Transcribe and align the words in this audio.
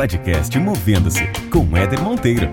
podcast 0.00 0.58
Movendo-se 0.58 1.20
com 1.52 1.76
Éder 1.76 2.02
Monteiro. 2.02 2.46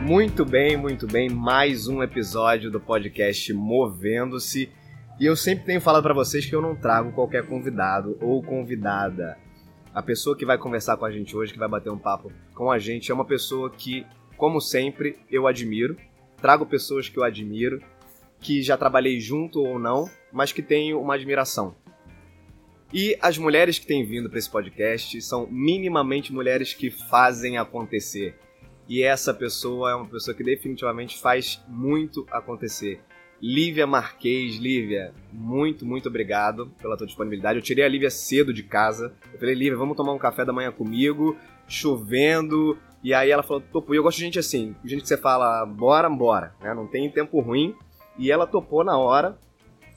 Muito 0.00 0.42
bem, 0.42 0.74
muito 0.74 1.06
bem. 1.06 1.28
Mais 1.28 1.86
um 1.86 2.02
episódio 2.02 2.70
do 2.70 2.80
podcast 2.80 3.52
Movendo-se. 3.52 4.70
E 5.20 5.26
eu 5.26 5.36
sempre 5.36 5.66
tenho 5.66 5.82
falado 5.82 6.02
para 6.02 6.14
vocês 6.14 6.46
que 6.46 6.54
eu 6.54 6.62
não 6.62 6.74
trago 6.74 7.12
qualquer 7.12 7.46
convidado 7.46 8.16
ou 8.22 8.42
convidada. 8.42 9.36
A 9.94 10.00
pessoa 10.00 10.34
que 10.34 10.46
vai 10.46 10.56
conversar 10.56 10.96
com 10.96 11.04
a 11.04 11.10
gente 11.10 11.36
hoje, 11.36 11.52
que 11.52 11.58
vai 11.58 11.68
bater 11.68 11.90
um 11.90 11.98
papo 11.98 12.32
com 12.54 12.70
a 12.70 12.78
gente, 12.78 13.10
é 13.10 13.14
uma 13.14 13.26
pessoa 13.26 13.68
que, 13.68 14.06
como 14.38 14.62
sempre, 14.62 15.18
eu 15.30 15.46
admiro. 15.46 15.94
Trago 16.40 16.64
pessoas 16.64 17.10
que 17.10 17.18
eu 17.18 17.22
admiro, 17.22 17.82
que 18.40 18.62
já 18.62 18.78
trabalhei 18.78 19.20
junto 19.20 19.60
ou 19.62 19.78
não, 19.78 20.08
mas 20.32 20.52
que 20.52 20.62
tenho 20.62 20.98
uma 20.98 21.16
admiração. 21.16 21.74
E 22.92 23.16
as 23.20 23.36
mulheres 23.36 23.78
que 23.78 23.86
têm 23.86 24.04
vindo 24.04 24.28
para 24.28 24.38
esse 24.38 24.50
podcast 24.50 25.20
são 25.22 25.46
minimamente 25.50 26.32
mulheres 26.32 26.72
que 26.72 26.90
fazem 26.90 27.58
acontecer. 27.58 28.36
E 28.88 29.02
essa 29.02 29.32
pessoa 29.32 29.90
é 29.90 29.94
uma 29.94 30.06
pessoa 30.06 30.36
que 30.36 30.44
definitivamente 30.44 31.18
faz 31.18 31.62
muito 31.66 32.26
acontecer. 32.30 33.00
Lívia 33.40 33.86
Marquês, 33.86 34.56
Lívia, 34.56 35.12
muito, 35.32 35.84
muito 35.84 36.08
obrigado 36.08 36.72
pela 36.80 36.96
tua 36.96 37.06
disponibilidade. 37.06 37.58
Eu 37.58 37.62
tirei 37.62 37.84
a 37.84 37.88
Lívia 37.88 38.10
cedo 38.10 38.52
de 38.52 38.62
casa. 38.62 39.14
Eu 39.32 39.38
falei, 39.38 39.54
Lívia, 39.54 39.76
vamos 39.76 39.96
tomar 39.96 40.12
um 40.12 40.18
café 40.18 40.44
da 40.44 40.52
manhã 40.52 40.70
comigo, 40.70 41.36
chovendo. 41.66 42.78
E 43.02 43.12
aí 43.12 43.30
ela 43.30 43.42
falou, 43.42 43.62
topo. 43.72 43.92
E 43.92 43.98
eu 43.98 44.02
gosto 44.02 44.18
de 44.18 44.24
gente 44.24 44.38
assim, 44.38 44.74
gente 44.84 45.02
que 45.02 45.08
você 45.08 45.16
fala, 45.16 45.64
bora, 45.66 46.08
bora, 46.08 46.54
né? 46.60 46.72
Não 46.72 46.86
tem 46.86 47.10
tempo 47.10 47.40
ruim. 47.40 47.74
E 48.18 48.30
ela 48.30 48.46
topou 48.46 48.84
na 48.84 48.96
hora, 48.96 49.36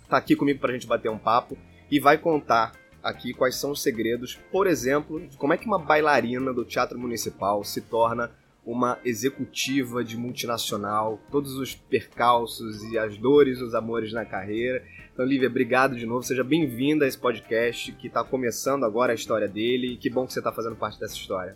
tá 0.10 0.18
aqui 0.18 0.36
comigo 0.36 0.60
pra 0.60 0.74
gente 0.74 0.88
bater 0.88 1.10
um 1.10 1.18
papo 1.18 1.58
e 1.90 2.00
vai 2.00 2.18
contar 2.18 2.74
aqui 3.08 3.34
quais 3.34 3.56
são 3.56 3.72
os 3.72 3.82
segredos, 3.82 4.38
por 4.52 4.68
exemplo, 4.68 5.26
de 5.26 5.38
como 5.38 5.54
é 5.54 5.58
que 5.58 5.66
uma 5.66 5.80
bailarina 5.80 6.54
do 6.54 6.66
Teatro 6.66 7.00
Municipal 7.00 7.64
se 7.64 7.80
torna 7.82 8.30
uma 8.66 9.00
executiva 9.06 10.04
de 10.04 10.18
multinacional, 10.18 11.18
todos 11.32 11.56
os 11.56 11.74
percalços 11.74 12.84
e 12.92 12.98
as 12.98 13.18
dores, 13.18 13.62
os 13.62 13.74
amores 13.74 14.12
na 14.12 14.26
carreira. 14.26 14.84
Então, 15.14 15.26
Lívia, 15.26 15.48
obrigado 15.48 15.96
de 15.96 16.06
novo. 16.06 16.22
Seja 16.22 16.44
bem-vinda 16.44 17.06
a 17.06 17.08
esse 17.08 17.18
podcast 17.18 17.94
que 17.94 18.08
está 18.08 18.26
começando 18.26 18.84
agora 18.84 19.14
a 19.14 19.16
história 19.16 19.48
dele. 19.48 19.94
E 19.94 19.98
que 19.98 20.10
bom 20.10 20.28
que 20.28 20.34
você 20.34 20.40
está 20.40 20.52
fazendo 20.52 20.76
parte 20.76 21.00
dessa 21.00 21.16
história. 21.16 21.56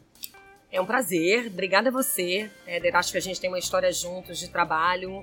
É 0.71 0.79
um 0.79 0.85
prazer. 0.85 1.47
Obrigada 1.47 1.89
a 1.89 1.91
você, 1.91 2.49
Éder. 2.65 2.95
Acho 2.95 3.11
que 3.11 3.17
a 3.17 3.21
gente 3.21 3.41
tem 3.41 3.49
uma 3.49 3.59
história 3.59 3.91
juntos 3.91 4.39
de 4.39 4.49
trabalho. 4.49 5.21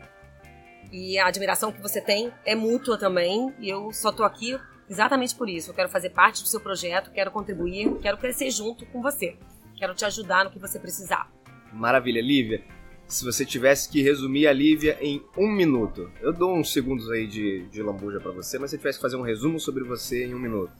E 0.92 1.18
a 1.18 1.26
admiração 1.26 1.72
que 1.72 1.80
você 1.80 2.02
tem 2.02 2.30
é 2.44 2.54
mútua 2.54 2.98
também. 2.98 3.52
E 3.58 3.68
eu 3.68 3.90
só 3.92 4.12
tô 4.12 4.24
aqui 4.24 4.58
exatamente 4.88 5.34
por 5.34 5.48
isso. 5.48 5.70
Eu 5.70 5.74
quero 5.74 5.88
fazer 5.88 6.10
parte 6.10 6.42
do 6.42 6.48
seu 6.48 6.60
projeto, 6.60 7.10
quero 7.10 7.30
contribuir, 7.30 7.96
quero 8.00 8.16
crescer 8.16 8.50
junto 8.50 8.86
com 8.86 9.02
você. 9.02 9.36
Quero 9.76 9.94
te 9.94 10.04
ajudar 10.04 10.44
no 10.44 10.50
que 10.50 10.58
você 10.58 10.78
precisar. 10.78 11.30
Maravilha, 11.72 12.20
Lívia. 12.20 12.62
Se 13.06 13.24
você 13.24 13.44
tivesse 13.46 13.88
que 13.88 14.02
resumir 14.02 14.46
a 14.46 14.52
Lívia 14.52 14.98
em 15.00 15.22
um 15.36 15.50
minuto, 15.50 16.10
eu 16.20 16.32
dou 16.32 16.54
uns 16.54 16.72
segundos 16.72 17.10
aí 17.10 17.26
de, 17.26 17.66
de 17.68 17.82
lambuja 17.82 18.20
para 18.20 18.32
você, 18.32 18.58
mas 18.58 18.70
se 18.70 18.76
você 18.76 18.78
tivesse 18.78 18.98
que 18.98 19.02
fazer 19.02 19.16
um 19.16 19.22
resumo 19.22 19.58
sobre 19.58 19.82
você 19.82 20.26
em 20.26 20.34
um 20.34 20.38
minuto. 20.38 20.72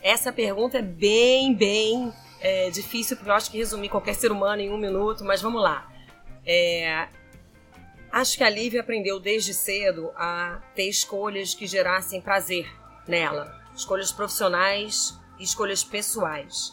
Essa 0.00 0.32
pergunta 0.32 0.78
é 0.78 0.82
bem, 0.82 1.54
bem 1.54 2.12
é, 2.40 2.70
difícil, 2.70 3.16
porque 3.16 3.30
eu 3.30 3.34
acho 3.34 3.50
que 3.50 3.58
resumir 3.58 3.88
qualquer 3.88 4.14
ser 4.14 4.30
humano 4.30 4.62
em 4.62 4.70
um 4.70 4.78
minuto, 4.78 5.24
mas 5.24 5.42
vamos 5.42 5.60
lá. 5.60 5.90
É, 6.46 7.08
acho 8.12 8.36
que 8.36 8.44
a 8.44 8.50
Lívia 8.50 8.80
aprendeu 8.80 9.18
desde 9.18 9.52
cedo 9.54 10.10
a 10.14 10.60
ter 10.76 10.88
escolhas 10.88 11.54
que 11.54 11.66
gerassem 11.66 12.20
prazer 12.20 12.81
nela. 13.06 13.60
Escolhas 13.74 14.12
profissionais 14.12 15.18
e 15.38 15.44
escolhas 15.44 15.82
pessoais. 15.82 16.72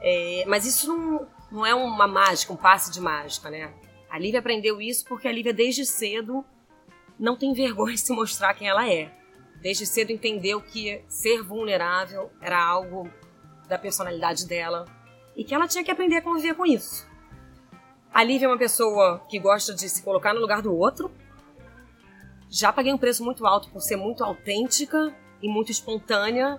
É, 0.00 0.44
mas 0.46 0.66
isso 0.66 0.88
não, 0.88 1.26
não 1.50 1.66
é 1.66 1.74
uma 1.74 2.06
mágica, 2.06 2.52
um 2.52 2.56
passe 2.56 2.90
de 2.90 3.00
mágica, 3.00 3.50
né? 3.50 3.72
A 4.10 4.18
Lívia 4.18 4.40
aprendeu 4.40 4.80
isso 4.80 5.04
porque 5.06 5.26
a 5.26 5.32
Lívia, 5.32 5.52
desde 5.52 5.84
cedo, 5.86 6.44
não 7.18 7.36
tem 7.36 7.52
vergonha 7.52 7.94
de 7.94 8.00
se 8.00 8.12
mostrar 8.12 8.54
quem 8.54 8.68
ela 8.68 8.88
é. 8.88 9.12
Desde 9.60 9.86
cedo 9.86 10.12
entendeu 10.12 10.60
que 10.60 11.02
ser 11.08 11.42
vulnerável 11.42 12.30
era 12.40 12.62
algo 12.62 13.10
da 13.66 13.78
personalidade 13.78 14.46
dela 14.46 14.84
e 15.34 15.42
que 15.42 15.54
ela 15.54 15.66
tinha 15.66 15.82
que 15.82 15.90
aprender 15.90 16.16
a 16.16 16.22
conviver 16.22 16.54
com 16.54 16.66
isso. 16.66 17.08
A 18.12 18.22
Lívia 18.22 18.46
é 18.46 18.48
uma 18.48 18.58
pessoa 18.58 19.24
que 19.28 19.38
gosta 19.38 19.74
de 19.74 19.88
se 19.88 20.02
colocar 20.02 20.34
no 20.34 20.40
lugar 20.40 20.62
do 20.62 20.76
outro. 20.76 21.10
Já 22.48 22.72
paguei 22.72 22.92
um 22.92 22.98
preço 22.98 23.24
muito 23.24 23.46
alto 23.46 23.70
por 23.70 23.80
ser 23.80 23.96
muito 23.96 24.22
autêntica 24.22 25.12
e 25.44 25.48
muito 25.48 25.70
espontânea, 25.70 26.58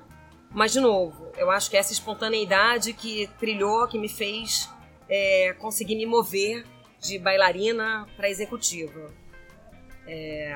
mas 0.51 0.71
de 0.71 0.79
novo, 0.79 1.31
eu 1.37 1.49
acho 1.49 1.71
que 1.71 1.75
essa 1.75 1.91
espontaneidade 1.91 2.93
que 2.93 3.25
trilhou, 3.39 3.87
que 3.87 3.97
me 3.97 4.07
fez 4.07 4.69
é, 5.09 5.53
conseguir 5.53 5.95
me 5.95 6.05
mover 6.05 6.63
de 6.99 7.17
bailarina 7.17 8.05
para 8.15 8.29
executiva. 8.29 9.11
É, 10.05 10.53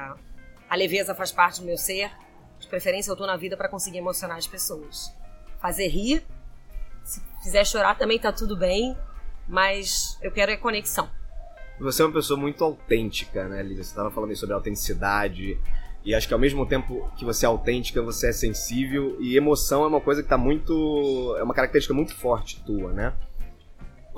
a 0.70 0.76
leveza 0.76 1.16
faz 1.16 1.32
parte 1.32 1.60
do 1.60 1.66
meu 1.66 1.76
ser. 1.76 2.12
De 2.60 2.68
preferência, 2.68 3.10
eu 3.10 3.16
tô 3.16 3.26
na 3.26 3.36
vida 3.36 3.58
para 3.58 3.68
conseguir 3.68 3.98
emocionar 3.98 4.38
as 4.38 4.46
pessoas. 4.46 5.12
Fazer 5.60 5.88
rir. 5.88 6.24
Se 7.04 7.20
quiser 7.42 7.66
chorar 7.66 7.98
também 7.98 8.20
tá 8.20 8.32
tudo 8.32 8.56
bem, 8.56 8.96
mas 9.48 10.20
eu 10.22 10.32
quero 10.32 10.52
é 10.52 10.56
conexão. 10.56 11.10
Você 11.80 12.04
é 12.04 12.06
uma 12.06 12.14
pessoa 12.14 12.40
muito 12.40 12.64
autêntica, 12.64 13.48
né, 13.48 13.64
Lívia? 13.64 13.84
Você 13.84 13.90
estava 13.90 14.12
falando 14.12 14.36
sobre 14.36 14.54
autenticidade. 14.54 15.60
E 16.04 16.16
acho 16.16 16.28
que 16.28 16.34
ao 16.34 16.40
mesmo 16.40 16.66
tempo 16.66 17.12
que 17.18 17.26
você 17.26 17.46
é 17.46 17.50
autêntica, 17.50 18.02
você 18.02 18.30
é 18.30 18.32
sensível. 18.32 19.18
E 19.20 19.36
emoção 19.36 19.84
é 19.84 19.88
uma 19.88 20.02
coisa 20.02 20.24
que 20.24 20.30
tá 20.30 20.38
muito. 20.38 21.36
É 21.38 21.44
uma 21.44 21.54
característica 21.54 21.94
muito 21.94 22.16
forte 22.16 22.64
tua, 22.64 22.94
né? 22.94 23.14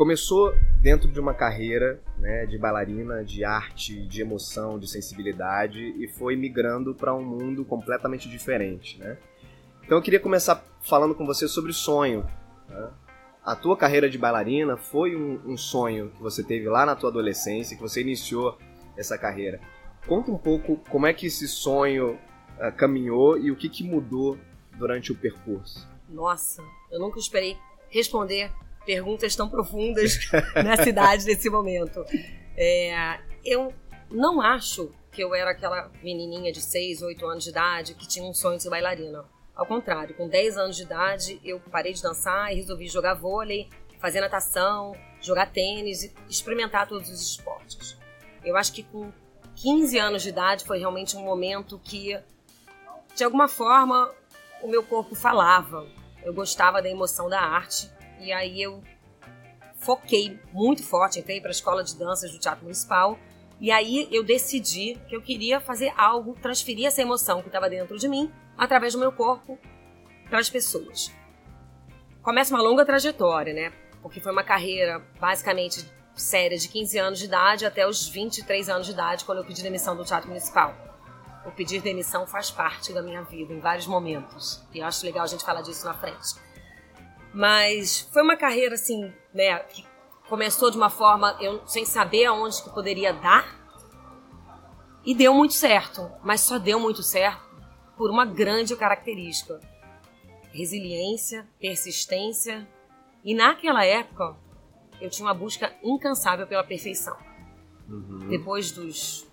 começou 0.01 0.51
dentro 0.81 1.11
de 1.11 1.19
uma 1.19 1.31
carreira 1.31 2.01
né, 2.17 2.47
de 2.47 2.57
bailarina, 2.57 3.23
de 3.23 3.45
arte, 3.45 4.01
de 4.07 4.19
emoção, 4.19 4.79
de 4.79 4.87
sensibilidade 4.87 5.79
e 5.79 6.07
foi 6.07 6.35
migrando 6.35 6.95
para 6.95 7.13
um 7.13 7.23
mundo 7.23 7.63
completamente 7.63 8.27
diferente. 8.27 8.97
Né? 8.97 9.15
Então 9.83 9.99
eu 9.99 10.01
queria 10.01 10.19
começar 10.19 10.63
falando 10.81 11.13
com 11.13 11.23
você 11.23 11.47
sobre 11.47 11.71
sonho. 11.71 12.25
Né? 12.67 12.89
A 13.45 13.55
tua 13.55 13.77
carreira 13.77 14.09
de 14.09 14.17
bailarina 14.17 14.75
foi 14.75 15.15
um, 15.15 15.39
um, 15.45 15.55
sonho 15.55 16.09
que 16.15 16.21
você 16.23 16.43
teve 16.43 16.67
lá 16.67 16.83
na 16.83 16.95
tua 16.95 17.11
adolescência, 17.11 17.75
que 17.77 17.83
você 17.83 18.01
iniciou 18.01 18.57
essa 18.97 19.19
carreira. 19.19 19.59
Conta 20.07 20.31
um 20.31 20.37
pouco 20.37 20.77
como 20.89 21.07
é 21.07 21.13
que 21.13 21.27
esse 21.27 21.47
sonho 21.47 22.19
uh, 22.57 22.71
caminhou 22.75 23.37
e 23.37 23.51
o 23.51 23.55
que, 23.55 23.69
que 23.69 23.83
mudou 23.83 24.37
durante 24.77 25.11
o 25.11 25.15
percurso. 25.15 25.87
Nossa, 26.09 26.63
eu 26.91 26.99
nunca 26.99 27.19
esperei 27.19 27.57
responder 27.89 28.51
perguntas 28.85 29.35
tão 29.35 29.47
profundas 29.47 30.19
na 30.55 30.75
cidade 30.77 31.25
nesse 31.25 31.49
momento. 31.49 32.03
É, 32.57 33.19
eu 33.45 33.73
não 34.09 34.41
acho 34.41 34.91
que 35.11 35.21
eu 35.21 35.35
era 35.35 35.51
aquela 35.51 35.91
menininha 36.01 36.51
de 36.51 36.61
6, 36.61 37.01
8 37.01 37.25
anos 37.25 37.43
de 37.43 37.49
idade 37.49 37.93
que 37.93 38.07
tinha 38.07 38.25
um 38.25 38.33
sonho 38.33 38.57
de 38.57 38.63
ser 38.63 38.69
bailarina. 38.69 39.25
Ao 39.55 39.65
contrário, 39.65 40.15
com 40.15 40.27
10 40.27 40.57
anos 40.57 40.77
de 40.77 40.83
idade, 40.83 41.39
eu 41.43 41.59
parei 41.59 41.93
de 41.93 42.01
dançar 42.01 42.51
e 42.51 42.55
resolvi 42.55 42.87
jogar 42.87 43.13
vôlei, 43.13 43.69
fazer 43.99 44.21
natação, 44.21 44.95
jogar 45.21 45.51
tênis 45.51 46.03
e 46.03 46.13
experimentar 46.29 46.87
todos 46.87 47.09
os 47.09 47.21
esportes. 47.21 47.97
Eu 48.43 48.57
acho 48.57 48.73
que 48.73 48.83
com 48.83 49.11
15 49.61 49.99
anos 49.99 50.23
de 50.23 50.29
idade 50.29 50.65
foi 50.65 50.79
realmente 50.79 51.15
um 51.15 51.23
momento 51.23 51.79
que, 51.83 52.19
de 53.15 53.23
alguma 53.23 53.47
forma, 53.47 54.11
o 54.63 54.67
meu 54.67 54.81
corpo 54.81 55.13
falava. 55.13 55.87
Eu 56.23 56.33
gostava 56.33 56.81
da 56.81 56.89
emoção 56.89 57.29
da 57.29 57.39
arte 57.39 57.87
e 58.19 58.31
aí 58.31 58.59
eu 58.59 58.83
foquei 59.75 60.39
muito 60.51 60.83
forte, 60.83 61.19
entrei 61.19 61.39
para 61.39 61.51
a 61.51 61.51
escola 61.51 61.83
de 61.83 61.95
danças 61.95 62.31
do 62.31 62.39
Teatro 62.39 62.63
Municipal. 62.63 63.19
E 63.59 63.69
aí 63.69 64.07
eu 64.11 64.23
decidi 64.23 64.99
que 65.07 65.15
eu 65.15 65.21
queria 65.21 65.59
fazer 65.59 65.93
algo, 65.95 66.33
transferir 66.41 66.87
essa 66.87 67.03
emoção 67.03 67.43
que 67.43 67.47
estava 67.47 67.69
dentro 67.69 67.99
de 67.99 68.07
mim, 68.07 68.31
através 68.57 68.93
do 68.93 68.99
meu 68.99 69.11
corpo, 69.11 69.59
para 70.27 70.39
as 70.39 70.49
pessoas. 70.49 71.11
Começa 72.23 72.51
uma 72.51 72.63
longa 72.63 72.83
trajetória, 72.83 73.53
né? 73.53 73.71
Porque 74.01 74.19
foi 74.19 74.31
uma 74.31 74.43
carreira 74.43 74.99
basicamente 75.19 75.85
séria 76.21 76.57
de 76.57 76.67
15 76.67 76.97
anos 76.97 77.19
de 77.19 77.25
idade 77.25 77.65
até 77.65 77.87
os 77.87 78.07
23 78.07 78.69
anos 78.69 78.85
de 78.85 78.93
idade, 78.93 79.25
quando 79.25 79.39
eu 79.39 79.45
pedi 79.45 79.61
demissão 79.61 79.95
do 79.95 80.05
Teatro 80.05 80.29
Municipal. 80.29 80.75
O 81.45 81.51
pedir 81.51 81.81
demissão 81.81 82.27
faz 82.27 82.51
parte 82.51 82.93
da 82.93 83.01
minha 83.01 83.23
vida 83.23 83.51
em 83.51 83.59
vários 83.59 83.87
momentos. 83.87 84.63
E 84.73 84.79
eu 84.79 84.85
acho 84.85 85.03
legal 85.05 85.23
a 85.23 85.27
gente 85.27 85.43
falar 85.43 85.61
disso 85.61 85.85
na 85.85 85.93
frente. 85.93 86.35
Mas 87.33 88.01
foi 88.11 88.21
uma 88.21 88.37
carreira 88.37 88.75
assim, 88.75 89.11
né, 89.33 89.57
que 89.59 89.85
começou 90.29 90.69
de 90.69 90.77
uma 90.77 90.89
forma 90.89 91.35
eu 91.41 91.65
sem 91.67 91.83
saber 91.83 92.25
aonde 92.25 92.61
que 92.61 92.69
poderia 92.69 93.11
dar. 93.11 93.59
E 95.03 95.15
deu 95.15 95.33
muito 95.33 95.55
certo, 95.55 96.11
mas 96.23 96.41
só 96.41 96.59
deu 96.59 96.79
muito 96.79 97.01
certo 97.01 97.41
por 97.97 98.11
uma 98.11 98.23
grande 98.23 98.75
característica: 98.75 99.59
resiliência, 100.53 101.47
persistência. 101.59 102.67
E 103.23 103.33
naquela 103.33 103.83
época, 103.83 104.35
eu 105.01 105.09
tinha 105.09 105.25
uma 105.25 105.33
busca 105.33 105.73
incansável 105.83 106.47
pela 106.47 106.63
perfeição. 106.63 107.17
Uhum. 107.89 108.27
Depois 108.29 108.71
dos 108.71 109.27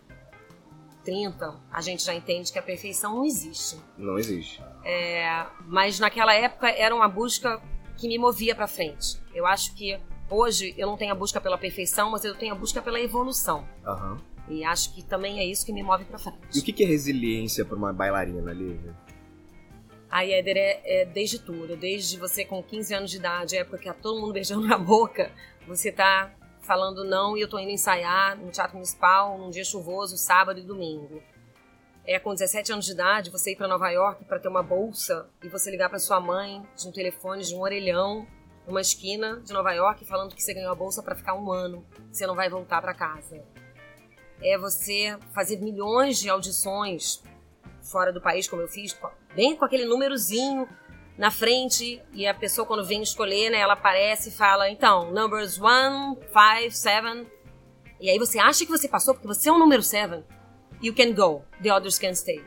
30, 1.04 1.54
a 1.70 1.80
gente 1.80 2.04
já 2.04 2.14
entende 2.14 2.52
que 2.52 2.58
a 2.58 2.62
perfeição 2.62 3.16
não 3.16 3.24
existe. 3.24 3.78
Não 3.96 4.18
existe. 4.18 4.62
É, 4.84 5.46
mas 5.66 6.00
naquela 6.00 6.34
época 6.34 6.68
era 6.68 6.94
uma 6.94 7.08
busca 7.08 7.62
que 7.96 8.08
me 8.08 8.18
movia 8.18 8.54
para 8.54 8.66
frente. 8.66 9.20
Eu 9.34 9.46
acho 9.46 9.74
que 9.74 9.98
hoje 10.30 10.74
eu 10.76 10.86
não 10.86 10.96
tenho 10.96 11.12
a 11.12 11.14
busca 11.14 11.40
pela 11.40 11.58
perfeição, 11.58 12.10
mas 12.10 12.24
eu 12.24 12.34
tenho 12.34 12.52
a 12.52 12.56
busca 12.56 12.82
pela 12.82 13.00
evolução. 13.00 13.66
Aham. 13.86 14.18
E 14.48 14.64
acho 14.64 14.94
que 14.94 15.02
também 15.02 15.38
é 15.38 15.44
isso 15.44 15.64
que 15.64 15.72
me 15.72 15.82
move 15.82 16.04
para 16.06 16.18
frente. 16.18 16.38
E 16.54 16.60
o 16.60 16.62
que 16.62 16.72
que 16.72 16.82
é 16.82 16.86
resiliência 16.86 17.64
para 17.64 17.76
uma 17.76 17.92
bailarina, 17.92 18.52
Lívia? 18.52 18.96
A 20.10 20.24
Éder 20.24 20.56
é, 20.56 21.02
é 21.02 21.04
desde 21.04 21.38
tudo, 21.38 21.76
desde 21.76 22.18
você 22.18 22.44
com 22.44 22.62
15 22.62 22.94
anos 22.94 23.10
de 23.10 23.18
idade, 23.18 23.56
época 23.56 23.78
que 23.78 23.84
tá 23.84 23.94
todo 23.94 24.20
mundo 24.20 24.32
beijando 24.32 24.66
na 24.66 24.78
boca, 24.78 25.30
você 25.66 25.92
tá 25.92 26.32
falando 26.62 27.04
não 27.04 27.36
e 27.36 27.40
eu 27.40 27.48
tô 27.48 27.58
indo 27.58 27.70
ensaiar 27.70 28.36
no 28.36 28.50
Teatro 28.50 28.74
Municipal 28.74 29.38
num 29.38 29.50
dia 29.50 29.64
chuvoso, 29.64 30.16
sábado 30.16 30.60
e 30.60 30.62
domingo. 30.62 31.22
É 32.06 32.18
com 32.18 32.32
17 32.32 32.72
anos 32.72 32.86
de 32.86 32.92
idade, 32.92 33.30
você 33.30 33.52
ir 33.52 33.56
para 33.56 33.68
Nova 33.68 33.90
York 33.90 34.24
para 34.24 34.38
ter 34.38 34.48
uma 34.48 34.62
bolsa 34.62 35.28
e 35.42 35.48
você 35.48 35.70
ligar 35.70 35.90
para 35.90 35.98
sua 35.98 36.20
mãe 36.20 36.62
de 36.74 36.88
um 36.88 36.92
telefone 36.92 37.42
de 37.42 37.54
um 37.54 37.60
orelhão 37.60 38.26
numa 38.66 38.80
esquina 38.80 39.40
de 39.40 39.52
Nova 39.52 39.72
York 39.72 40.06
falando 40.06 40.34
que 40.34 40.42
você 40.42 40.54
ganhou 40.54 40.72
a 40.72 40.74
bolsa 40.74 41.02
para 41.02 41.14
ficar 41.14 41.34
um 41.34 41.50
ano, 41.52 41.86
você 42.10 42.26
não 42.26 42.34
vai 42.34 42.48
voltar 42.48 42.80
para 42.80 42.94
casa. 42.94 43.42
É 44.42 44.56
você 44.56 45.18
fazer 45.34 45.58
milhões 45.58 46.18
de 46.18 46.30
audições 46.30 47.22
fora 47.82 48.12
do 48.12 48.20
país, 48.20 48.46
como 48.46 48.62
eu 48.62 48.68
fiz, 48.68 48.96
bem 49.34 49.56
com 49.56 49.64
aquele 49.64 49.84
númerozinho 49.84 50.68
na 51.16 51.30
frente 51.30 52.00
e 52.12 52.26
a 52.26 52.34
pessoa 52.34 52.66
quando 52.66 52.84
vem 52.84 53.02
escolher, 53.02 53.50
né, 53.50 53.58
ela 53.58 53.72
aparece 53.72 54.28
e 54.28 54.32
fala, 54.32 54.70
então, 54.70 55.10
numbers 55.12 55.60
one, 55.60 56.16
five, 56.32 56.70
seven. 56.74 57.26
E 58.00 58.08
aí 58.08 58.18
você 58.18 58.38
acha 58.38 58.64
que 58.64 58.70
você 58.70 58.88
passou 58.88 59.14
porque 59.14 59.26
você 59.26 59.48
é 59.48 59.52
um 59.52 59.58
número 59.58 59.82
seven. 59.82 60.24
You 60.80 60.94
can 60.94 61.12
go, 61.12 61.42
the 61.60 61.74
others 61.74 61.98
can 61.98 62.14
stay. 62.14 62.44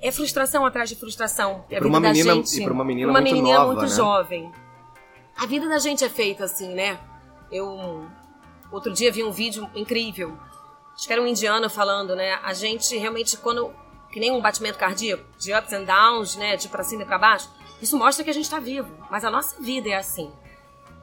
É 0.00 0.12
frustração 0.12 0.64
atrás 0.64 0.88
de 0.88 0.94
frustração. 0.94 1.64
É 1.70 1.76
a 1.76 1.78
pra 1.80 1.88
uma 1.88 1.98
menina- 1.98 2.34
gente, 2.34 2.60
e 2.60 2.64
pra 2.64 2.72
uma 2.72 2.84
menina 2.84 3.10
uma 3.10 3.20
muito 3.20 3.34
menina 3.34 3.58
nova, 3.58 3.72
muito 3.72 3.90
né? 3.90 3.96
jovem. 3.96 4.52
A 5.36 5.46
vida 5.46 5.68
da 5.68 5.78
gente 5.78 6.04
é 6.04 6.08
feita 6.08 6.44
assim, 6.44 6.72
né? 6.74 6.98
Eu 7.50 8.06
outro 8.70 8.92
dia 8.92 9.10
vi 9.10 9.24
um 9.24 9.32
vídeo 9.32 9.68
incrível. 9.74 10.38
Acho 10.94 11.06
que 11.06 11.12
era 11.12 11.20
um 11.20 11.26
indiano 11.26 11.68
falando, 11.68 12.14
né? 12.14 12.38
A 12.44 12.52
gente 12.52 12.96
realmente 12.96 13.36
quando 13.38 13.74
que 14.16 14.20
nem 14.20 14.32
um 14.32 14.40
batimento 14.40 14.78
cardíaco, 14.78 15.22
de 15.38 15.52
ups 15.52 15.74
and 15.74 15.84
downs, 15.84 16.36
né, 16.36 16.56
de 16.56 16.68
pra 16.68 16.82
cima 16.82 17.02
e 17.02 17.04
pra 17.04 17.18
baixo, 17.18 17.50
isso 17.82 17.98
mostra 17.98 18.24
que 18.24 18.30
a 18.30 18.32
gente 18.32 18.48
tá 18.48 18.58
vivo, 18.58 18.90
mas 19.10 19.26
a 19.26 19.30
nossa 19.30 19.60
vida 19.60 19.90
é 19.90 19.94
assim. 19.94 20.32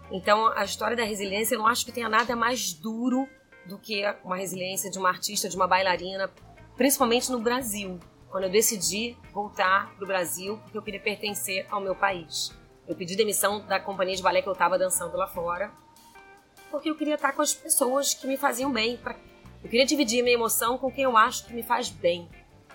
Então, 0.09 0.47
a 0.47 0.63
história 0.65 0.97
da 0.97 1.03
resiliência, 1.03 1.53
eu 1.53 1.59
não 1.59 1.67
acho 1.67 1.85
que 1.85 1.91
tenha 1.91 2.09
nada 2.09 2.35
mais 2.35 2.73
duro 2.73 3.29
do 3.67 3.77
que 3.77 4.03
uma 4.23 4.35
resiliência 4.35 4.89
de 4.89 4.97
uma 4.97 5.09
artista, 5.09 5.47
de 5.47 5.55
uma 5.55 5.67
bailarina, 5.67 6.27
principalmente 6.75 7.31
no 7.31 7.37
Brasil. 7.39 7.99
Quando 8.31 8.45
eu 8.45 8.49
decidi 8.49 9.15
voltar 9.31 9.93
pro 9.95 10.07
Brasil, 10.07 10.57
porque 10.63 10.75
eu 10.79 10.81
queria 10.81 10.99
pertencer 10.99 11.67
ao 11.69 11.79
meu 11.79 11.93
país. 11.93 12.51
Eu 12.87 12.95
pedi 12.95 13.15
demissão 13.15 13.63
da 13.67 13.79
companhia 13.79 14.15
de 14.15 14.23
balé 14.23 14.41
que 14.41 14.49
eu 14.49 14.53
estava 14.53 14.75
dançando 14.75 15.15
lá 15.15 15.27
fora, 15.27 15.71
porque 16.71 16.89
eu 16.89 16.95
queria 16.95 17.13
estar 17.13 17.31
com 17.33 17.43
as 17.43 17.53
pessoas 17.53 18.15
que 18.15 18.25
me 18.25 18.37
faziam 18.37 18.71
bem. 18.71 18.97
pra- 18.97 19.15
Eu 19.63 19.69
queria 19.69 19.85
dividir 19.85 20.23
minha 20.23 20.33
emoção 20.33 20.79
com 20.79 20.91
quem 20.91 21.03
eu 21.03 21.15
acho 21.15 21.45
que 21.45 21.53
me 21.53 21.61
faz 21.61 21.89
bem. 21.89 22.27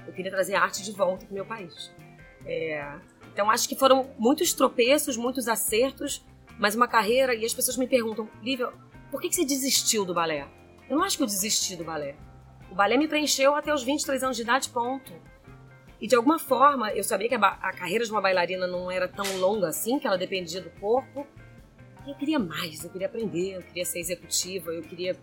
Eu 0.06 0.12
queria 0.12 0.30
trazer 0.30 0.54
a 0.54 0.62
arte 0.62 0.82
de 0.82 0.92
volta 0.92 1.24
pro 1.26 1.34
meu 1.34 1.44
país. 1.44 1.92
É, 2.46 2.98
Então 3.32 3.50
acho 3.50 3.68
que 3.68 3.76
foram 3.76 4.10
muitos 4.18 4.52
tropeços, 4.52 5.16
muitos 5.16 5.48
acertos, 5.48 6.24
mas 6.58 6.74
uma 6.74 6.88
carreira 6.88 7.34
e 7.34 7.44
as 7.44 7.54
pessoas 7.54 7.76
me 7.76 7.86
perguntam, 7.86 8.28
Lívia, 8.42 8.72
por 9.10 9.20
que 9.20 9.28
que 9.28 9.34
você 9.34 9.44
desistiu 9.44 10.04
do 10.04 10.14
balé? 10.14 10.46
Eu 10.88 10.96
não 10.96 11.04
acho 11.04 11.16
que 11.16 11.22
eu 11.22 11.26
desisti 11.26 11.76
do 11.76 11.84
balé. 11.84 12.16
O 12.70 12.74
balé 12.74 12.96
me 12.96 13.06
preencheu 13.06 13.54
até 13.54 13.72
os 13.72 13.82
23 13.82 14.22
anos 14.22 14.36
de 14.36 14.42
idade, 14.42 14.68
ponto. 14.70 15.12
E 16.00 16.06
de 16.06 16.14
alguma 16.14 16.38
forma, 16.38 16.92
eu 16.92 17.02
sabia 17.02 17.28
que 17.28 17.34
a, 17.34 17.38
a 17.38 17.72
carreira 17.72 18.04
de 18.04 18.10
uma 18.10 18.20
bailarina 18.20 18.66
não 18.66 18.90
era 18.90 19.08
tão 19.08 19.24
longa 19.38 19.68
assim, 19.68 19.98
que 19.98 20.06
ela 20.06 20.16
dependia 20.16 20.60
do 20.60 20.70
corpo. 20.70 21.26
E 22.06 22.10
eu 22.10 22.14
queria 22.16 22.38
mais, 22.38 22.84
eu 22.84 22.90
queria 22.90 23.06
aprender, 23.06 23.56
eu 23.56 23.62
queria 23.62 23.84
ser 23.84 23.98
executiva, 23.98 24.72
eu 24.72 24.82
queria 24.82 25.16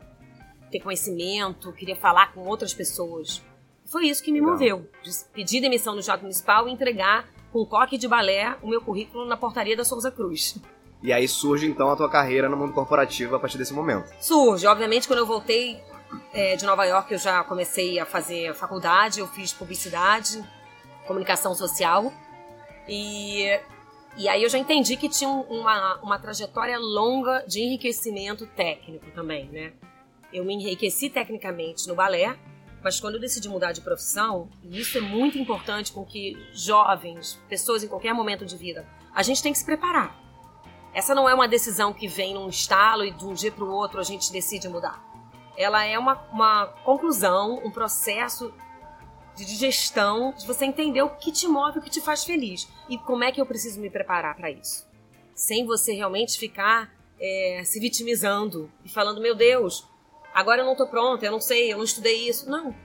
ter 0.69 0.79
conhecimento, 0.79 1.69
eu 1.69 1.73
queria 1.73 1.95
falar 1.95 2.33
com 2.33 2.41
outras 2.41 2.73
pessoas. 2.73 3.43
Foi 3.85 4.07
isso 4.07 4.23
que 4.23 4.31
me 4.31 4.39
Legal. 4.39 4.53
moveu, 4.53 4.89
pedir 5.33 5.61
demissão 5.61 5.95
no 5.95 6.01
Teatro 6.01 6.23
Municipal 6.23 6.67
e 6.67 6.71
entregar 6.71 7.27
com 7.51 7.61
um 7.61 7.65
coque 7.65 7.97
de 7.97 8.07
balé 8.07 8.55
o 8.61 8.67
meu 8.67 8.81
currículo 8.81 9.25
na 9.25 9.37
portaria 9.37 9.77
da 9.77 9.83
Souza 9.85 10.11
Cruz. 10.11 10.57
E 11.03 11.13
aí 11.13 11.27
surge 11.27 11.67
então 11.67 11.89
a 11.91 11.95
tua 11.95 12.09
carreira 12.09 12.49
no 12.49 12.57
mundo 12.57 12.73
corporativo 12.73 13.35
a 13.35 13.39
partir 13.39 13.57
desse 13.57 13.73
momento. 13.73 14.11
Surge, 14.19 14.65
obviamente, 14.65 15.07
quando 15.07 15.19
eu 15.19 15.25
voltei 15.25 15.79
é, 16.33 16.55
de 16.55 16.65
Nova 16.65 16.83
York, 16.85 17.11
eu 17.13 17.19
já 17.19 17.43
comecei 17.43 17.99
a 17.99 18.05
fazer 18.05 18.53
faculdade, 18.55 19.19
eu 19.19 19.27
fiz 19.27 19.53
publicidade, 19.53 20.43
comunicação 21.05 21.53
social. 21.53 22.11
E, 22.87 23.45
e 24.17 24.27
aí 24.27 24.41
eu 24.43 24.49
já 24.49 24.57
entendi 24.57 24.97
que 24.97 25.07
tinha 25.09 25.29
um- 25.29 25.41
uma, 25.41 25.95
uma 26.01 26.19
trajetória 26.19 26.77
longa 26.79 27.43
de 27.47 27.61
enriquecimento 27.61 28.45
técnico 28.47 29.05
também, 29.11 29.45
né? 29.49 29.73
Eu 30.33 30.43
me 30.43 30.53
enriqueci 30.55 31.09
tecnicamente 31.09 31.87
no 31.87 31.95
balé, 31.95 32.35
mas 32.85 32.99
quando 32.99 33.15
eu 33.15 33.19
decidi 33.19 33.49
mudar 33.49 33.71
de 33.71 33.81
profissão, 33.81 34.47
e 34.61 34.79
isso 34.79 34.95
é 34.95 35.01
muito 35.01 35.39
importante 35.39 35.91
com 35.91 36.05
que 36.05 36.37
jovens, 36.53 37.41
pessoas 37.49 37.83
em 37.83 37.87
qualquer 37.87 38.13
momento 38.13 38.45
de 38.45 38.55
vida, 38.55 38.87
a 39.11 39.23
gente 39.23 39.41
tem 39.41 39.51
que 39.51 39.57
se 39.57 39.65
preparar. 39.65 40.15
Essa 40.93 41.15
não 41.15 41.27
é 41.27 41.33
uma 41.33 41.47
decisão 41.47 41.91
que 41.91 42.07
vem 42.07 42.35
num 42.35 42.47
estalo 42.47 43.03
e 43.03 43.09
de 43.09 43.25
um 43.25 43.33
dia 43.33 43.51
para 43.51 43.63
o 43.63 43.71
outro 43.71 43.99
a 43.99 44.03
gente 44.03 44.31
decide 44.31 44.69
mudar. 44.69 45.03
Ela 45.57 45.83
é 45.83 45.97
uma, 45.97 46.13
uma 46.31 46.67
conclusão, 46.83 47.59
um 47.65 47.71
processo 47.71 48.53
de 49.35 49.45
digestão, 49.45 50.31
de 50.37 50.45
você 50.45 50.65
entender 50.65 51.01
o 51.01 51.09
que 51.09 51.31
te 51.31 51.47
move, 51.47 51.79
o 51.79 51.81
que 51.81 51.89
te 51.89 52.01
faz 52.01 52.23
feliz 52.23 52.67
e 52.87 52.99
como 52.99 53.23
é 53.23 53.31
que 53.31 53.41
eu 53.41 53.47
preciso 53.47 53.81
me 53.81 53.89
preparar 53.89 54.35
para 54.35 54.51
isso. 54.51 54.87
Sem 55.33 55.65
você 55.65 55.91
realmente 55.91 56.37
ficar 56.37 56.93
é, 57.19 57.63
se 57.65 57.79
vitimizando 57.79 58.71
e 58.83 58.89
falando: 58.89 59.19
meu 59.19 59.33
Deus, 59.33 59.87
agora 60.35 60.61
eu 60.61 60.65
não 60.65 60.75
tô 60.75 60.85
pronta, 60.85 61.25
eu 61.25 61.31
não 61.31 61.39
sei, 61.39 61.71
eu 61.71 61.77
não 61.77 61.85
estudei 61.85 62.27
isso. 62.27 62.49
Não. 62.49 62.75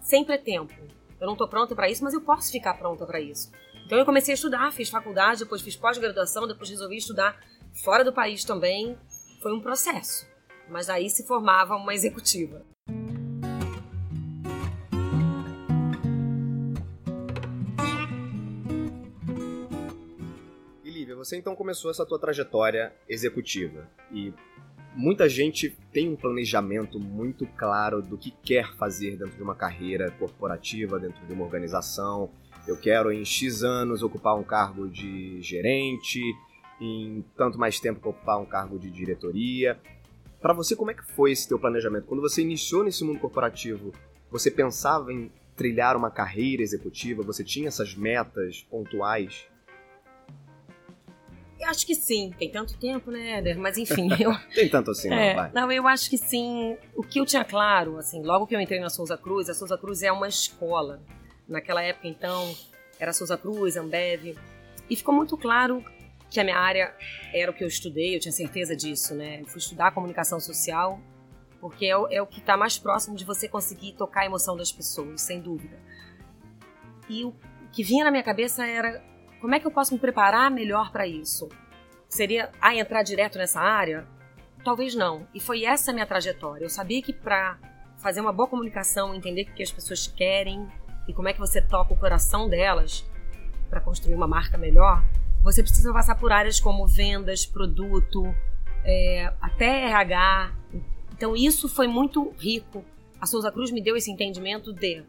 Sempre 0.00 0.36
é 0.36 0.38
tempo. 0.38 0.72
Eu 1.20 1.26
não 1.26 1.36
tô 1.36 1.46
pronta 1.46 1.76
para 1.76 1.90
isso, 1.90 2.02
mas 2.02 2.14
eu 2.14 2.22
posso 2.22 2.50
ficar 2.50 2.74
pronta 2.74 3.04
para 3.04 3.20
isso. 3.20 3.52
Então 3.84 3.98
eu 3.98 4.06
comecei 4.06 4.32
a 4.32 4.34
estudar, 4.34 4.72
fiz 4.72 4.88
faculdade, 4.88 5.40
depois 5.40 5.60
fiz 5.60 5.76
pós-graduação, 5.76 6.48
depois 6.48 6.70
resolvi 6.70 6.96
estudar 6.96 7.38
fora 7.84 8.02
do 8.02 8.12
país 8.12 8.42
também. 8.42 8.98
Foi 9.42 9.52
um 9.52 9.60
processo. 9.60 10.26
Mas 10.68 10.88
aí 10.88 11.10
se 11.10 11.26
formava 11.26 11.76
uma 11.76 11.92
executiva. 11.92 12.64
E 20.82 20.90
Lívia, 20.90 21.14
você 21.14 21.36
então 21.36 21.54
começou 21.54 21.90
essa 21.90 22.06
tua 22.06 22.18
trajetória 22.18 22.94
executiva 23.06 23.86
e 24.10 24.32
muita 24.94 25.28
gente 25.28 25.70
tem 25.92 26.08
um 26.08 26.16
planejamento 26.16 26.98
muito 26.98 27.46
claro 27.56 28.02
do 28.02 28.16
que 28.18 28.30
quer 28.30 28.74
fazer 28.74 29.16
dentro 29.16 29.36
de 29.36 29.42
uma 29.42 29.54
carreira 29.54 30.10
corporativa, 30.12 30.98
dentro 30.98 31.24
de 31.26 31.32
uma 31.32 31.44
organização. 31.44 32.30
Eu 32.66 32.76
quero 32.76 33.12
em 33.12 33.24
X 33.24 33.62
anos 33.62 34.02
ocupar 34.02 34.36
um 34.38 34.44
cargo 34.44 34.88
de 34.88 35.40
gerente, 35.42 36.20
em 36.80 37.24
tanto 37.36 37.58
mais 37.58 37.80
tempo 37.80 38.08
ocupar 38.08 38.40
um 38.40 38.46
cargo 38.46 38.78
de 38.78 38.90
diretoria. 38.90 39.78
Para 40.40 40.52
você, 40.52 40.74
como 40.74 40.90
é 40.90 40.94
que 40.94 41.04
foi 41.04 41.32
esse 41.32 41.48
teu 41.48 41.58
planejamento? 41.58 42.06
Quando 42.06 42.20
você 42.20 42.42
iniciou 42.42 42.84
nesse 42.84 43.04
mundo 43.04 43.20
corporativo, 43.20 43.92
você 44.30 44.50
pensava 44.50 45.12
em 45.12 45.30
trilhar 45.56 45.96
uma 45.96 46.10
carreira 46.10 46.62
executiva? 46.62 47.22
Você 47.22 47.44
tinha 47.44 47.68
essas 47.68 47.94
metas 47.94 48.62
pontuais? 48.68 49.46
Acho 51.64 51.86
que 51.86 51.94
sim. 51.94 52.32
Tem 52.38 52.50
tanto 52.50 52.76
tempo, 52.78 53.10
né, 53.10 53.38
Éder? 53.38 53.58
Mas 53.58 53.78
enfim, 53.78 54.08
eu, 54.20 54.32
Tem 54.54 54.68
tanto 54.68 54.90
assim, 54.90 55.08
não, 55.08 55.16
É, 55.16 55.34
vai. 55.34 55.50
não, 55.52 55.70
eu 55.72 55.86
acho 55.86 56.08
que 56.10 56.18
sim. 56.18 56.76
O 56.94 57.02
que 57.02 57.20
eu 57.20 57.26
tinha 57.26 57.44
claro, 57.44 57.96
assim, 57.98 58.22
logo 58.22 58.46
que 58.46 58.54
eu 58.54 58.60
entrei 58.60 58.80
na 58.80 58.90
Souza 58.90 59.16
Cruz, 59.16 59.48
a 59.48 59.54
Souza 59.54 59.78
Cruz 59.78 60.02
é 60.02 60.10
uma 60.12 60.28
escola. 60.28 61.02
Naquela 61.48 61.82
época, 61.82 62.08
então, 62.08 62.54
era 62.98 63.12
Souza 63.12 63.36
Cruz, 63.36 63.76
Ambev. 63.76 64.36
E 64.88 64.96
ficou 64.96 65.14
muito 65.14 65.36
claro 65.36 65.84
que 66.30 66.40
a 66.40 66.44
minha 66.44 66.58
área 66.58 66.94
era 67.32 67.50
o 67.50 67.54
que 67.54 67.62
eu 67.62 67.68
estudei, 67.68 68.16
eu 68.16 68.20
tinha 68.20 68.32
certeza 68.32 68.74
disso, 68.74 69.14
né? 69.14 69.40
Eu 69.42 69.46
fui 69.46 69.58
estudar 69.58 69.92
comunicação 69.92 70.40
social, 70.40 70.98
porque 71.60 71.84
é 71.86 71.96
o, 71.96 72.08
é 72.10 72.22
o 72.22 72.26
que 72.26 72.40
está 72.40 72.56
mais 72.56 72.78
próximo 72.78 73.14
de 73.16 73.24
você 73.24 73.46
conseguir 73.48 73.92
tocar 73.92 74.22
a 74.22 74.26
emoção 74.26 74.56
das 74.56 74.72
pessoas, 74.72 75.20
sem 75.20 75.40
dúvida. 75.40 75.78
E 77.08 77.24
o 77.24 77.34
que 77.72 77.82
vinha 77.82 78.04
na 78.04 78.10
minha 78.10 78.22
cabeça 78.22 78.66
era 78.66 79.02
como 79.42 79.54
é 79.54 79.60
que 79.60 79.66
eu 79.66 79.70
posso 79.70 79.92
me 79.92 80.00
preparar 80.00 80.50
melhor 80.50 80.90
para 80.90 81.06
isso? 81.06 81.50
Seria, 82.08 82.50
ah, 82.60 82.74
entrar 82.74 83.02
direto 83.02 83.36
nessa 83.36 83.60
área? 83.60 84.06
Talvez 84.64 84.94
não. 84.94 85.26
E 85.34 85.40
foi 85.40 85.64
essa 85.64 85.90
a 85.90 85.94
minha 85.94 86.06
trajetória. 86.06 86.64
Eu 86.64 86.70
sabia 86.70 87.02
que 87.02 87.12
para 87.12 87.58
fazer 87.98 88.22
uma 88.22 88.32
boa 88.32 88.48
comunicação, 88.48 89.14
entender 89.14 89.42
o 89.42 89.54
que 89.54 89.62
as 89.62 89.70
pessoas 89.70 90.06
querem 90.06 90.66
e 91.06 91.12
como 91.12 91.28
é 91.28 91.34
que 91.34 91.40
você 91.40 91.60
toca 91.60 91.92
o 91.92 91.96
coração 91.96 92.48
delas 92.48 93.04
para 93.68 93.80
construir 93.80 94.14
uma 94.14 94.26
marca 94.26 94.56
melhor, 94.56 95.04
você 95.42 95.62
precisa 95.62 95.92
passar 95.92 96.14
por 96.14 96.32
áreas 96.32 96.58
como 96.58 96.86
vendas, 96.86 97.44
produto, 97.44 98.34
é, 98.84 99.32
até 99.40 99.88
RH. 99.88 100.52
Então 101.12 101.36
isso 101.36 101.68
foi 101.68 101.86
muito 101.86 102.32
rico 102.38 102.82
a 103.22 103.26
Souza 103.26 103.52
Cruz 103.52 103.70
me 103.70 103.80
deu 103.80 103.96
esse 103.96 104.10
entendimento 104.10 104.72
de 104.72 105.04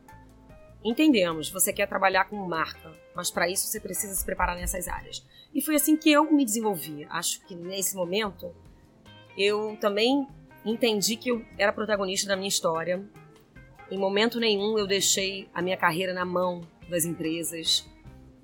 entendemos, 0.84 1.50
você 1.50 1.74
quer 1.74 1.88
trabalhar 1.88 2.26
com 2.26 2.36
marca, 2.48 2.92
mas 3.16 3.32
para 3.32 3.50
isso 3.50 3.68
você 3.68 3.80
precisa 3.80 4.14
se 4.14 4.26
preparar 4.26 4.56
nessas 4.56 4.88
áreas. 4.88 5.26
E 5.54 5.62
foi 5.62 5.76
assim 5.76 5.96
que 5.96 6.12
eu 6.12 6.32
me 6.32 6.44
desenvolvi. 6.44 7.06
Acho 7.10 7.42
que 7.46 7.56
nesse 7.56 7.96
momento 7.96 8.54
eu 9.38 9.78
também 9.80 10.28
entendi 10.66 11.16
que 11.16 11.30
eu 11.30 11.46
era 11.58 11.72
protagonista 11.74 12.28
da 12.28 12.36
minha 12.36 12.48
história. 12.48 13.04
Em 13.92 13.98
momento 13.98 14.40
nenhum 14.40 14.78
eu 14.78 14.88
deixei 14.88 15.50
a 15.54 15.62
minha 15.62 15.78
carreira 15.78 16.14
na 16.14 16.26
mão 16.26 16.62
das 16.90 17.06
empresas. 17.06 17.88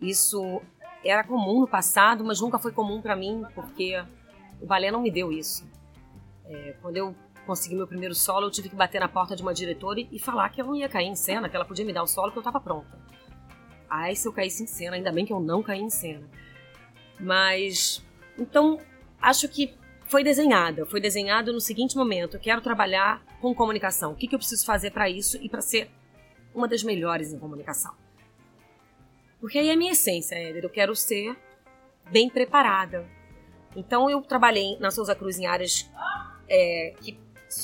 Isso 0.02 0.62
era 1.04 1.24
comum 1.24 1.62
no 1.62 1.68
passado, 1.68 2.24
mas 2.24 2.42
nunca 2.42 2.60
foi 2.60 2.72
comum 2.72 3.02
para 3.02 3.16
mim, 3.16 3.44
porque 3.56 3.96
o 4.62 4.66
balé 4.66 4.92
não 4.92 5.02
me 5.02 5.12
deu 5.12 5.32
isso. 5.32 5.68
É, 6.46 6.76
quando 6.82 6.98
eu 6.98 7.16
consegui 7.46 7.76
meu 7.76 7.88
primeiro 7.88 8.14
solo, 8.14 8.48
eu 8.48 8.52
tive 8.52 8.70
que 8.70 8.76
bater 8.76 9.00
na 9.00 9.08
porta 9.08 9.36
de 9.36 9.42
uma 9.42 9.54
diretora 9.54 10.00
e 10.00 10.20
falar 10.20 10.50
que 10.50 10.62
eu 10.62 10.66
não 10.66 10.76
ia 10.76 10.90
cair 10.90 11.08
em 11.08 11.16
cena, 11.16 11.50
que 11.50 11.56
ela 11.56 11.66
podia 11.66 11.86
me 11.86 11.94
dar 11.94 12.04
o 12.04 12.08
solo 12.08 12.32
que 12.32 12.38
eu 12.38 12.42
estava 12.42 12.60
pronta. 12.60 13.09
Ai, 13.90 14.16
se 14.16 14.28
eu 14.28 14.34
caísse 14.34 14.64
em 14.64 14.68
cena, 14.68 14.96
ainda 14.96 15.12
bem 15.12 15.26
que 15.26 15.34
eu 15.34 15.40
não 15.40 15.64
caí 15.64 15.80
em 15.80 15.90
cena. 15.90 16.30
Mas, 17.20 18.04
então, 18.38 18.80
acho 19.22 19.48
que 19.50 19.74
foi 20.06 20.24
desenhada. 20.24 20.86
Foi 20.86 21.00
desenhado 21.00 21.54
no 21.54 21.62
seguinte 21.62 21.96
momento: 21.96 22.36
eu 22.36 22.40
quero 22.40 22.62
trabalhar 22.62 23.24
com 23.42 23.54
comunicação. 23.54 24.12
O 24.12 24.16
que, 24.16 24.28
que 24.28 24.36
eu 24.36 24.40
preciso 24.40 24.66
fazer 24.66 24.92
para 24.92 25.10
isso 25.10 25.38
e 25.42 25.50
para 25.50 25.62
ser 25.62 25.90
uma 26.54 26.68
das 26.68 26.84
melhores 26.84 27.32
em 27.32 27.40
comunicação? 27.40 27.94
Porque 29.40 29.58
aí 29.58 29.70
é 29.70 29.74
a 29.74 29.78
minha 29.78 29.94
essência, 29.94 30.36
Éder. 30.36 30.64
Eu 30.64 30.70
quero 30.70 30.96
ser 30.96 31.36
bem 32.12 32.30
preparada. 32.30 33.06
Então 33.76 34.10
eu 34.10 34.22
trabalhei 34.22 34.78
na 34.80 34.92
Souza 34.92 35.16
Cruz 35.16 35.38
em 35.40 35.46
áreas 35.46 35.90
é, 36.50 36.94
que 37.02 37.18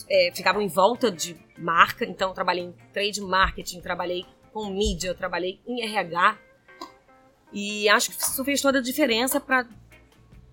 é, 0.09 0.31
ficavam 0.33 0.61
em 0.61 0.67
volta 0.67 1.11
de 1.11 1.35
marca. 1.57 2.05
Então 2.05 2.33
trabalhei 2.33 2.65
em 2.65 2.75
trade 2.93 3.21
marketing, 3.21 3.81
trabalhei 3.81 4.25
com 4.55 4.69
mídia, 4.69 5.09
eu 5.09 5.15
trabalhei 5.15 5.59
em 5.67 5.81
RH. 5.81 6.37
E 7.51 7.89
acho 7.89 8.09
que 8.09 8.23
isso 8.23 8.45
fez 8.45 8.61
toda 8.61 8.79
a 8.79 8.81
diferença 8.81 9.37
para 9.37 9.67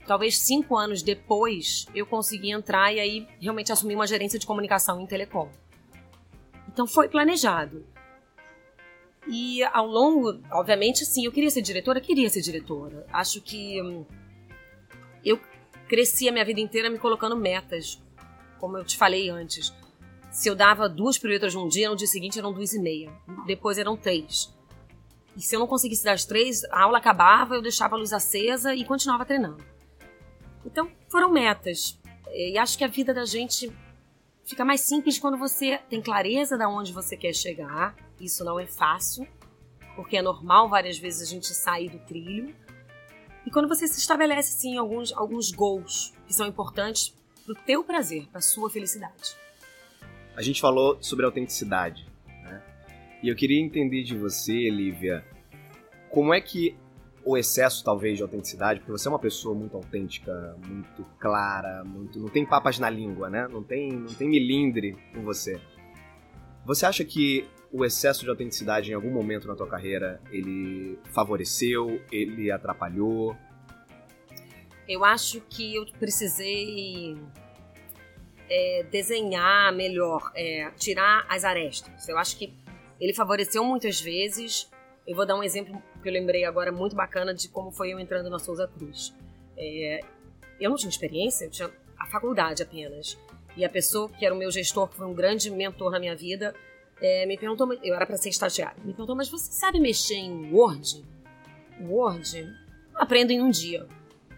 talvez 0.05 0.41
cinco 0.41 0.77
anos 0.77 1.05
depois 1.05 1.87
eu 1.95 2.05
conseguir 2.05 2.51
entrar 2.51 2.93
e 2.93 2.99
aí 2.99 3.29
realmente 3.41 3.71
assumir 3.71 3.95
uma 3.95 4.07
gerência 4.07 4.41
de 4.41 4.45
comunicação 4.45 5.01
em 5.01 5.07
telecom. 5.07 5.49
Então 6.67 6.85
foi 6.85 7.09
planejado. 7.09 7.87
E 9.29 9.63
ao 9.63 9.87
longo, 9.87 10.41
obviamente, 10.51 11.07
sim, 11.07 11.25
eu 11.25 11.31
queria 11.31 11.49
ser 11.49 11.63
diretora, 11.63 12.01
queria 12.01 12.29
ser 12.29 12.41
diretora. 12.41 13.07
Acho 13.13 13.41
que 13.41 13.81
hum, 13.81 14.05
eu 15.25 15.41
cresci 15.87 16.29
a 16.29 16.33
minha 16.33 16.45
vida 16.45 16.61
inteira 16.61 16.91
me 16.91 16.99
colocando 16.99 17.37
metas, 17.37 18.03
como 18.59 18.77
eu 18.77 18.85
te 18.85 18.97
falei 18.97 19.29
antes. 19.29 19.73
Se 20.33 20.49
eu 20.49 20.57
dava 20.57 20.89
duas 20.89 21.17
piruetas 21.17 21.55
num 21.55 21.69
dia, 21.69 21.89
no 21.89 21.95
dia 21.95 22.09
seguinte 22.09 22.39
eram 22.39 22.53
duas 22.53 22.73
e 22.73 22.81
meia. 22.81 23.13
Depois 23.47 23.79
eram 23.79 23.97
três. 23.97 24.53
E 25.37 25.41
se 25.41 25.55
eu 25.55 25.61
não 25.61 25.69
conseguisse 25.69 26.03
dar 26.03 26.15
as 26.15 26.25
três, 26.25 26.65
a 26.65 26.83
aula 26.83 26.99
acabava, 26.99 27.55
eu 27.55 27.63
deixava 27.63 27.95
a 27.95 27.99
luz 27.99 28.13
acesa 28.13 28.75
e 28.75 28.85
continuava 28.85 29.25
treinando. 29.25 29.65
Então, 30.67 30.91
foram 31.09 31.31
metas. 31.31 32.01
E 32.33 32.59
acho 32.59 32.77
que 32.77 32.85
a 32.85 32.89
vida 32.89 33.15
da 33.15 33.25
gente 33.25 33.73
fica 34.45 34.65
mais 34.65 34.81
simples 34.81 35.19
quando 35.19 35.39
você 35.39 35.79
tem 35.89 36.03
clareza 36.03 36.59
de 36.59 36.65
onde 36.65 36.93
você 36.93 37.17
quer 37.17 37.35
chegar 37.35 37.95
isso 38.23 38.45
não 38.45 38.59
é 38.59 38.67
fácil, 38.67 39.27
porque 39.97 40.17
é 40.17 40.23
normal 40.23 40.69
várias 40.69 40.97
vezes 40.97 41.23
a 41.23 41.31
gente 41.31 41.53
sair 41.53 41.91
do 41.91 41.99
trilho. 41.99 42.55
E 43.45 43.51
quando 43.51 43.69
você 43.69 43.89
se 43.89 43.99
estabelece 43.99 44.53
sim 44.53 44.77
alguns 44.77 45.13
alguns 45.13 45.51
gols 45.51 46.15
que 46.27 46.33
são 46.33 46.47
importantes 46.47 47.13
para 47.45 47.53
o 47.53 47.65
teu 47.67 47.83
prazer, 47.83 48.29
para 48.29 48.41
sua 48.41 48.71
felicidade. 48.71 49.42
A 50.37 50.43
gente 50.43 50.61
falou 50.61 50.97
sobre 51.01 51.25
autenticidade, 51.25 52.07
né? 52.27 52.63
E 53.23 53.29
eu 53.29 53.37
queria 53.37 53.61
entender 53.61 54.03
de 54.03 54.17
você, 54.17 54.71
Lívia, 54.71 55.25
como 56.11 56.33
é 56.33 56.41
que 56.41 56.77
o 57.25 57.37
excesso 57.37 57.85
talvez 57.85 58.17
de 58.17 58.23
autenticidade, 58.23 58.81
porque 58.81 58.93
você 58.93 59.09
é 59.09 59.11
uma 59.11 59.19
pessoa 59.19 59.55
muito 59.55 59.77
autêntica, 59.77 60.57
muito 60.67 61.05
clara, 61.19 61.85
muito 61.85 62.19
não 62.19 62.29
tem 62.29 62.45
papas 62.45 62.79
na 62.79 62.91
língua, 62.91 63.31
né? 63.31 63.47
Não 63.49 63.63
tem 63.63 63.93
não 63.93 64.13
tem 64.15 64.29
milindre 64.29 64.97
com 65.15 65.23
você. 65.23 65.61
Você 66.65 66.87
acha 66.87 67.05
que 67.05 67.49
o 67.73 67.85
excesso 67.85 68.25
de 68.25 68.31
autenticidade 68.31 68.91
em 68.91 68.95
algum 68.95 69.11
momento 69.11 69.49
na 69.49 69.55
tua 69.55 69.67
carreira 69.67 70.21
ele 70.31 70.99
favoreceu, 71.13 72.01
ele 72.11 72.51
atrapalhou? 72.51 73.37
Eu 74.89 75.05
acho 75.05 75.41
que 75.49 75.77
eu 75.77 75.87
precisei 75.99 77.17
é, 78.53 78.83
desenhar 78.91 79.73
melhor, 79.73 80.31
é, 80.37 80.71
tirar 80.77 81.25
as 81.27 81.43
arestas. 81.43 82.07
Eu 82.07 82.19
acho 82.19 82.37
que 82.37 82.53
ele 83.01 83.15
favoreceu 83.15 83.65
muitas 83.65 83.99
vezes. 83.99 84.71
Eu 85.07 85.17
vou 85.17 85.25
dar 85.25 85.37
um 85.37 85.43
exemplo 85.43 85.83
que 86.03 86.09
eu 86.09 86.13
lembrei 86.13 86.45
agora 86.45 86.71
muito 86.71 86.95
bacana 86.95 87.33
de 87.33 87.49
como 87.49 87.73
foi 87.73 87.95
eu 87.95 87.99
entrando 87.99 88.29
na 88.29 88.39
Souza 88.39 88.69
Cruz. 88.69 89.15
É, 89.57 90.01
eu 90.61 90.69
não 90.69 90.77
tinha 90.77 90.91
experiência, 90.91 91.47
eu 91.47 91.51
tinha 91.51 91.71
a 91.99 92.07
faculdade 92.09 92.63
apenas. 92.63 93.19
E 93.57 93.65
a 93.65 93.71
pessoa 93.71 94.11
que 94.11 94.25
era 94.25 94.35
o 94.35 94.39
meu 94.39 94.51
gestor, 94.51 94.87
que 94.89 94.97
foi 94.97 95.07
um 95.07 95.15
grande 95.15 95.51
mentor 95.51 95.91
na 95.91 95.99
minha 95.99 96.15
vida, 96.15 96.55
é, 97.01 97.25
me 97.25 97.39
perguntou, 97.39 97.73
eu 97.83 97.95
era 97.95 98.05
para 98.05 98.19
ser 98.19 98.29
estagiária, 98.29 98.77
me 98.85 98.93
perguntou, 98.93 99.17
mas 99.17 99.31
você 99.31 99.51
sabe 99.51 99.81
mexer 99.81 100.17
em 100.17 100.53
Word? 100.53 101.03
Word? 101.81 102.55
Aprendo 102.95 103.31
em 103.31 103.41
um 103.41 103.51
dia. 103.51 103.89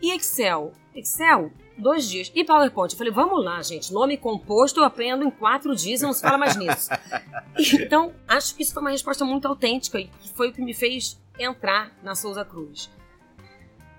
E 0.00 0.12
Excel? 0.12 0.72
Excel? 0.94 1.50
Dois 1.76 2.08
dias. 2.08 2.30
E 2.34 2.44
PowerPoint? 2.44 2.92
Eu 2.92 2.98
falei, 2.98 3.12
vamos 3.12 3.44
lá, 3.44 3.60
gente. 3.62 3.92
Nome 3.92 4.16
composto 4.16 4.80
eu 4.80 4.84
aprendo 4.84 5.24
em 5.24 5.30
quatro 5.30 5.74
dias 5.74 6.00
e 6.00 6.04
não 6.04 6.12
se 6.12 6.22
fala 6.22 6.38
mais 6.38 6.56
nisso. 6.56 6.88
então, 7.82 8.12
acho 8.28 8.54
que 8.54 8.62
isso 8.62 8.72
foi 8.72 8.80
uma 8.80 8.90
resposta 8.90 9.24
muito 9.24 9.48
autêntica 9.48 9.98
e 9.98 10.08
foi 10.34 10.50
o 10.50 10.52
que 10.52 10.62
me 10.62 10.72
fez 10.72 11.20
entrar 11.38 11.92
na 12.02 12.14
Souza 12.14 12.44
Cruz. 12.44 12.90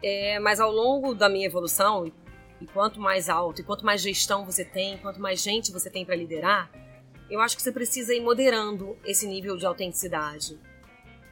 É, 0.01 0.39
mas 0.39 0.59
ao 0.59 0.71
longo 0.71 1.13
da 1.13 1.27
minha 1.27 1.45
evolução, 1.45 2.11
e 2.61 2.65
quanto 2.67 2.99
mais 2.99 3.29
alto, 3.29 3.61
e 3.61 3.63
quanto 3.63 3.85
mais 3.85 4.01
gestão 4.01 4.45
você 4.45 4.63
tem, 4.63 4.97
quanto 4.99 5.19
mais 5.19 5.41
gente 5.41 5.71
você 5.71 5.89
tem 5.89 6.05
para 6.05 6.15
liderar, 6.15 6.71
eu 7.29 7.41
acho 7.41 7.55
que 7.55 7.61
você 7.61 7.71
precisa 7.71 8.13
ir 8.13 8.21
moderando 8.21 8.95
esse 9.03 9.27
nível 9.27 9.57
de 9.57 9.65
autenticidade. 9.65 10.59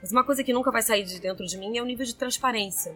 Mas 0.02 0.12
uma 0.12 0.24
coisa 0.24 0.44
que 0.44 0.52
nunca 0.52 0.72
vai 0.72 0.82
sair 0.82 1.04
de 1.04 1.20
dentro 1.20 1.46
de 1.46 1.58
mim 1.58 1.78
é 1.78 1.82
o 1.82 1.86
nível 1.86 2.06
de 2.06 2.16
transparência. 2.16 2.96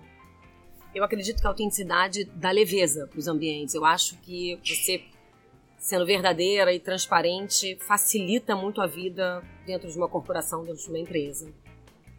Eu 0.93 1.03
acredito 1.03 1.39
que 1.39 1.47
a 1.47 1.49
autenticidade 1.49 2.25
dá 2.35 2.51
leveza 2.51 3.07
para 3.07 3.19
os 3.19 3.27
ambientes. 3.27 3.75
Eu 3.75 3.85
acho 3.85 4.17
que 4.19 4.59
você, 4.63 5.03
sendo 5.77 6.05
verdadeira 6.05 6.73
e 6.73 6.79
transparente, 6.79 7.77
facilita 7.87 8.55
muito 8.55 8.81
a 8.81 8.87
vida 8.87 9.43
dentro 9.65 9.89
de 9.89 9.97
uma 9.97 10.07
corporação, 10.07 10.63
dentro 10.63 10.81
de 10.81 10.89
uma 10.89 10.99
empresa. 10.99 11.51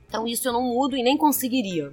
Então 0.06 0.26
isso 0.26 0.48
eu 0.48 0.52
não 0.52 0.62
mudo 0.62 0.96
e 0.96 1.02
nem 1.02 1.16
conseguiria. 1.16 1.90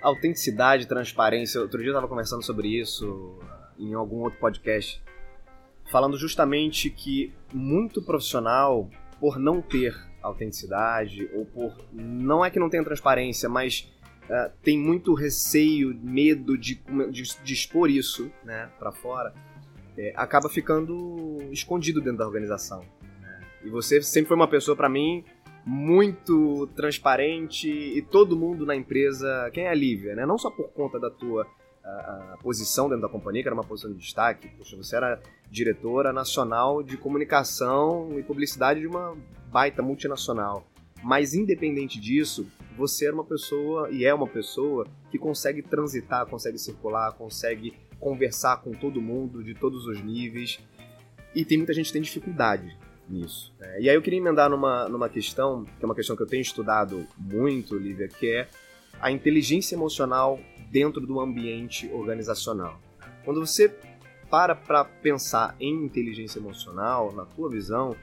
Autenticidade, 0.00 0.86
transparência. 0.86 1.60
Outro 1.60 1.78
dia 1.78 1.88
eu 1.88 1.92
estava 1.92 2.08
conversando 2.08 2.44
sobre 2.44 2.68
isso 2.68 3.38
em 3.78 3.94
algum 3.94 4.18
outro 4.22 4.38
podcast 4.38 5.02
falando 5.88 6.16
justamente 6.16 6.90
que 6.90 7.32
muito 7.52 8.02
profissional, 8.02 8.88
por 9.18 9.38
não 9.38 9.60
ter 9.60 9.96
autenticidade, 10.22 11.28
ou 11.34 11.44
por. 11.44 11.74
Não 11.92 12.44
é 12.44 12.50
que 12.50 12.58
não 12.58 12.70
tenha 12.70 12.84
transparência, 12.84 13.48
mas 13.48 13.90
uh, 14.28 14.52
tem 14.62 14.78
muito 14.78 15.14
receio, 15.14 15.98
medo 16.02 16.56
de, 16.56 16.80
de, 17.10 17.22
de 17.42 17.54
expor 17.54 17.90
isso 17.90 18.30
né, 18.44 18.70
para 18.78 18.92
fora, 18.92 19.34
é, 19.96 20.12
acaba 20.16 20.48
ficando 20.48 21.38
escondido 21.50 22.00
dentro 22.00 22.18
da 22.18 22.26
organização. 22.26 22.84
Né? 23.20 23.40
E 23.64 23.68
você 23.68 24.00
sempre 24.02 24.28
foi 24.28 24.36
uma 24.36 24.48
pessoa, 24.48 24.76
para 24.76 24.88
mim, 24.88 25.24
muito 25.64 26.66
transparente 26.68 27.68
e 27.68 28.00
todo 28.00 28.36
mundo 28.36 28.64
na 28.64 28.74
empresa. 28.74 29.50
Quem 29.52 29.64
é 29.64 29.70
a 29.70 29.74
Lívia, 29.74 30.14
né? 30.14 30.24
Não 30.24 30.38
só 30.38 30.50
por 30.50 30.70
conta 30.70 30.98
da 30.98 31.10
tua 31.10 31.46
a, 31.84 32.34
a, 32.34 32.36
posição 32.42 32.88
dentro 32.88 33.02
da 33.02 33.08
companhia, 33.08 33.42
que 33.42 33.48
era 33.48 33.54
uma 33.54 33.64
posição 33.64 33.92
de 33.92 33.98
destaque. 33.98 34.48
Poxa, 34.56 34.76
você 34.76 34.96
era 34.96 35.20
diretora 35.50 36.12
nacional 36.12 36.82
de 36.82 36.96
comunicação 36.96 38.18
e 38.18 38.22
publicidade 38.22 38.80
de 38.80 38.86
uma 38.86 39.16
baita 39.50 39.82
multinacional. 39.82 40.66
Mas 41.02 41.34
independente 41.34 42.00
disso, 42.00 42.46
você 42.76 43.06
era 43.06 43.14
uma 43.14 43.24
pessoa 43.24 43.90
e 43.90 44.04
é 44.04 44.12
uma 44.12 44.26
pessoa 44.26 44.86
que 45.10 45.18
consegue 45.18 45.62
transitar, 45.62 46.26
consegue 46.26 46.58
circular, 46.58 47.12
consegue 47.12 47.74
conversar 47.98 48.58
com 48.62 48.72
todo 48.72 49.00
mundo 49.00 49.42
de 49.42 49.54
todos 49.54 49.86
os 49.86 50.02
níveis. 50.02 50.60
E 51.34 51.44
tem 51.44 51.58
muita 51.58 51.72
gente 51.72 51.86
que 51.86 51.92
tem 51.92 52.02
dificuldade 52.02 52.76
nisso. 53.08 53.54
Né? 53.58 53.82
E 53.82 53.90
aí 53.90 53.96
eu 53.96 54.02
queria 54.02 54.18
emendar 54.18 54.50
numa, 54.50 54.88
numa 54.88 55.08
questão, 55.08 55.64
que 55.64 55.84
é 55.84 55.86
uma 55.86 55.94
questão 55.94 56.16
que 56.16 56.22
eu 56.22 56.26
tenho 56.26 56.42
estudado 56.42 57.06
muito, 57.16 57.76
Lívia, 57.76 58.08
que 58.08 58.30
é 58.30 58.48
a 59.00 59.10
inteligência 59.10 59.74
emocional 59.74 60.38
dentro 60.70 61.06
do 61.06 61.20
ambiente 61.20 61.90
organizacional. 61.92 62.80
Quando 63.24 63.40
você 63.44 63.74
para 64.30 64.54
para 64.54 64.84
pensar 64.84 65.56
em 65.58 65.84
inteligência 65.84 66.38
emocional, 66.38 67.12
na 67.12 67.24
tua 67.24 67.48
visão, 67.48 67.96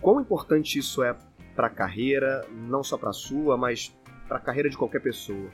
quão 0.00 0.20
importante 0.20 0.78
isso 0.78 1.02
é 1.02 1.14
para 1.54 1.66
a 1.66 1.70
carreira, 1.70 2.46
não 2.50 2.82
só 2.82 2.96
para 2.96 3.10
a 3.10 3.12
sua, 3.14 3.56
mas 3.56 3.94
para 4.26 4.38
a 4.38 4.40
carreira 4.40 4.68
de 4.68 4.76
qualquer 4.76 5.00
pessoa? 5.00 5.50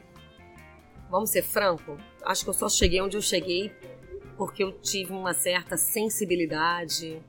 Vamos 1.10 1.30
ser 1.30 1.42
franco, 1.42 1.96
acho 2.24 2.44
que 2.44 2.50
eu 2.50 2.54
só 2.54 2.68
cheguei 2.68 3.00
onde 3.00 3.16
eu 3.16 3.22
cheguei 3.22 3.72
porque 4.36 4.62
eu 4.62 4.72
tive 4.72 5.12
uma 5.12 5.34
certa 5.34 5.76
sensibilidade 5.76 7.20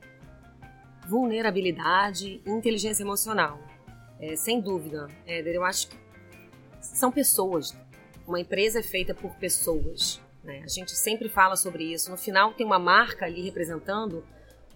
vulnerabilidade 1.10 2.40
e 2.46 2.50
inteligência 2.50 3.02
emocional. 3.02 3.58
É, 4.20 4.36
sem 4.36 4.60
dúvida, 4.60 5.08
Éder, 5.26 5.56
eu 5.56 5.64
acho 5.64 5.88
que 5.88 5.96
são 6.80 7.10
pessoas. 7.10 7.76
Uma 8.26 8.40
empresa 8.40 8.78
é 8.78 8.82
feita 8.82 9.12
por 9.12 9.34
pessoas. 9.34 10.20
Né? 10.44 10.62
A 10.64 10.68
gente 10.68 10.92
sempre 10.92 11.28
fala 11.28 11.56
sobre 11.56 11.84
isso. 11.92 12.10
No 12.10 12.16
final 12.16 12.54
tem 12.54 12.64
uma 12.64 12.78
marca 12.78 13.26
ali 13.26 13.42
representando, 13.42 14.24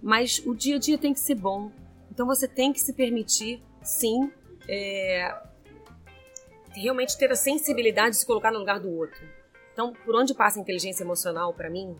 mas 0.02 0.42
o 0.44 0.54
dia 0.54 0.76
a 0.76 0.78
dia 0.78 0.98
tem 0.98 1.12
que 1.14 1.20
ser 1.20 1.36
bom. 1.36 1.70
Então 2.10 2.26
você 2.26 2.48
tem 2.48 2.72
que 2.72 2.80
se 2.80 2.92
permitir, 2.92 3.62
sim, 3.85 4.33
é, 4.69 5.35
realmente 6.75 7.17
ter 7.17 7.31
a 7.31 7.37
sensibilidade 7.37 8.11
de 8.11 8.17
se 8.17 8.26
colocar 8.26 8.50
no 8.50 8.59
lugar 8.59 8.81
do 8.81 8.91
outro. 8.91 9.23
Então, 9.73 9.93
por 10.05 10.14
onde 10.17 10.35
passa 10.35 10.59
a 10.59 10.62
inteligência 10.62 11.03
emocional 11.03 11.53
para 11.53 11.69
mim, 11.71 11.97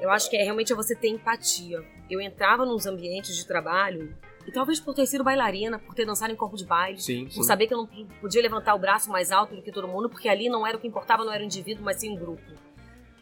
eu 0.00 0.10
acho 0.10 0.28
que 0.30 0.36
é 0.36 0.42
realmente 0.42 0.72
é 0.72 0.76
você 0.76 0.94
ter 0.94 1.08
empatia. 1.08 1.84
Eu 2.08 2.20
entrava 2.20 2.64
nos 2.64 2.86
ambientes 2.86 3.36
de 3.36 3.46
trabalho 3.46 4.16
e 4.46 4.52
talvez 4.52 4.78
por 4.78 4.94
ter 4.94 5.06
sido 5.06 5.24
bailarina, 5.24 5.78
por 5.78 5.94
ter 5.94 6.04
dançado 6.04 6.32
em 6.32 6.36
corpo 6.36 6.56
de 6.56 6.64
baile, 6.64 7.00
Sim, 7.00 7.24
por 7.24 7.32
sim. 7.32 7.42
saber 7.42 7.66
que 7.66 7.74
eu 7.74 7.78
não 7.78 7.86
podia 8.20 8.40
levantar 8.40 8.74
o 8.74 8.78
braço 8.78 9.10
mais 9.10 9.32
alto 9.32 9.56
do 9.56 9.62
que 9.62 9.72
todo 9.72 9.88
mundo, 9.88 10.08
porque 10.08 10.28
ali 10.28 10.48
não 10.48 10.66
era 10.66 10.76
o 10.76 10.80
que 10.80 10.86
importava, 10.86 11.24
não 11.24 11.32
era 11.32 11.42
o 11.42 11.46
indivíduo, 11.46 11.84
mas 11.84 11.96
sim 11.96 12.14
o 12.14 12.18
grupo. 12.18 12.42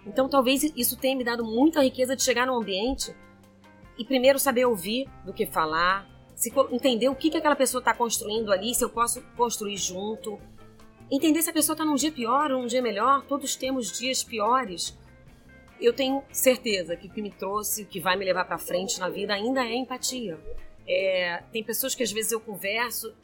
Então 0.06 0.28
talvez 0.28 0.62
isso 0.76 0.98
tenha 0.98 1.16
me 1.16 1.24
dado 1.24 1.42
muita 1.44 1.82
riqueza 1.82 2.14
de 2.14 2.22
chegar 2.22 2.46
num 2.46 2.56
ambiente 2.56 3.14
e 3.96 4.04
primeiro 4.04 4.38
saber 4.38 4.66
ouvir 4.66 5.08
do 5.24 5.32
que 5.32 5.46
falar, 5.46 6.06
se 6.34 6.52
entender 6.70 7.08
o 7.08 7.14
que, 7.14 7.30
que 7.30 7.36
aquela 7.36 7.56
pessoa 7.56 7.80
está 7.80 7.94
construindo 7.94 8.52
ali, 8.52 8.74
se 8.74 8.84
eu 8.84 8.90
posso 8.90 9.22
construir 9.36 9.76
junto. 9.76 10.38
Entender 11.10 11.42
se 11.42 11.50
a 11.50 11.52
pessoa 11.52 11.74
está 11.74 11.84
num 11.84 11.94
dia 11.94 12.10
pior 12.10 12.50
ou 12.50 12.62
num 12.62 12.66
dia 12.66 12.82
melhor, 12.82 13.24
todos 13.26 13.54
temos 13.54 13.92
dias 13.92 14.24
piores. 14.24 14.96
Eu 15.80 15.92
tenho 15.92 16.22
certeza 16.30 16.96
que 16.96 17.06
o 17.06 17.10
que 17.10 17.22
me 17.22 17.30
trouxe, 17.30 17.82
o 17.82 17.86
que 17.86 18.00
vai 18.00 18.16
me 18.16 18.24
levar 18.24 18.44
para 18.44 18.58
frente 18.58 18.98
na 18.98 19.08
vida 19.08 19.34
ainda 19.34 19.64
é 19.64 19.74
empatia. 19.74 20.38
É, 20.86 21.42
tem 21.52 21.62
pessoas 21.62 21.94
que 21.94 22.02
às 22.02 22.12
vezes 22.12 22.32
eu 22.32 22.40
converso 22.40 23.14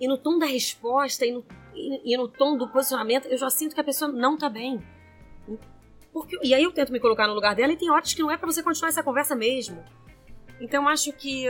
e 0.00 0.06
no 0.06 0.16
tom 0.16 0.38
da 0.38 0.46
resposta 0.46 1.24
e 1.26 1.32
no, 1.32 1.44
e, 1.74 2.14
e 2.14 2.16
no 2.16 2.28
tom 2.28 2.56
do 2.56 2.68
posicionamento 2.68 3.26
eu 3.26 3.38
já 3.38 3.50
sinto 3.50 3.74
que 3.74 3.80
a 3.80 3.84
pessoa 3.84 4.10
não 4.10 4.36
tá 4.36 4.48
bem. 4.48 4.82
Porque, 6.12 6.38
e 6.42 6.54
aí 6.54 6.62
eu 6.62 6.72
tento 6.72 6.92
me 6.92 7.00
colocar 7.00 7.26
no 7.26 7.34
lugar 7.34 7.54
dela 7.54 7.72
e 7.72 7.76
tem 7.76 7.90
horas 7.90 8.12
que 8.12 8.22
não 8.22 8.30
é 8.30 8.36
para 8.36 8.50
você 8.50 8.62
continuar 8.62 8.88
essa 8.88 9.02
conversa 9.02 9.34
mesmo. 9.34 9.84
Então 10.60 10.88
acho 10.88 11.12
que 11.12 11.46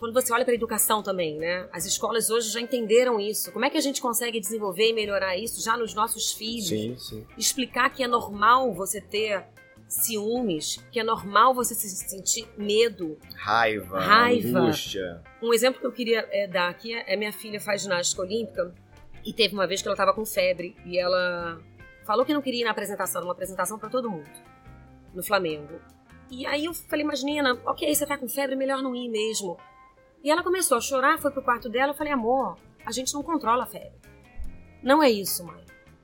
quando 0.00 0.14
você 0.14 0.32
olha 0.32 0.46
para 0.46 0.54
a 0.54 0.56
educação 0.56 1.02
também, 1.02 1.36
né? 1.36 1.68
As 1.70 1.84
escolas 1.84 2.30
hoje 2.30 2.50
já 2.50 2.58
entenderam 2.58 3.20
isso. 3.20 3.52
Como 3.52 3.66
é 3.66 3.70
que 3.70 3.76
a 3.76 3.82
gente 3.82 4.00
consegue 4.00 4.40
desenvolver 4.40 4.88
e 4.88 4.92
melhorar 4.94 5.36
isso 5.36 5.62
já 5.62 5.76
nos 5.76 5.92
nossos 5.92 6.32
filhos? 6.32 6.68
Sim, 6.68 6.96
sim. 6.96 7.26
explicar 7.36 7.90
que 7.90 8.02
é 8.02 8.08
normal 8.08 8.72
você 8.72 8.98
ter 8.98 9.44
ciúmes, 9.86 10.82
que 10.90 10.98
é 10.98 11.04
normal 11.04 11.52
você 11.52 11.74
se 11.74 11.86
sentir 12.08 12.48
medo. 12.56 13.18
Raiva, 13.34 14.00
Raiva. 14.00 14.60
angústia. 14.60 15.22
Um 15.42 15.52
exemplo 15.52 15.78
que 15.78 15.86
eu 15.86 15.92
queria 15.92 16.26
é, 16.30 16.46
dar 16.46 16.70
aqui 16.70 16.94
é 16.94 17.14
minha 17.14 17.32
filha 17.32 17.60
faz 17.60 17.82
ginástica 17.82 18.22
olímpica 18.22 18.74
e 19.22 19.34
teve 19.34 19.52
uma 19.52 19.66
vez 19.66 19.82
que 19.82 19.88
ela 19.88 19.94
estava 19.94 20.14
com 20.14 20.24
febre 20.24 20.74
e 20.86 20.98
ela 20.98 21.60
falou 22.06 22.24
que 22.24 22.32
não 22.32 22.40
queria 22.40 22.62
ir 22.62 22.64
na 22.64 22.70
apresentação, 22.70 23.22
uma 23.22 23.32
apresentação 23.32 23.78
para 23.78 23.90
todo 23.90 24.10
mundo 24.10 24.30
no 25.12 25.22
Flamengo. 25.22 25.78
E 26.30 26.46
aí 26.46 26.64
eu 26.64 26.72
falei, 26.72 27.04
mas 27.04 27.22
Nina, 27.22 27.60
ok, 27.66 27.94
você 27.94 28.06
tá 28.06 28.16
com 28.16 28.28
febre, 28.28 28.56
melhor 28.56 28.82
não 28.82 28.94
ir 28.94 29.10
mesmo. 29.10 29.58
E 30.22 30.30
ela 30.30 30.42
começou 30.42 30.76
a 30.76 30.80
chorar, 30.80 31.18
foi 31.18 31.30
pro 31.30 31.42
quarto 31.42 31.68
dela, 31.68 31.92
eu 31.92 31.96
falei, 31.96 32.12
amor, 32.12 32.56
a 32.84 32.92
gente 32.92 33.12
não 33.14 33.22
controla 33.22 33.64
a 33.64 33.66
febre. 33.66 33.92
Não 34.82 35.02
é 35.02 35.10
isso, 35.10 35.44
mãe. 35.44 35.60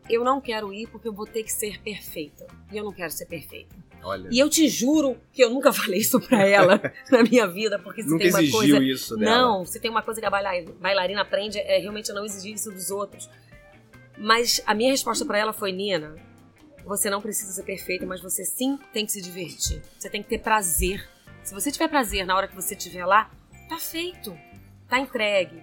Eu 0.09 0.23
não 0.25 0.41
quero 0.41 0.73
ir 0.73 0.87
porque 0.89 1.09
eu 1.09 1.13
vou 1.13 1.27
ter 1.27 1.43
que 1.43 1.53
ser 1.53 1.81
perfeita. 1.83 2.47
E 2.73 2.77
eu 2.77 2.85
não 2.85 2.93
quero 2.93 3.11
ser 3.11 3.27
perfeita. 3.27 3.75
Olha, 4.03 4.29
E 4.31 4.39
eu 4.39 4.49
te 4.49 4.69
juro 4.69 5.17
que 5.33 5.43
eu 5.43 5.51
nunca 5.51 5.73
falei 5.75 5.99
isso 6.01 6.21
pra 6.21 6.47
ela 6.47 6.81
na 7.11 7.23
minha 7.25 7.47
vida, 7.49 7.79
porque 7.79 8.03
se 8.03 8.09
nunca 8.09 8.23
tem 8.23 8.31
uma 8.33 8.51
coisa. 8.53 8.79
isso 8.79 9.17
dela. 9.17 9.37
Não, 9.39 9.65
se 9.67 9.81
tem 9.81 9.91
uma 9.91 10.03
coisa 10.03 10.21
que 10.21 10.27
a 10.27 10.31
baila- 10.31 10.71
bailarina 10.81 11.23
aprende 11.23 11.59
é 11.59 11.79
realmente 11.79 12.13
não 12.13 12.25
exigir 12.25 12.55
isso 12.55 12.71
dos 12.71 12.91
outros. 12.91 13.29
Mas 14.17 14.63
a 14.67 14.75
minha 14.75 14.91
resposta 14.93 15.25
pra 15.25 15.39
ela 15.39 15.53
foi: 15.53 15.73
Nina, 15.73 16.15
você 16.85 17.11
não 17.11 17.21
precisa 17.21 17.53
ser 17.53 17.65
perfeita, 17.65 18.07
mas 18.07 18.21
você 18.23 18.45
sim 18.45 18.79
tem 18.93 19.05
que 19.05 19.13
se 19.13 19.21
divertir. 19.21 19.83
Você 19.99 20.09
tem 20.09 20.23
que 20.23 20.29
ter 20.29 20.39
prazer. 20.39 21.07
Se 21.43 21.53
você 21.53 21.71
tiver 21.71 21.89
prazer 21.89 22.25
na 22.25 22.37
hora 22.37 22.49
que 22.49 22.55
você 22.55 22.75
estiver 22.75 23.05
lá, 23.05 23.31
tá 23.69 23.79
feito, 23.79 24.37
tá 24.89 24.99
entregue. 24.99 25.63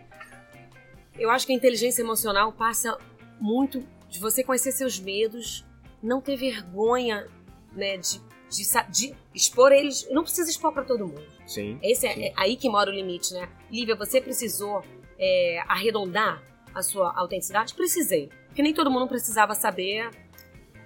Eu 1.17 1.29
acho 1.29 1.45
que 1.45 1.53
a 1.53 1.55
inteligência 1.55 2.01
emocional 2.01 2.51
passa 2.51 2.97
muito 3.39 3.85
de 4.09 4.19
você 4.19 4.43
conhecer 4.43 4.71
seus 4.71 4.99
medos, 4.99 5.65
não 6.01 6.21
ter 6.21 6.35
vergonha, 6.35 7.27
né, 7.71 7.97
de, 7.97 8.19
de, 8.49 8.63
de 8.89 9.15
expor 9.33 9.71
eles. 9.71 10.07
Não 10.11 10.23
precisa 10.23 10.49
expor 10.49 10.73
pra 10.73 10.83
todo 10.83 11.07
mundo. 11.07 11.23
Sim. 11.45 11.79
Esse 11.81 12.07
é, 12.07 12.13
Sim. 12.13 12.23
é 12.25 12.33
aí 12.35 12.55
que 12.55 12.69
mora 12.69 12.89
o 12.89 12.93
limite, 12.93 13.33
né? 13.33 13.49
Lívia, 13.71 13.95
você 13.95 14.21
precisou 14.21 14.83
é, 15.19 15.63
arredondar 15.67 16.43
a 16.73 16.81
sua 16.81 17.13
autenticidade? 17.17 17.73
Precisei. 17.73 18.29
Porque 18.47 18.61
nem 18.61 18.73
todo 18.73 18.91
mundo 18.91 19.07
precisava 19.07 19.53
saber. 19.53 20.09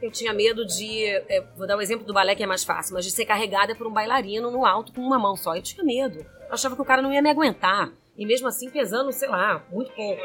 Eu 0.01 0.11
tinha 0.11 0.33
medo 0.33 0.65
de. 0.65 1.05
é, 1.05 1.41
vou 1.55 1.67
dar 1.67 1.75
o 1.75 1.81
exemplo 1.81 2.05
do 2.05 2.13
balé 2.13 2.35
que 2.35 2.43
é 2.43 2.47
mais 2.47 2.63
fácil, 2.63 2.93
mas 2.93 3.03
de 3.03 3.11
ser 3.11 3.25
carregada 3.25 3.75
por 3.75 3.87
um 3.87 3.91
bailarino 3.91 4.51
no 4.51 4.65
alto 4.65 4.93
com 4.93 5.01
uma 5.01 5.17
mão 5.17 5.35
só. 5.35 5.55
Eu 5.55 5.61
tinha 5.61 5.83
medo. 5.83 6.25
Achava 6.49 6.75
que 6.75 6.81
o 6.81 6.85
cara 6.85 7.01
não 7.01 7.11
ia 7.13 7.21
me 7.21 7.29
aguentar. 7.29 7.91
E 8.17 8.25
mesmo 8.25 8.47
assim 8.47 8.69
pesando, 8.69 9.11
sei 9.11 9.27
lá, 9.29 9.63
muito 9.71 9.91
pouco. 9.93 10.21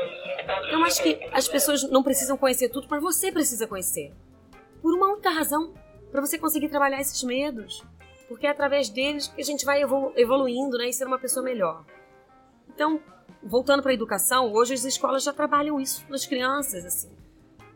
Eu 0.70 0.82
acho 0.84 1.02
que 1.02 1.18
as 1.32 1.46
pessoas 1.46 1.82
não 1.90 2.02
precisam 2.02 2.36
conhecer 2.38 2.68
tudo, 2.70 2.86
mas 2.90 3.02
você 3.02 3.30
precisa 3.30 3.66
conhecer. 3.66 4.14
Por 4.80 4.94
uma 4.94 5.08
única 5.12 5.30
razão. 5.30 5.74
Para 6.10 6.20
você 6.20 6.38
conseguir 6.38 6.68
trabalhar 6.68 7.00
esses 7.00 7.22
medos. 7.22 7.82
Porque 8.28 8.46
é 8.46 8.50
através 8.50 8.88
deles 8.88 9.28
que 9.28 9.40
a 9.42 9.44
gente 9.44 9.64
vai 9.64 9.82
evolu- 9.82 10.12
evoluindo 10.16 10.78
né, 10.78 10.88
e 10.88 10.92
ser 10.92 11.06
uma 11.06 11.18
pessoa 11.18 11.44
melhor. 11.44 11.84
Então, 12.68 12.98
voltando 13.42 13.82
para 13.82 13.90
a 13.90 13.94
educação, 13.94 14.52
hoje 14.52 14.72
as 14.72 14.84
escolas 14.84 15.22
já 15.22 15.32
trabalham 15.32 15.78
isso 15.80 16.04
nas 16.08 16.24
crianças. 16.24 16.84
assim. 16.86 17.10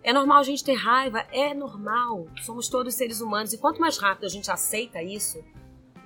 É 0.03 0.13
normal 0.13 0.39
a 0.39 0.43
gente 0.45 0.65
ter 0.65 0.75
raiva? 0.75 1.27
É 1.31 1.53
normal. 1.53 2.27
Somos 2.43 2.69
todos 2.69 2.95
seres 2.95 3.21
humanos. 3.21 3.53
E 3.53 3.59
quanto 3.59 3.81
mais 3.81 3.99
rápido 3.99 4.25
a 4.25 4.31
gente 4.31 4.51
aceita 4.51 5.03
isso 5.03 5.45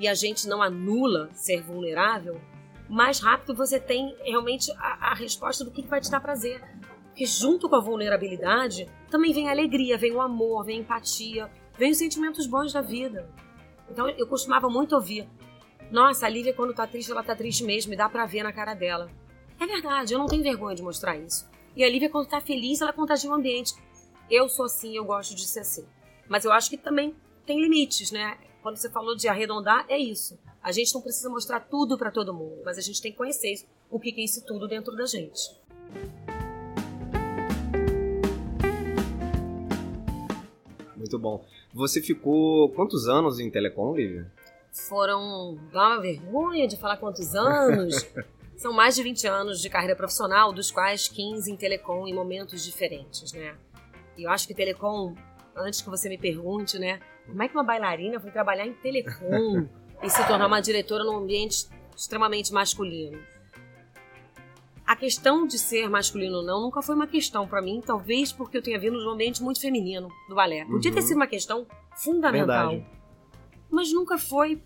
e 0.01 0.09
a 0.09 0.15
gente 0.15 0.49
não 0.49 0.63
anula 0.63 1.29
ser 1.35 1.63
vulnerável, 1.63 2.41
mais 2.89 3.21
rápido 3.21 3.55
você 3.55 3.79
tem 3.79 4.17
realmente 4.25 4.73
a, 4.73 5.11
a 5.11 5.15
resposta 5.15 5.63
do 5.63 5.71
que 5.71 5.83
que 5.83 5.89
vai 5.89 6.01
te 6.01 6.11
dar 6.11 6.21
prazer. 6.21 6.61
Porque 7.05 7.27
junto 7.27 7.69
com 7.69 7.77
a 7.77 7.81
vulnerabilidade 7.81 8.89
também 9.11 9.33
vem 9.33 9.49
a 9.49 9.53
alegria, 9.53 9.99
vem 9.99 10.13
o 10.13 10.21
amor, 10.23 10.65
vem 10.65 10.79
a 10.79 10.81
empatia, 10.81 11.51
vem 11.77 11.91
os 11.91 11.99
sentimentos 11.99 12.47
bons 12.47 12.73
da 12.73 12.81
vida. 12.81 13.29
Então 13.91 14.09
eu 14.09 14.27
costumava 14.27 14.71
muito 14.71 14.95
ouvir: 14.95 15.29
Nossa, 15.91 16.25
a 16.25 16.29
Lívia, 16.31 16.55
quando 16.55 16.73
tá 16.73 16.87
triste, 16.87 17.13
ela 17.13 17.23
tá 17.23 17.37
triste 17.37 17.63
mesmo, 17.63 17.93
e 17.93 17.97
dá 17.97 18.09
pra 18.09 18.25
ver 18.25 18.43
na 18.43 18.53
cara 18.53 18.73
dela. 18.73 19.11
É 19.59 19.67
verdade, 19.67 20.15
eu 20.15 20.19
não 20.19 20.27
tenho 20.27 20.43
vergonha 20.43 20.75
de 20.75 20.83
mostrar 20.83 21.19
isso. 21.19 21.47
E 21.77 21.85
a 21.85 21.91
Lívia, 21.91 22.09
quando 22.09 22.27
tá 22.27 22.41
feliz, 22.41 22.81
ela 22.81 22.93
contagia 22.93 23.31
o 23.31 23.35
ambiente. 23.35 23.75
Eu 24.31 24.49
sou 24.49 24.65
assim, 24.65 24.97
eu 24.97 25.05
gosto 25.05 25.35
de 25.35 25.47
ser 25.47 25.61
assim. 25.61 25.87
Mas 26.27 26.45
eu 26.47 26.53
acho 26.53 26.71
que 26.71 26.79
também 26.79 27.15
tem 27.45 27.61
limites, 27.61 28.11
né? 28.11 28.39
Quando 28.63 28.77
você 28.77 28.91
falou 28.91 29.17
de 29.17 29.27
arredondar, 29.27 29.87
é 29.89 29.99
isso. 29.99 30.39
A 30.63 30.71
gente 30.71 30.93
não 30.95 31.01
precisa 31.01 31.31
mostrar 31.31 31.61
tudo 31.61 31.97
pra 31.97 32.11
todo 32.11 32.35
mundo, 32.35 32.61
mas 32.63 32.77
a 32.77 32.83
gente 32.83 33.01
tem 33.01 33.11
que 33.11 33.17
conhecer 33.17 33.65
o 33.91 33.99
que 33.99 34.13
que 34.13 34.21
é 34.21 34.25
isso 34.25 34.45
tudo 34.45 34.69
dentro 34.69 34.95
da 34.95 35.07
gente. 35.07 35.59
Muito 40.95 41.19
bom. 41.19 41.43
Você 41.73 42.03
ficou 42.03 42.69
quantos 42.73 43.09
anos 43.09 43.41
em 43.41 43.51
Telecom, 43.51 43.95
Lívia? 43.95 44.31
Foram. 44.71 45.59
dá 45.73 45.89
uma 45.89 46.01
vergonha 46.01 46.69
de 46.69 46.77
falar 46.77 46.99
quantos 46.99 47.35
anos. 47.35 47.95
São 48.59 48.75
mais 48.75 48.95
de 48.95 49.03
20 49.03 49.27
anos 49.27 49.63
de 49.63 49.71
carreira 49.71 49.97
profissional, 49.97 50.53
dos 50.53 50.71
quais 50.71 51.09
15 51.09 51.51
em 51.51 51.57
telecom 51.57 52.07
em 52.07 52.13
momentos 52.13 52.63
diferentes, 52.63 53.33
né? 53.33 53.57
E 54.19 54.25
eu 54.25 54.31
acho 54.31 54.47
que 54.47 54.53
telecom, 54.53 55.15
antes 55.57 55.81
que 55.81 55.89
você 55.89 56.11
me 56.11 56.19
pergunte, 56.19 56.79
né? 56.79 57.01
Como 57.31 57.43
é 57.43 57.49
que 57.49 57.55
uma 57.55 57.65
bailarina 57.65 58.21
foi 58.21 58.31
trabalhar 58.31 58.67
em 58.67 58.73
telecom 58.75 59.67
e 60.03 60.11
se 60.11 60.27
tornar 60.27 60.47
uma 60.47 60.61
diretora 60.61 61.05
num 61.05 61.17
ambiente 61.17 61.67
extremamente 61.97 62.53
masculino? 62.53 63.19
A 64.87 64.97
questão 64.97 65.47
de 65.47 65.57
ser 65.59 65.89
masculino 65.89 66.39
ou 66.39 66.43
não 66.45 66.61
nunca 66.63 66.83
foi 66.83 66.97
uma 66.97 67.07
questão 67.07 67.47
pra 67.47 67.63
mim, 67.63 67.81
talvez 67.85 68.33
porque 68.33 68.57
eu 68.59 68.63
tenha 68.63 68.79
vindo 68.79 68.99
de 68.99 69.07
um 69.07 69.11
ambiente 69.11 69.41
muito 69.43 69.61
feminino 69.61 70.09
do 70.29 70.35
balé. 70.35 70.65
Podia 70.65 70.91
ter 70.93 71.01
Uhum. 71.01 71.07
sido 71.07 71.17
uma 71.17 71.27
questão 71.29 71.67
fundamental 71.97 72.71
Verdade. 72.71 72.87
mas 73.71 73.93
nunca 73.93 74.19
foi, 74.19 74.61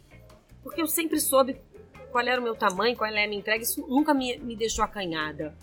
porque 0.63 0.81
eu 0.81 0.87
sempre 0.87 1.21
soube 1.21 1.61
qual 2.11 2.27
era 2.27 2.41
o 2.41 2.45
meu 2.45 2.55
tamanho, 2.55 2.97
qual 2.97 3.11
era 3.11 3.23
a 3.25 3.29
minha 3.29 3.39
entrega, 3.39 3.63
isso 3.63 3.87
nunca 3.87 4.15
me, 4.15 4.39
me 4.39 4.57
deixou 4.57 4.83
acanhada. 4.83 5.55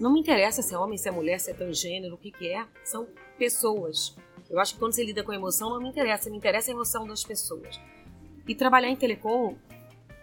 Não 0.00 0.12
me 0.12 0.18
interessa 0.18 0.60
se 0.62 0.74
é 0.74 0.78
homem, 0.78 0.98
se 0.98 1.08
é 1.08 1.12
mulher, 1.12 1.38
se 1.38 1.50
é 1.50 1.54
transgênero, 1.54 2.14
o 2.14 2.18
que 2.18 2.32
que 2.32 2.48
é, 2.48 2.66
são 2.82 3.06
pessoas. 3.40 4.14
Eu 4.50 4.60
acho 4.60 4.74
que 4.74 4.78
quando 4.78 4.92
você 4.92 5.02
lida 5.02 5.24
com 5.24 5.32
emoção, 5.32 5.70
não 5.70 5.80
me 5.80 5.88
interessa, 5.88 6.28
me 6.28 6.36
interessa 6.36 6.70
a 6.70 6.74
emoção 6.74 7.06
das 7.06 7.24
pessoas. 7.24 7.80
E 8.46 8.54
trabalhar 8.54 8.90
em 8.90 8.96
telecom, 8.96 9.56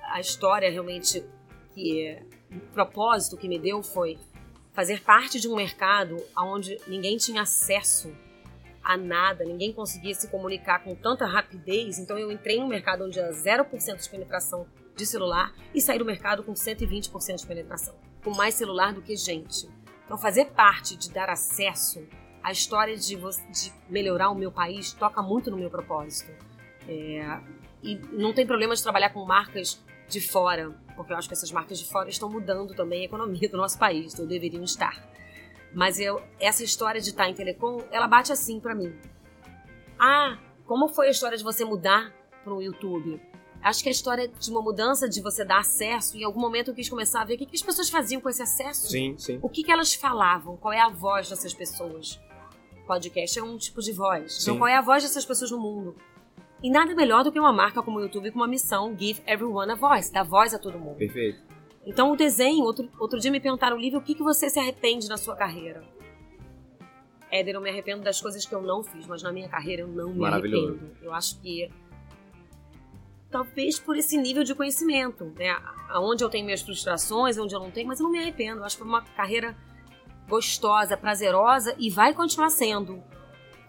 a 0.04 0.20
história 0.20 0.70
realmente 0.70 1.26
que 1.74 2.06
é, 2.06 2.24
o 2.52 2.60
propósito 2.74 3.36
que 3.36 3.48
me 3.50 3.58
deu 3.58 3.82
foi 3.82 4.20
fazer 4.72 5.02
parte 5.02 5.40
de 5.40 5.48
um 5.48 5.56
mercado 5.56 6.24
onde 6.38 6.78
ninguém 6.88 7.18
tinha 7.18 7.42
acesso 7.42 8.16
a 8.84 8.96
nada, 8.96 9.44
ninguém 9.44 9.74
conseguia 9.74 10.14
se 10.14 10.28
comunicar 10.28 10.84
com 10.84 10.94
tanta 10.94 11.26
rapidez. 11.26 11.98
Então 11.98 12.20
eu 12.20 12.32
entrei 12.32 12.60
num 12.60 12.68
mercado 12.68 13.04
onde 13.04 13.20
a 13.20 13.32
0% 13.32 14.02
de 14.04 14.10
penetração 14.10 14.68
de 14.96 15.06
celular 15.06 15.54
e 15.74 15.82
sair 15.82 15.98
do 15.98 16.06
mercado 16.06 16.44
com 16.44 16.54
120% 16.54 17.36
de 17.36 17.48
penetração, 17.48 17.96
com 18.24 18.32
mais 18.32 18.54
celular 18.54 18.94
do 18.94 19.02
que 19.02 19.16
gente. 19.16 19.68
Então, 20.06 20.18
fazer 20.18 20.46
parte 20.46 20.96
de 20.96 21.12
dar 21.12 21.30
acesso 21.30 22.08
à 22.44 22.52
história 22.52 22.96
de, 22.96 23.16
de 23.16 23.74
melhorar 23.90 24.30
o 24.30 24.36
meu 24.36 24.52
país 24.52 24.94
toca 24.94 25.22
muito 25.22 25.52
no 25.52 25.58
meu 25.58 25.70
propósito. 25.70 26.32
É, 26.88 27.40
e 27.84 27.96
não 28.12 28.34
tem 28.34 28.46
problema 28.46 28.76
de 28.76 28.82
trabalhar 28.82 29.10
com 29.10 29.26
marcas 29.26 29.82
de 30.08 30.22
fora, 30.22 30.76
porque 30.96 31.12
eu 31.12 31.18
acho 31.18 31.28
que 31.28 31.34
essas 31.34 31.52
marcas 31.52 31.80
de 31.80 31.86
fora 31.86 32.10
estão 32.10 32.30
mudando 32.30 32.74
também 32.74 33.02
a 33.02 33.06
economia 33.06 33.48
do 33.50 33.58
nosso 33.58 33.78
país, 33.78 34.14
então 34.14 34.26
deveriam 34.26 34.64
estar. 34.64 35.06
Mas 35.74 36.00
eu, 36.00 36.22
essa 36.40 36.64
história 36.64 37.00
de 37.02 37.10
estar 37.10 37.30
em 37.30 37.34
telecom, 37.34 37.84
ela 37.92 38.08
bate 38.08 38.32
assim 38.32 38.60
para 38.60 38.74
mim. 38.74 38.96
Ah, 40.00 40.38
como 40.66 40.88
foi 40.88 41.08
a 41.08 41.12
história 41.12 41.38
de 41.38 41.44
você 41.44 41.66
mudar 41.66 42.14
para 42.44 42.54
o 42.54 42.62
YouTube? 42.62 43.22
Acho 43.62 43.84
que 43.84 43.90
a 43.90 43.92
história 43.92 44.28
de 44.28 44.52
uma 44.52 44.62
mudança, 44.62 45.10
de 45.10 45.22
você 45.22 45.44
dar 45.44 45.60
acesso, 45.60 46.18
em 46.18 46.24
algum 46.24 46.40
momento 46.40 46.72
eu 46.72 46.76
quis 46.76 46.88
começar 46.88 47.22
a 47.22 47.26
ver 47.26 47.36
o 47.36 47.38
que, 47.38 47.46
que 47.46 47.56
as 47.56 47.62
pessoas 47.62 47.90
faziam 47.90 48.22
com 48.22 48.30
esse 48.30 48.42
acesso. 48.42 48.88
Sim, 48.88 49.16
sim. 49.18 49.40
O 49.42 49.50
que, 49.50 49.64
que 49.64 49.72
elas 49.72 49.94
falavam, 49.94 50.56
qual 50.56 50.74
é 50.74 50.80
a 50.80 50.90
voz 50.90 51.30
dessas 51.30 51.54
pessoas. 51.54 52.20
Podcast 52.88 53.38
é 53.38 53.44
um 53.44 53.58
tipo 53.58 53.82
de 53.82 53.92
voz. 53.92 54.24
Então, 54.24 54.30
sim. 54.30 54.42
Então, 54.44 54.58
qual 54.58 54.68
é 54.68 54.76
a 54.76 54.82
voz 54.82 55.04
dessas 55.04 55.26
pessoas 55.26 55.52
no 55.52 55.60
mundo? 55.60 55.96
E 56.64 56.72
nada 56.72 56.96
melhor 56.96 57.24
do 57.24 57.32
que 57.32 57.40
uma 57.40 57.54
marca 57.54 57.84
como 57.84 58.00
o 58.00 58.02
YouTube 58.02 58.32
com 58.32 58.40
uma 58.40 58.48
missão 58.48 58.96
Give 58.98 59.22
Everyone 59.28 59.72
a 59.72 59.76
Voice, 59.76 60.12
dar 60.12 60.24
voz 60.24 60.54
a 60.54 60.60
todo 60.60 60.80
mundo. 60.80 60.98
Perfeito. 60.98 61.40
Então, 61.86 62.12
o 62.12 62.16
desenho, 62.16 62.64
outro, 62.64 62.90
outro 63.00 63.20
dia 63.20 63.30
me 63.30 63.40
perguntaram, 63.40 63.78
Lívia, 63.78 64.00
o 64.00 64.02
que, 64.02 64.16
que 64.16 64.24
você 64.24 64.50
se 64.50 64.60
arrepende 64.60 65.08
na 65.08 65.18
sua 65.18 65.36
carreira? 65.36 65.84
Éder, 67.32 67.56
eu 67.56 67.62
me 67.62 67.70
arrependo 67.70 68.04
das 68.04 68.20
coisas 68.20 68.46
que 68.46 68.56
eu 68.56 68.62
não 68.62 68.84
fiz, 68.84 69.06
mas 69.06 69.22
na 69.22 69.32
minha 69.32 69.48
carreira 69.48 69.84
eu 69.84 69.88
não 69.88 70.14
me 70.14 70.26
arrependo. 70.26 70.80
Eu 71.02 71.14
acho 71.14 71.40
que 71.42 71.70
talvez 73.30 73.80
por 73.80 73.98
esse 73.98 74.18
nível 74.18 74.44
de 74.44 74.56
conhecimento, 74.56 75.26
né? 75.38 75.56
Onde 75.96 76.24
eu 76.24 76.30
tenho 76.30 76.46
minhas 76.46 76.62
frustrações, 76.62 77.38
onde 77.38 77.54
eu 77.54 77.60
não 77.60 77.70
tenho, 77.70 77.88
mas 77.88 78.00
eu 78.00 78.06
não 78.06 78.12
me 78.12 78.20
arrependo. 78.20 78.62
Eu 78.62 78.66
acho 78.66 78.78
que 78.78 78.84
foi 78.84 78.90
uma 78.90 79.02
carreira 79.02 79.56
gostosa, 80.28 80.98
prazerosa 80.98 81.76
e 81.78 81.90
vai 81.90 82.14
continuar 82.14 82.50
sendo. 82.50 83.02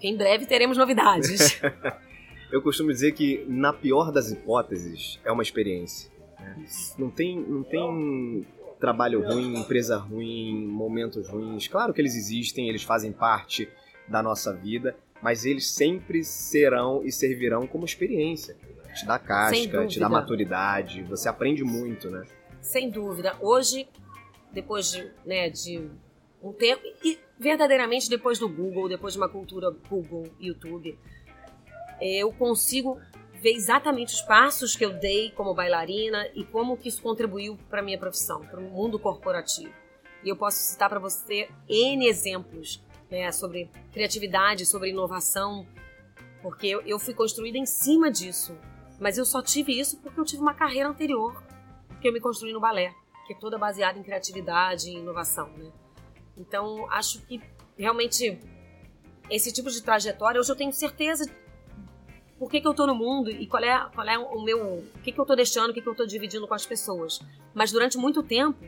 Em 0.02 0.16
breve 0.16 0.46
teremos 0.46 0.76
novidades. 0.76 1.60
eu 2.50 2.62
costumo 2.62 2.90
dizer 2.90 3.12
que, 3.12 3.44
na 3.48 3.72
pior 3.72 4.12
das 4.12 4.30
hipóteses, 4.30 5.18
é 5.24 5.32
uma 5.32 5.42
experiência. 5.42 6.10
Né? 6.38 6.66
Não 6.98 7.10
tem, 7.10 7.38
não 7.38 7.62
tem 7.62 8.46
trabalho 8.78 9.24
ruim, 9.24 9.58
empresa 9.58 9.96
ruim, 9.96 10.66
momentos 10.66 11.28
ruins. 11.28 11.66
Claro 11.68 11.92
que 11.92 12.00
eles 12.00 12.14
existem, 12.14 12.68
eles 12.68 12.82
fazem 12.82 13.12
parte 13.12 13.68
da 14.06 14.22
nossa 14.22 14.52
vida, 14.52 14.96
mas 15.20 15.44
eles 15.44 15.70
sempre 15.70 16.24
serão 16.24 17.04
e 17.04 17.10
servirão 17.10 17.66
como 17.66 17.84
experiência. 17.84 18.56
Te 18.94 19.04
dá 19.04 19.18
casca, 19.18 19.86
te 19.86 20.00
dá 20.00 20.08
maturidade, 20.08 21.02
você 21.02 21.28
aprende 21.28 21.62
muito, 21.62 22.10
né? 22.10 22.24
Sem 22.60 22.90
dúvida. 22.90 23.36
Hoje, 23.40 23.88
depois 24.52 24.90
de, 24.90 25.10
né, 25.24 25.50
de 25.50 25.88
um 26.42 26.52
tempo, 26.52 26.82
e 27.04 27.18
verdadeiramente 27.38 28.08
depois 28.08 28.38
do 28.38 28.48
Google, 28.48 28.88
depois 28.88 29.14
de 29.14 29.18
uma 29.18 29.28
cultura 29.28 29.70
Google, 29.88 30.24
YouTube, 30.40 30.98
eu 32.00 32.32
consigo 32.32 33.00
ver 33.40 33.52
exatamente 33.52 34.14
os 34.14 34.22
passos 34.22 34.74
que 34.74 34.84
eu 34.84 34.92
dei 34.92 35.30
como 35.30 35.54
bailarina 35.54 36.28
e 36.34 36.44
como 36.44 36.76
que 36.76 36.88
isso 36.88 37.02
contribuiu 37.02 37.56
para 37.68 37.82
minha 37.82 37.98
profissão, 37.98 38.40
para 38.40 38.58
o 38.58 38.62
mundo 38.62 38.98
corporativo. 38.98 39.72
E 40.24 40.28
eu 40.28 40.36
posso 40.36 40.58
citar 40.58 40.88
para 40.88 40.98
você 40.98 41.48
N 41.68 42.06
exemplos 42.06 42.82
né, 43.10 43.30
sobre 43.30 43.70
criatividade, 43.92 44.66
sobre 44.66 44.90
inovação, 44.90 45.66
porque 46.42 46.66
eu, 46.66 46.98
fui 46.98 47.14
construída 47.14 47.58
em 47.58 47.66
cima 47.66 48.10
disso. 48.10 48.56
Mas 49.00 49.16
eu 49.16 49.24
só 49.24 49.40
tive 49.40 49.78
isso 49.78 49.98
porque 49.98 50.18
eu 50.18 50.24
tive 50.24 50.42
uma 50.42 50.54
carreira 50.54 50.88
anterior 50.88 51.40
que 52.00 52.08
eu 52.08 52.12
me 52.12 52.20
construí 52.20 52.52
no 52.52 52.60
balé, 52.60 52.92
que 53.26 53.32
é 53.32 53.36
toda 53.36 53.56
baseada 53.56 53.98
em 53.98 54.02
criatividade 54.02 54.88
e 54.88 54.96
inovação, 54.96 55.48
né? 55.56 55.70
Então, 56.38 56.90
acho 56.90 57.20
que 57.22 57.40
realmente 57.76 58.38
esse 59.30 59.52
tipo 59.52 59.70
de 59.70 59.82
trajetória, 59.82 60.40
hoje 60.40 60.50
eu 60.50 60.56
tenho 60.56 60.72
certeza 60.72 61.30
por 62.38 62.50
que, 62.50 62.60
que 62.60 62.68
eu 62.68 62.74
tô 62.74 62.86
no 62.86 62.94
mundo 62.94 63.30
e 63.30 63.46
qual 63.46 63.62
é, 63.62 63.88
qual 63.92 64.08
é 64.08 64.16
o 64.16 64.42
meu. 64.42 64.78
O 64.78 64.98
que, 65.02 65.10
que 65.10 65.20
eu 65.20 65.26
tô 65.26 65.34
deixando, 65.34 65.70
o 65.70 65.74
que, 65.74 65.82
que 65.82 65.88
eu 65.88 65.94
tô 65.94 66.06
dividindo 66.06 66.46
com 66.46 66.54
as 66.54 66.64
pessoas. 66.64 67.20
Mas 67.52 67.72
durante 67.72 67.98
muito 67.98 68.22
tempo, 68.22 68.64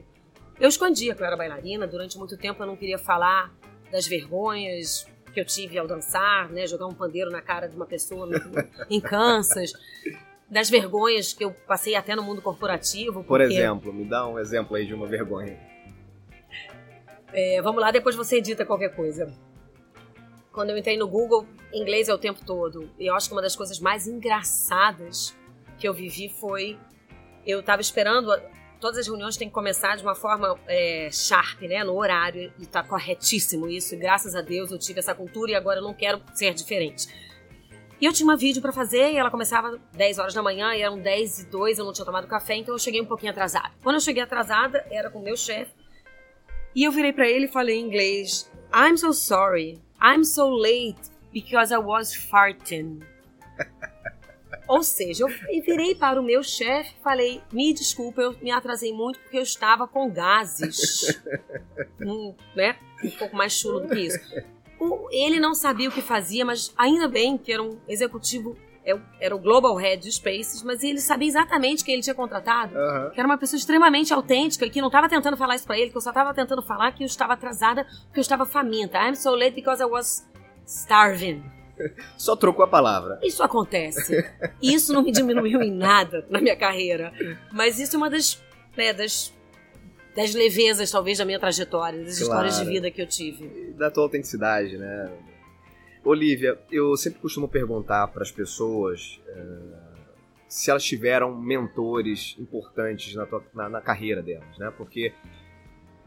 eu 0.59 0.69
escondia 0.69 1.15
que 1.15 1.23
eu 1.23 1.27
era 1.27 1.37
bailarina, 1.37 1.87
durante 1.87 2.19
muito 2.19 2.37
tempo 2.37 2.63
eu 2.63 2.67
não 2.67 2.77
queria 2.77 2.99
falar 2.99 3.53
das 3.91 4.07
vergonhas 4.07 5.07
que 5.33 5.41
eu 5.41 5.45
tive 5.45 5.79
ao 5.79 5.87
dançar, 5.87 6.51
né? 6.51 6.67
Jogar 6.67 6.87
um 6.87 6.95
pandeiro 6.95 7.31
na 7.31 7.41
cara 7.41 7.69
de 7.69 7.77
uma 7.77 7.87
pessoa 7.87 8.29
em 8.91 9.01
Kansas. 9.01 9.73
Das 10.51 10.69
vergonhas 10.69 11.33
que 11.33 11.45
eu 11.45 11.53
passei 11.53 11.95
até 11.95 12.17
no 12.17 12.25
mundo 12.25 12.43
corporativo. 12.43 13.23
Por 13.23 13.41
exemplo, 13.41 13.93
me 13.93 14.05
dá 14.05 14.27
um 14.27 14.37
exemplo 14.37 14.77
aí 14.77 14.85
de 14.85 14.93
uma 14.93 15.07
vergonha. 15.07 15.70
É, 17.33 17.61
vamos 17.63 17.81
lá, 17.81 17.91
depois 17.91 18.17
você 18.17 18.37
edita 18.37 18.65
qualquer 18.65 18.95
coisa. 18.95 19.33
Quando 20.53 20.71
eu 20.71 20.79
entrei 20.79 20.97
no 20.97 21.07
Google, 21.07 21.47
inglês 21.73 22.09
é 22.09 22.15
o 22.15 22.19
tempo 22.19 22.45
todo. 22.45 22.91
E 22.99 23.07
eu 23.07 23.15
acho 23.15 23.29
que 23.29 23.35
uma 23.35 23.43
das 23.43 23.55
coisas 23.55 23.79
mais 23.79 24.07
engraçadas 24.07 25.37
que 25.79 25.87
eu 25.87 25.95
vivi 25.95 26.29
foi. 26.29 26.79
Eu 27.47 27.61
estava 27.61 27.81
esperando. 27.81 28.31
Todas 28.81 28.99
as 28.99 29.07
reuniões 29.07 29.37
têm 29.37 29.49
que 29.49 29.55
começar 29.55 29.97
de 29.97 30.03
uma 30.03 30.15
forma 30.15 30.59
é, 30.67 31.09
sharp, 31.13 31.63
né? 31.63 31.85
No 31.85 31.97
horário. 31.97 32.53
E 32.59 32.67
tá 32.67 32.83
corretíssimo 32.83 33.69
isso. 33.69 33.95
E 33.95 33.99
graças 33.99 34.35
a 34.35 34.41
Deus 34.41 34.73
eu 34.73 34.79
tive 34.79 34.99
essa 34.99 35.15
cultura 35.15 35.53
e 35.53 35.55
agora 35.55 35.79
eu 35.79 35.85
não 35.85 35.95
quero 35.95 36.21
ser 36.35 36.53
diferente. 36.53 37.07
E 38.01 38.07
eu 38.07 38.13
tinha 38.13 38.27
uma 38.27 38.37
vídeo 38.37 38.63
para 38.63 38.73
fazer 38.73 39.13
e 39.13 39.17
ela 39.19 39.31
começava 39.31 39.79
10 39.93 40.19
horas 40.19 40.33
da 40.33 40.43
manhã 40.43 40.75
e 40.75 40.81
eram 40.81 40.99
10 40.99 41.41
e 41.41 41.47
2, 41.47 41.79
eu 41.79 41.85
não 41.85 41.93
tinha 41.93 42.05
tomado 42.05 42.27
café, 42.27 42.57
então 42.57 42.75
eu 42.75 42.79
cheguei 42.79 42.99
um 42.99 43.05
pouquinho 43.05 43.31
atrasada. 43.31 43.73
Quando 43.83 43.97
eu 43.97 44.01
cheguei 44.01 44.23
atrasada, 44.23 44.87
era 44.91 45.11
com 45.11 45.19
o 45.19 45.23
meu 45.23 45.37
chefe. 45.37 45.71
E 46.75 46.85
eu 46.85 46.93
virei 46.93 47.13
para 47.13 47.29
ele 47.29 47.47
e 47.47 47.49
falei 47.49 47.79
em 47.79 47.87
inglês: 47.87 48.51
I'm 48.75 48.97
so 48.97 49.13
sorry. 49.13 49.81
I'm 50.03 50.25
so 50.25 50.49
late 50.49 51.01
because 51.33 51.73
I 51.73 51.79
was 51.79 52.15
farting. 52.15 53.01
Ou 54.69 54.83
seja, 54.83 55.25
eu 55.25 55.63
virei 55.63 55.95
para 55.95 56.21
o 56.21 56.25
meu 56.25 56.43
chefe 56.43 56.95
e 56.99 57.03
falei: 57.03 57.43
me 57.53 57.73
desculpa, 57.75 58.23
eu 58.23 58.37
me 58.41 58.51
atrasei 58.51 58.93
muito 58.93 59.19
porque 59.21 59.39
eu 59.39 59.43
estava 59.43 59.87
com 59.87 60.09
gases. 60.11 61.21
um, 62.01 62.35
né? 62.55 62.77
um 63.03 63.11
pouco 63.11 63.37
mais 63.37 63.53
chulo 63.53 63.81
do 63.81 63.89
que 63.89 64.01
isso. 64.01 64.19
ele 65.11 65.41
não 65.41 65.55
sabia 65.55 65.89
o 65.89 65.93
que 65.93 66.03
fazia, 66.03 66.45
mas 66.45 66.73
ainda 66.77 67.09
bem 67.09 67.37
que 67.37 67.53
era 67.53 67.63
um 67.63 67.79
executivo 67.89 68.57
era 69.21 69.35
o 69.35 69.39
Global 69.39 69.75
Head 69.77 70.03
de 70.03 70.13
Spaces, 70.13 70.63
mas 70.63 70.83
ele 70.83 71.01
sabia 71.01 71.29
exatamente 71.29 71.85
quem 71.85 71.95
ele 71.95 72.03
tinha 72.03 72.15
contratado. 72.15 72.75
Uhum. 72.75 73.11
Que 73.11 73.21
era 73.21 73.27
uma 73.27 73.39
pessoa 73.39 73.59
extremamente 73.59 74.13
autêntica 74.13 74.65
e 74.65 74.71
que 74.71 74.81
não 74.81 74.89
estava 74.89 75.09
tentando 75.09 75.37
falar 75.37 75.57
isso 75.57 75.67
para 75.67 75.79
ele, 75.79 75.91
que 75.91 75.97
eu 75.97 76.01
só 76.01 76.11
estava 76.11 76.33
tentando 76.33 76.63
falar 76.63 76.93
que 76.93 77.03
eu 77.03 77.07
estava 77.07 77.35
atrasada 77.35 77.85
porque 78.07 78.19
eu 78.19 78.23
estava 78.23 78.47
faminta. 78.47 78.99
I'm 78.99 79.15
so 79.15 79.31
late 79.31 79.55
because 79.55 79.83
I 79.83 79.87
was 79.87 80.27
starving. 80.67 81.43
Só 82.17 82.37
trocou 82.37 82.65
a 82.65 82.69
palavra. 82.69 83.19
Isso 83.23 83.43
acontece. 83.43 84.25
Isso 84.63 84.93
não 84.93 85.03
me 85.03 85.13
diminuiu 85.13 85.63
em 85.63 85.71
nada 85.71 86.27
na 86.29 86.41
minha 86.41 86.57
carreira. 86.57 87.13
Mas 87.53 87.79
isso 87.79 87.97
é 87.97 87.99
uma 87.99 88.11
das, 88.11 88.43
né, 88.77 88.93
das, 88.93 89.33
das 90.15 90.35
levezas, 90.35 90.91
talvez, 90.91 91.19
da 91.19 91.25
minha 91.25 91.41
trajetória, 91.41 92.05
das 92.05 92.19
claro. 92.19 92.47
histórias 92.49 92.59
de 92.59 92.65
vida 92.65 92.91
que 92.91 93.01
eu 93.01 93.07
tive. 93.07 93.73
Da 93.79 93.91
tua 93.91 94.05
autenticidade, 94.05 94.77
né? 94.77 95.11
Olivia, 96.03 96.59
eu 96.71 96.97
sempre 96.97 97.21
costumo 97.21 97.47
perguntar 97.47 98.09
para 98.09 98.23
as 98.23 98.31
pessoas 98.31 99.21
uh, 99.29 99.91
se 100.49 100.71
elas 100.71 100.83
tiveram 100.83 101.39
mentores 101.39 102.37
importantes 102.39 103.15
na, 103.15 103.27
tua, 103.27 103.45
na, 103.55 103.69
na, 103.69 103.81
carreira 103.81 104.23
delas, 104.23 104.59
né? 104.59 104.73
Porque 104.77 105.13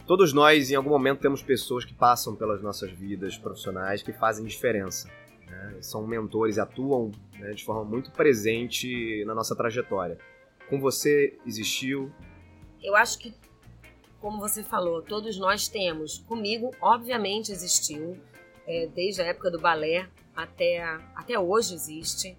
todos 0.08 0.34
nós, 0.34 0.72
em 0.72 0.76
algum 0.76 0.90
momento, 0.90 1.22
temos 1.22 1.44
pessoas 1.44 1.86
que 1.86 1.94
passam 1.94 2.36
pelas 2.36 2.62
nossas 2.62 2.92
vidas 2.92 3.38
profissionais 3.38 4.02
que 4.02 4.12
fazem 4.12 4.46
diferença. 4.46 5.08
Né? 5.48 5.78
São 5.82 6.06
mentores 6.08 6.58
atuam 6.58 7.12
né, 7.40 7.52
de 7.52 7.64
forma 7.64 7.86
muito 7.86 8.12
presente 8.12 9.24
na 9.26 9.36
nossa 9.36 9.56
trajetória. 9.56 10.18
Com 10.70 10.80
você 10.80 11.38
existiu? 11.46 12.12
Eu 12.82 12.96
acho 12.96 13.20
que, 13.20 13.34
como 14.20 14.40
você 14.40 14.64
falou, 14.64 15.04
todos 15.04 15.38
nós 15.38 15.68
temos. 15.68 16.18
Comigo, 16.28 16.72
obviamente, 16.82 17.52
existiu 17.52 18.18
é, 18.68 18.88
desde 18.88 19.22
a 19.22 19.26
época 19.26 19.52
do 19.52 19.60
balé 19.60 20.08
até, 20.36 20.82
até 21.16 21.38
hoje 21.40 21.74
existe. 21.74 22.38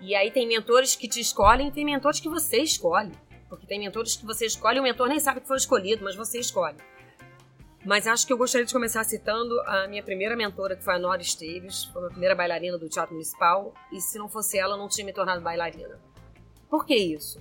E 0.00 0.14
aí 0.14 0.30
tem 0.30 0.46
mentores 0.46 0.96
que 0.96 1.08
te 1.08 1.20
escolhem 1.20 1.70
tem 1.70 1.84
mentores 1.84 2.20
que 2.20 2.28
você 2.28 2.58
escolhe. 2.58 3.12
Porque 3.48 3.66
tem 3.66 3.78
mentores 3.78 4.16
que 4.16 4.26
você 4.26 4.46
escolhe 4.46 4.80
o 4.80 4.82
mentor 4.82 5.08
nem 5.08 5.20
sabe 5.20 5.40
que 5.40 5.46
foi 5.46 5.56
escolhido, 5.56 6.04
mas 6.04 6.16
você 6.16 6.38
escolhe. 6.38 6.76
Mas 7.84 8.06
acho 8.06 8.26
que 8.26 8.32
eu 8.32 8.38
gostaria 8.38 8.66
de 8.66 8.72
começar 8.72 9.04
citando 9.04 9.60
a 9.66 9.86
minha 9.86 10.02
primeira 10.02 10.34
mentora, 10.34 10.74
que 10.74 10.82
foi 10.82 10.94
a 10.94 10.98
Nora 10.98 11.20
Esteves, 11.20 11.84
foi 11.84 12.06
a 12.06 12.10
primeira 12.10 12.34
bailarina 12.34 12.78
do 12.78 12.88
Teatro 12.88 13.12
Municipal, 13.12 13.74
e 13.92 14.00
se 14.00 14.18
não 14.18 14.26
fosse 14.26 14.58
ela, 14.58 14.74
eu 14.74 14.78
não 14.78 14.88
tinha 14.88 15.04
me 15.04 15.12
tornado 15.12 15.42
bailarina. 15.42 16.00
Por 16.70 16.86
que 16.86 16.96
isso? 16.96 17.38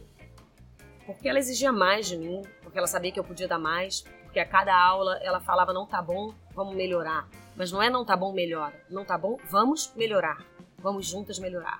Porque 1.05 1.29
ela 1.29 1.39
exigia 1.39 1.71
mais 1.71 2.07
de 2.07 2.17
mim, 2.17 2.41
porque 2.61 2.77
ela 2.77 2.87
sabia 2.87 3.11
que 3.11 3.19
eu 3.19 3.23
podia 3.23 3.47
dar 3.47 3.57
mais, 3.57 4.01
porque 4.23 4.39
a 4.39 4.45
cada 4.45 4.77
aula 4.77 5.17
ela 5.21 5.39
falava: 5.39 5.71
não 5.71 5.85
tá 5.85 6.01
bom, 6.01 6.33
vamos 6.55 6.75
melhorar. 6.75 7.27
Mas 7.55 7.71
não 7.71 7.81
é 7.81 7.89
não 7.89 8.05
tá 8.05 8.15
bom, 8.15 8.33
melhora. 8.33 8.73
Não 8.89 9.05
tá 9.05 9.17
bom, 9.17 9.37
vamos 9.49 9.91
melhorar. 9.95 10.45
Vamos 10.79 11.07
juntas 11.07 11.39
melhorar. 11.39 11.79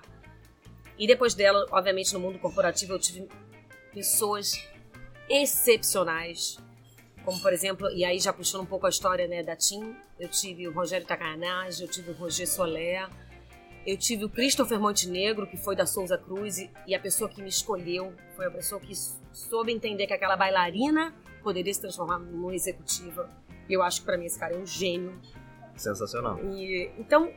E 0.98 1.06
depois 1.06 1.34
dela, 1.34 1.66
obviamente, 1.70 2.12
no 2.14 2.20
mundo 2.20 2.38
corporativo 2.38 2.92
eu 2.92 2.98
tive 2.98 3.28
pessoas 3.92 4.52
excepcionais. 5.28 6.58
Como, 7.24 7.40
por 7.40 7.52
exemplo, 7.52 7.90
e 7.90 8.04
aí 8.04 8.18
já 8.18 8.32
puxando 8.32 8.62
um 8.62 8.66
pouco 8.66 8.86
a 8.86 8.90
história 8.90 9.26
né, 9.26 9.42
da 9.42 9.56
TIM, 9.56 9.96
eu 10.20 10.28
tive 10.28 10.68
o 10.68 10.72
Rogério 10.72 11.06
Tacanage, 11.06 11.82
eu 11.82 11.88
tive 11.88 12.10
o 12.10 12.14
Roger 12.14 12.46
Soler, 12.46 13.08
eu 13.86 13.96
tive 13.96 14.24
o 14.24 14.28
Christopher 14.28 14.78
Montenegro, 14.78 15.46
que 15.46 15.56
foi 15.56 15.74
da 15.74 15.86
Souza 15.86 16.18
Cruz, 16.18 16.58
e 16.86 16.94
a 16.94 17.00
pessoa 17.00 17.28
que 17.28 17.42
me 17.42 17.48
escolheu 17.48 18.14
foi 18.36 18.46
a 18.46 18.50
pessoa 18.50 18.80
que 18.80 18.94
soube 19.32 19.72
entender 19.72 20.06
que 20.06 20.12
aquela 20.12 20.36
bailarina 20.36 21.14
poderia 21.42 21.72
se 21.72 21.80
transformar 21.80 22.18
numa 22.18 22.54
executiva. 22.54 23.28
Eu 23.68 23.82
acho 23.82 24.00
que 24.00 24.06
para 24.06 24.16
mim 24.16 24.26
esse 24.26 24.38
cara 24.38 24.54
é 24.54 24.58
um 24.58 24.66
gênio. 24.66 25.18
Sensacional. 25.76 26.38
E, 26.44 26.90
então, 26.98 27.32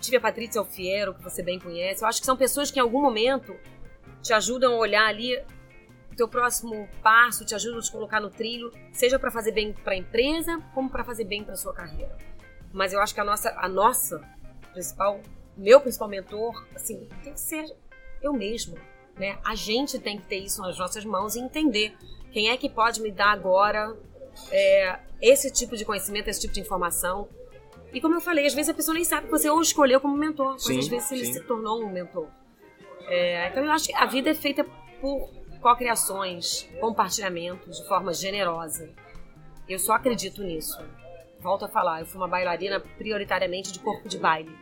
tive 0.00 0.16
a 0.16 0.20
Patrícia 0.20 0.58
Alfiero, 0.58 1.14
que 1.14 1.22
você 1.22 1.42
bem 1.42 1.58
conhece. 1.58 2.02
Eu 2.02 2.08
acho 2.08 2.20
que 2.20 2.26
são 2.26 2.36
pessoas 2.36 2.70
que 2.70 2.78
em 2.78 2.82
algum 2.82 3.00
momento 3.00 3.54
te 4.22 4.32
ajudam 4.32 4.74
a 4.74 4.76
olhar 4.76 5.06
ali 5.06 5.36
o 6.10 6.16
teu 6.16 6.28
próximo 6.28 6.88
passo, 7.02 7.44
te 7.44 7.54
ajudam 7.54 7.78
a 7.78 7.82
te 7.82 7.90
colocar 7.90 8.20
no 8.20 8.30
trilho, 8.30 8.70
seja 8.92 9.18
para 9.18 9.30
fazer 9.30 9.52
bem 9.52 9.72
para 9.72 9.94
a 9.94 9.96
empresa, 9.96 10.60
como 10.74 10.90
para 10.90 11.04
fazer 11.04 11.24
bem 11.24 11.42
para 11.42 11.56
sua 11.56 11.72
carreira. 11.72 12.16
Mas 12.72 12.92
eu 12.92 13.00
acho 13.00 13.14
que 13.14 13.20
a 13.20 13.24
nossa, 13.24 13.54
a 13.58 13.68
nossa 13.68 14.20
principal, 14.72 15.20
meu 15.56 15.80
principal 15.80 16.08
mentor, 16.08 16.66
assim, 16.74 17.08
tem 17.22 17.32
que 17.32 17.40
ser 17.40 17.64
eu 18.22 18.32
mesmo, 18.32 18.76
né? 19.16 19.38
A 19.44 19.54
gente 19.54 19.98
tem 19.98 20.18
que 20.18 20.26
ter 20.26 20.38
isso 20.38 20.62
nas 20.62 20.78
nossas 20.78 21.04
mãos 21.04 21.34
e 21.34 21.40
entender 21.40 21.96
quem 22.30 22.50
é 22.50 22.56
que 22.56 22.68
pode 22.68 23.00
me 23.00 23.10
dar 23.10 23.32
agora 23.32 23.96
é, 24.50 24.98
esse 25.20 25.50
tipo 25.50 25.76
de 25.76 25.84
conhecimento, 25.84 26.28
esse 26.28 26.40
tipo 26.40 26.54
de 26.54 26.60
informação. 26.60 27.28
E 27.92 28.00
como 28.00 28.14
eu 28.14 28.20
falei, 28.20 28.46
às 28.46 28.54
vezes 28.54 28.70
a 28.70 28.74
pessoa 28.74 28.94
nem 28.94 29.04
sabe 29.04 29.26
que 29.26 29.30
você 29.30 29.50
ou 29.50 29.60
escolheu 29.60 30.00
como 30.00 30.16
mentor, 30.16 30.52
mas 30.52 30.62
Sim, 30.62 30.78
às 30.78 30.88
vezes 30.88 31.12
ele 31.12 31.26
sim. 31.26 31.32
se 31.34 31.40
tornou 31.44 31.82
um 31.82 31.90
mentor. 31.90 32.26
É, 33.06 33.48
então 33.48 33.64
eu 33.64 33.70
acho 33.70 33.86
que 33.86 33.94
a 33.94 34.06
vida 34.06 34.30
é 34.30 34.34
feita 34.34 34.64
por 35.00 35.28
cocriações, 35.60 36.68
compartilhamentos 36.80 37.78
de 37.78 37.86
forma 37.86 38.12
generosa. 38.12 38.90
Eu 39.68 39.78
só 39.78 39.92
acredito 39.92 40.42
nisso. 40.42 40.82
Volto 41.40 41.64
a 41.64 41.68
falar, 41.68 42.00
eu 42.00 42.06
fui 42.06 42.20
uma 42.20 42.28
bailarina 42.28 42.80
prioritariamente 42.80 43.72
de 43.72 43.78
corpo 43.78 44.08
de 44.08 44.18
baile. 44.18 44.56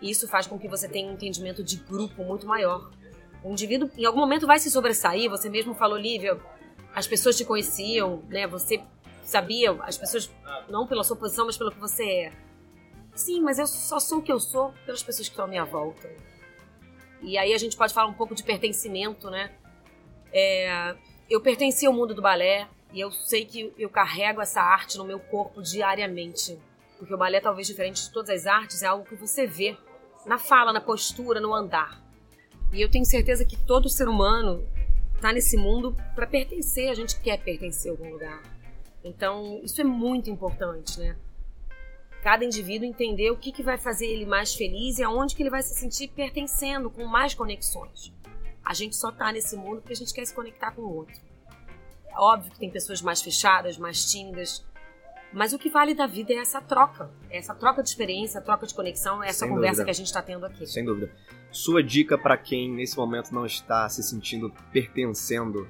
E 0.00 0.10
isso 0.10 0.26
faz 0.28 0.46
com 0.46 0.58
que 0.58 0.68
você 0.68 0.88
tenha 0.88 1.08
um 1.08 1.12
entendimento 1.12 1.62
de 1.62 1.76
grupo 1.76 2.24
muito 2.24 2.46
maior. 2.46 2.90
O 3.42 3.50
indivíduo, 3.50 3.90
em 3.96 4.04
algum 4.04 4.20
momento, 4.20 4.46
vai 4.46 4.58
se 4.58 4.70
sobressair. 4.70 5.28
Você 5.30 5.48
mesmo 5.48 5.74
falou, 5.74 5.98
Lívia, 5.98 6.38
as 6.94 7.06
pessoas 7.06 7.36
te 7.36 7.44
conheciam, 7.44 8.22
né? 8.28 8.46
Você 8.46 8.82
sabia, 9.22 9.72
as 9.82 9.96
pessoas, 9.96 10.30
não 10.68 10.86
pela 10.86 11.04
sua 11.04 11.16
posição, 11.16 11.46
mas 11.46 11.56
pelo 11.56 11.70
que 11.70 11.78
você 11.78 12.04
é. 12.04 12.32
Sim, 13.14 13.40
mas 13.40 13.58
eu 13.58 13.66
só 13.66 14.00
sou 14.00 14.18
o 14.18 14.22
que 14.22 14.32
eu 14.32 14.40
sou 14.40 14.72
pelas 14.84 15.02
pessoas 15.02 15.28
que 15.28 15.32
estão 15.32 15.44
à 15.44 15.48
minha 15.48 15.64
volta. 15.64 16.10
E 17.22 17.36
aí 17.36 17.52
a 17.52 17.58
gente 17.58 17.76
pode 17.76 17.92
falar 17.92 18.08
um 18.08 18.14
pouco 18.14 18.34
de 18.34 18.42
pertencimento, 18.42 19.30
né? 19.30 19.50
É, 20.32 20.96
eu 21.28 21.40
pertenci 21.40 21.86
ao 21.86 21.92
mundo 21.92 22.14
do 22.14 22.22
balé 22.22 22.68
e 22.92 23.00
eu 23.00 23.10
sei 23.10 23.44
que 23.44 23.72
eu 23.78 23.90
carrego 23.90 24.40
essa 24.40 24.60
arte 24.60 24.96
no 24.96 25.04
meu 25.04 25.18
corpo 25.18 25.62
diariamente. 25.62 26.58
Porque 26.98 27.14
o 27.14 27.18
balé, 27.18 27.40
talvez 27.40 27.66
diferente 27.66 28.04
de 28.04 28.10
todas 28.10 28.30
as 28.30 28.46
artes, 28.46 28.82
é 28.82 28.86
algo 28.86 29.04
que 29.04 29.14
você 29.14 29.46
vê 29.46 29.76
na 30.26 30.38
fala, 30.38 30.72
na 30.72 30.80
postura, 30.80 31.40
no 31.40 31.54
andar. 31.54 32.02
E 32.72 32.80
eu 32.80 32.90
tenho 32.90 33.04
certeza 33.04 33.44
que 33.44 33.56
todo 33.56 33.88
ser 33.88 34.08
humano 34.08 34.66
está 35.20 35.32
nesse 35.32 35.56
mundo 35.56 35.94
para 36.14 36.26
pertencer, 36.26 36.88
a 36.88 36.94
gente 36.94 37.20
quer 37.20 37.38
pertencer 37.38 37.90
a 37.90 37.92
algum 37.92 38.10
lugar. 38.10 38.42
Então, 39.04 39.60
isso 39.62 39.80
é 39.80 39.84
muito 39.84 40.30
importante, 40.30 40.98
né? 40.98 41.16
Cada 42.22 42.44
indivíduo 42.44 42.88
entender 42.88 43.30
o 43.30 43.36
que, 43.36 43.52
que 43.52 43.62
vai 43.62 43.78
fazer 43.78 44.06
ele 44.06 44.26
mais 44.26 44.54
feliz 44.54 44.98
e 44.98 45.02
aonde 45.02 45.34
que 45.34 45.42
ele 45.42 45.50
vai 45.50 45.62
se 45.62 45.74
sentir 45.74 46.08
pertencendo, 46.08 46.90
com 46.90 47.04
mais 47.04 47.34
conexões. 47.34 48.12
A 48.64 48.74
gente 48.74 48.96
só 48.96 49.12
tá 49.12 49.30
nesse 49.32 49.56
mundo 49.56 49.80
porque 49.80 49.92
a 49.92 49.96
gente 49.96 50.12
quer 50.12 50.24
se 50.24 50.34
conectar 50.34 50.72
com 50.72 50.82
o 50.82 50.96
outro. 50.96 51.20
É 52.08 52.18
óbvio 52.18 52.52
que 52.52 52.58
tem 52.58 52.70
pessoas 52.70 53.00
mais 53.00 53.22
fechadas, 53.22 53.78
mais 53.78 54.10
tímidas, 54.10 54.64
mas 55.32 55.52
o 55.52 55.58
que 55.58 55.68
vale 55.70 55.94
da 55.94 56.06
vida 56.06 56.32
é 56.32 56.36
essa 56.36 56.60
troca. 56.60 57.10
É 57.30 57.38
essa 57.38 57.54
troca 57.54 57.82
de 57.82 57.88
experiência, 57.88 58.40
a 58.40 58.42
troca 58.42 58.66
de 58.66 58.74
conexão, 58.74 59.22
é 59.22 59.28
essa 59.28 59.40
Sem 59.40 59.48
conversa 59.48 59.70
dúvida. 59.76 59.84
que 59.84 59.90
a 59.90 59.94
gente 59.94 60.06
está 60.06 60.22
tendo 60.22 60.44
aqui. 60.46 60.66
Sem 60.66 60.84
dúvida. 60.84 61.12
Sua 61.50 61.82
dica 61.82 62.16
para 62.18 62.36
quem 62.36 62.70
nesse 62.70 62.96
momento 62.96 63.32
não 63.32 63.44
está 63.46 63.88
se 63.88 64.02
sentindo 64.02 64.52
pertencendo 64.72 65.68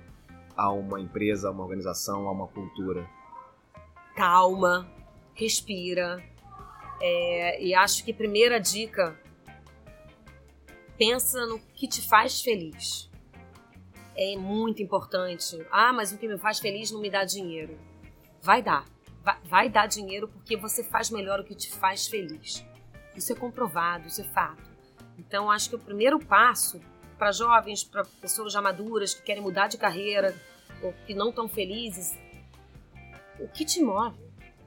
a 0.56 0.70
uma 0.72 1.00
empresa, 1.00 1.48
a 1.48 1.50
uma 1.50 1.62
organização, 1.62 2.28
a 2.28 2.32
uma 2.32 2.46
cultura. 2.48 3.08
calma, 4.14 4.90
respira. 5.34 6.22
É, 7.00 7.62
e 7.62 7.74
acho 7.74 8.04
que 8.04 8.12
primeira 8.12 8.58
dica, 8.60 9.18
pensa 10.98 11.46
no 11.46 11.58
que 11.74 11.88
te 11.88 12.06
faz 12.06 12.42
feliz. 12.42 13.08
É 14.16 14.36
muito 14.36 14.82
importante. 14.82 15.64
Ah, 15.70 15.92
mas 15.92 16.12
o 16.12 16.18
que 16.18 16.28
me 16.28 16.36
faz 16.36 16.58
feliz 16.58 16.90
não 16.90 17.00
me 17.00 17.08
dá 17.10 17.24
dinheiro. 17.24 17.78
Vai 18.42 18.62
dar. 18.62 18.84
Vai, 19.44 19.68
dar 19.68 19.86
dinheiro 19.86 20.28
porque 20.28 20.56
você 20.56 20.82
faz 20.82 21.10
melhor 21.10 21.40
o 21.40 21.44
que 21.44 21.54
te 21.54 21.70
faz 21.70 22.06
feliz. 22.06 22.64
Isso 23.14 23.32
é 23.32 23.36
comprovado, 23.36 24.08
isso 24.08 24.20
é 24.20 24.24
fato. 24.24 24.62
Então, 25.18 25.50
acho 25.50 25.68
que 25.68 25.76
o 25.76 25.78
primeiro 25.78 26.18
passo 26.18 26.80
para 27.18 27.32
jovens, 27.32 27.84
para 27.84 28.04
pessoas 28.20 28.52
já 28.52 28.62
maduras 28.62 29.12
que 29.12 29.22
querem 29.22 29.42
mudar 29.42 29.68
de 29.68 29.76
carreira 29.76 30.34
ou 30.82 30.94
que 31.06 31.14
não 31.14 31.28
estão 31.28 31.46
felizes, 31.46 32.18
o 33.38 33.48
que 33.48 33.64
te 33.64 33.82
move? 33.82 34.18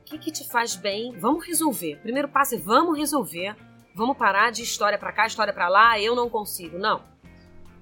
O 0.02 0.04
que, 0.04 0.18
que 0.20 0.32
te 0.32 0.48
faz 0.48 0.76
bem? 0.76 1.12
Vamos 1.18 1.46
resolver. 1.46 2.00
Primeiro 2.02 2.28
passo 2.28 2.56
é 2.56 2.58
vamos 2.58 2.98
resolver. 2.98 3.56
Vamos 3.96 4.18
parar 4.18 4.52
de 4.52 4.62
história 4.62 4.98
para 4.98 5.12
cá, 5.12 5.28
história 5.28 5.54
para 5.54 5.70
lá, 5.70 6.00
eu 6.00 6.16
não 6.16 6.30
consigo. 6.30 6.78
Não. 6.78 7.04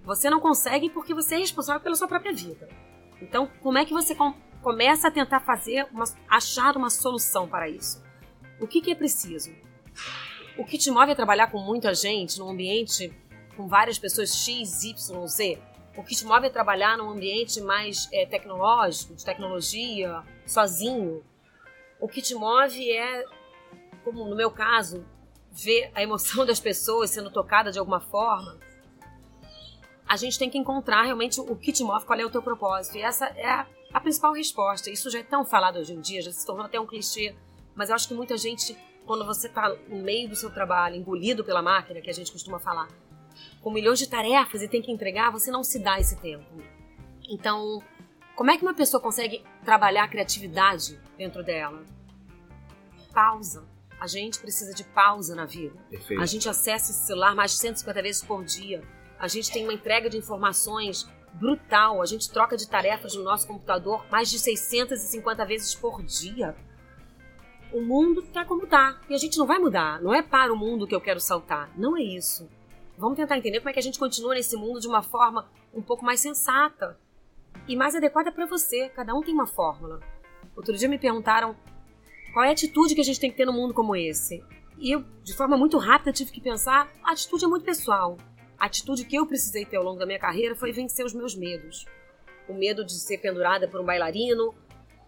Você 0.04 0.30
não 0.30 0.40
consegue 0.40 0.90
porque 0.90 1.14
você 1.14 1.36
é 1.36 1.38
responsável 1.38 1.82
pela 1.82 1.96
sua 1.96 2.08
própria 2.08 2.34
vida. 2.34 2.68
Então, 3.22 3.50
como 3.62 3.78
é 3.78 3.86
que 3.86 3.94
você 3.94 4.16
começa 4.62 5.08
a 5.08 5.12
tentar 5.12 5.39
fazer, 5.41 5.88
uma, 5.91 6.06
achar 6.30 6.78
uma 6.78 6.89
solução 6.89 7.47
para 7.47 7.69
isso? 7.69 8.04
O 8.60 8.67
que, 8.67 8.82
que 8.82 8.91
é 8.91 8.95
preciso? 8.95 9.52
O 10.58 10.65
que 10.65 10.78
te 10.78 10.91
move 10.91 11.12
a 11.12 11.15
trabalhar 11.15 11.47
com 11.52 11.60
muita 11.60 11.93
gente, 11.93 12.38
num 12.39 12.50
ambiente 12.50 13.12
com 13.58 13.67
várias 13.67 13.97
pessoas 13.97 14.36
X, 14.36 14.84
Y, 14.84 15.28
Z? 15.28 15.60
O 15.97 16.04
que 16.04 16.15
te 16.15 16.26
move 16.26 16.47
a 16.47 16.50
trabalhar 16.50 16.97
num 16.97 17.10
ambiente 17.10 17.60
mais 17.60 18.08
eh, 18.13 18.26
tecnológico, 18.26 19.15
de 19.15 19.26
tecnologia, 19.26 20.24
sozinho? 20.45 21.24
O 22.00 22.08
que 22.08 22.21
te 22.21 22.34
move 22.34 22.89
é, 22.91 23.26
como 24.04 24.26
no 24.26 24.36
meu 24.36 24.52
caso, 24.52 25.06
ver 25.52 25.91
a 25.93 26.02
emoção 26.02 26.45
das 26.47 26.60
pessoas 26.60 27.10
sendo 27.10 27.30
tocada 27.30 27.71
de 27.71 27.80
alguma 27.80 28.00
forma. 28.00 28.60
A 30.08 30.17
gente 30.17 30.38
tem 30.38 30.50
que 30.50 30.58
encontrar 30.58 31.04
realmente 31.04 31.39
o 31.39 31.56
que 31.56 31.71
te 31.71 31.84
move, 31.84 32.06
qual 32.06 32.19
é 32.19 32.26
o 32.26 32.30
teu 32.30 32.41
propósito. 32.41 32.97
E 32.97 33.02
essa 33.02 33.28
é 33.28 33.50
a, 33.50 33.65
a 33.93 33.99
principal 33.99 34.34
resposta. 34.34 34.89
Isso 34.89 35.10
já 35.10 35.19
é 35.19 35.23
tão 35.23 35.43
falado 35.43 35.77
hoje 35.80 35.93
em 35.93 36.01
dia, 36.01 36.21
já 36.21 36.32
se 36.32 36.45
tornou 36.45 36.65
até 36.65 36.80
um 36.80 36.86
clichê. 36.86 37.36
Mas 37.75 37.89
eu 37.89 37.95
acho 37.95 38.08
que 38.08 38.13
muita 38.13 38.38
gente, 38.38 38.77
quando 39.06 39.25
você 39.25 39.47
está 39.47 39.69
no 39.88 39.97
meio 39.97 40.30
do 40.30 40.36
seu 40.36 40.51
trabalho, 40.51 40.95
engolido 40.95 41.43
pela 41.43 41.62
máquina, 41.62 42.01
que 42.01 42.10
a 42.10 42.13
gente 42.13 42.32
costuma 42.32 42.60
falar, 42.60 42.88
com 43.62 43.71
milhões 43.71 43.99
de 43.99 44.08
tarefas 44.08 44.62
e 44.62 44.67
tem 44.67 44.82
que 44.82 44.91
entregar, 44.91 45.32
você 45.32 45.51
não 45.51 45.63
se 45.63 45.80
dá 45.80 45.99
esse 45.99 46.17
tempo. 46.17 46.45
Então, 47.30 47.82
como 48.36 48.51
é 48.51 48.58
que 48.58 48.63
uma 48.63 48.73
pessoa 48.73 49.01
consegue 49.01 49.43
trabalhar 49.63 50.04
a 50.04 50.08
criatividade 50.08 50.99
dentro 51.17 51.43
dela? 51.43 51.84
Pausa. 53.13 53.65
A 53.99 54.08
gente 54.08 54.39
precisa 54.39 54.73
de 54.73 54.84
pausa 54.84 55.36
na 55.36 55.45
vida. 55.45 55.77
Perfeito. 55.89 56.21
A 56.21 56.25
gente 56.25 56.49
acessa 56.49 56.91
esse 56.91 57.06
celular 57.06 57.36
mais 57.36 57.51
de 57.51 57.58
150 57.58 58.01
vezes 58.01 58.23
por 58.23 58.43
dia. 58.43 58.82
A 59.19 59.27
gente 59.27 59.51
tem 59.51 59.63
uma 59.63 59.73
entrega 59.73 60.10
de 60.10 60.17
informações 60.17 61.08
brutal. 61.34 62.02
A 62.02 62.06
gente 62.06 62.32
troca 62.32 62.58
de 62.58 62.67
tarefas 62.67 63.15
no 63.15 63.24
nosso 63.24 63.48
computador 63.48 64.06
mais 64.12 64.30
de 64.30 64.39
650 64.39 65.46
vezes 65.46 65.76
por 65.76 66.02
dia. 66.04 66.56
O 67.72 67.82
mundo 67.82 68.22
tá 68.22 68.44
como 68.44 68.67
tá. 68.67 69.00
E 69.10 69.13
a 69.13 69.17
gente 69.17 69.38
não 69.38 69.48
vai 69.48 69.60
mudar. 69.60 70.02
Não 70.02 70.13
é 70.13 70.22
para 70.22 70.54
o 70.54 70.58
mundo 70.58 70.88
que 70.88 70.96
eu 70.96 71.02
quero 71.02 71.20
saltar. 71.20 71.72
Não 71.78 71.96
é 71.98 72.02
isso. 72.02 72.50
Vamos 72.98 73.15
tentar 73.15 73.38
entender 73.38 73.60
como 73.60 73.70
é 73.70 73.74
que 73.74 73.80
a 73.80 73.84
gente 73.84 73.98
continua 73.98 74.36
nesse 74.36 74.56
mundo 74.56 74.80
de 74.80 74.88
uma 74.88 75.02
forma 75.02 75.50
um 75.74 75.82
pouco 75.82 76.06
mais 76.06 76.20
sensata 76.20 77.00
e 77.67 77.76
mais 77.76 77.96
adequada 77.96 78.32
para 78.32 78.46
você. 78.46 78.89
Cada 78.89 79.13
um 79.15 79.22
tem 79.22 79.34
uma 79.34 79.48
fórmula. 79.48 80.00
Outro 80.56 80.76
dia 80.76 80.89
me 80.89 81.00
perguntaram 81.00 81.56
qual 82.34 82.46
é 82.46 82.50
a 82.50 82.52
atitude 82.52 82.94
que 82.94 83.02
a 83.02 83.04
gente 83.04 83.20
tem 83.20 83.32
que 83.32 83.38
ter 83.38 83.46
num 83.46 83.54
mundo 83.54 83.74
como 83.74 83.96
esse. 83.96 84.44
E 84.78 84.91
eu, 84.91 85.04
de 85.24 85.34
forma 85.34 85.56
muito 85.58 85.78
rápida, 85.78 86.12
tive 86.12 86.32
que 86.32 86.41
pensar: 86.41 86.91
a 87.04 87.12
atitude 87.12 87.46
é 87.46 87.48
muito 87.48 87.63
pessoal. 87.63 88.17
A 88.62 88.65
atitude 88.67 89.06
que 89.06 89.15
eu 89.15 89.26
precisei 89.26 89.65
ter 89.65 89.78
ao 89.78 89.84
longo 89.84 89.97
da 89.97 90.06
minha 90.06 90.19
carreira 90.19 90.56
foi 90.56 90.71
vencer 90.71 91.04
os 91.04 91.13
meus 91.15 91.34
medos. 91.36 91.86
O 92.47 92.54
medo 92.54 92.86
de 92.86 92.93
ser 92.93 93.17
pendurada 93.17 93.67
por 93.67 93.82
um 93.82 93.84
bailarino, 93.84 94.54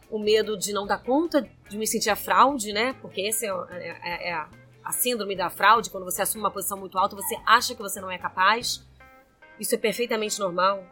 o 0.09 0.17
medo 0.17 0.57
de 0.57 0.73
não 0.73 0.87
dar 0.87 1.03
conta 1.03 1.47
de 1.69 1.77
me 1.77 1.85
sentir 1.85 2.09
a 2.09 2.15
fraude, 2.15 2.73
né? 2.73 2.93
Porque 2.99 3.21
esse 3.21 3.45
é, 3.45 3.49
é- 3.51 4.29
é 4.29 4.33
a, 4.33 4.49
a 4.83 4.91
síndrome 4.91 5.35
da 5.35 5.51
fraude, 5.51 5.91
quando 5.91 6.03
você 6.03 6.23
assume 6.23 6.43
uma 6.43 6.49
posição 6.49 6.79
muito 6.79 6.97
alta, 6.97 7.15
você 7.15 7.35
acha 7.45 7.75
que 7.75 7.81
você 7.81 8.01
não 8.01 8.09
é 8.09 8.17
capaz. 8.17 8.83
Isso 9.59 9.75
é 9.75 9.77
perfeitamente 9.77 10.39
normal. 10.39 10.83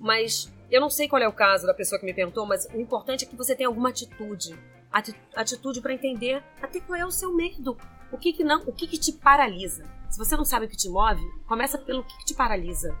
Mas 0.00 0.52
eu 0.68 0.80
não 0.80 0.90
sei 0.90 1.08
qual 1.08 1.22
é 1.22 1.28
o 1.28 1.32
caso 1.32 1.64
da 1.64 1.74
pessoa 1.74 1.98
que 2.00 2.04
me 2.06 2.12
perguntou, 2.14 2.44
mas 2.44 2.66
o 2.74 2.80
importante 2.80 3.24
é 3.24 3.28
que 3.28 3.36
você 3.36 3.54
tenha 3.54 3.68
alguma 3.68 3.90
atitude. 3.90 4.58
Ati- 4.90 5.14
Atitude 5.36 5.80
para 5.80 5.92
entender 5.94 6.42
até 6.60 6.80
qual 6.80 6.98
é 6.98 7.06
o 7.06 7.10
seu 7.12 7.32
medo. 7.32 7.76
O 8.12 8.18
que 8.18 8.32
que 8.32 8.44
não, 8.44 8.62
o 8.62 8.72
que 8.72 8.86
que 8.86 8.98
te 8.98 9.12
paralisa? 9.12 9.84
Se 10.08 10.18
você 10.18 10.36
não 10.36 10.44
sabe 10.44 10.66
o 10.66 10.68
que 10.68 10.76
te 10.76 10.88
move, 10.88 11.22
começa 11.46 11.78
pelo 11.78 12.02
que, 12.02 12.16
que 12.18 12.24
te 12.24 12.34
paralisa. 12.34 12.96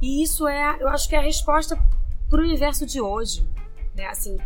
E 0.00 0.22
isso 0.22 0.46
é, 0.46 0.76
eu 0.80 0.88
acho 0.88 1.08
que 1.08 1.14
é 1.14 1.18
a 1.18 1.22
resposta 1.22 1.76
para 2.28 2.40
o 2.40 2.44
universo 2.44 2.86
de 2.86 3.00
hoje. 3.00 3.46
Né? 3.94 4.06
Assim, 4.06 4.38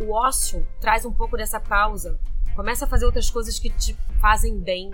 o 0.00 0.12
ócio 0.12 0.66
traz 0.80 1.04
um 1.04 1.12
pouco 1.12 1.36
dessa 1.36 1.60
pausa. 1.60 2.18
Começa 2.56 2.84
a 2.84 2.88
fazer 2.88 3.04
outras 3.04 3.30
coisas 3.30 3.58
que 3.58 3.70
te 3.70 3.94
fazem 4.20 4.58
bem. 4.58 4.90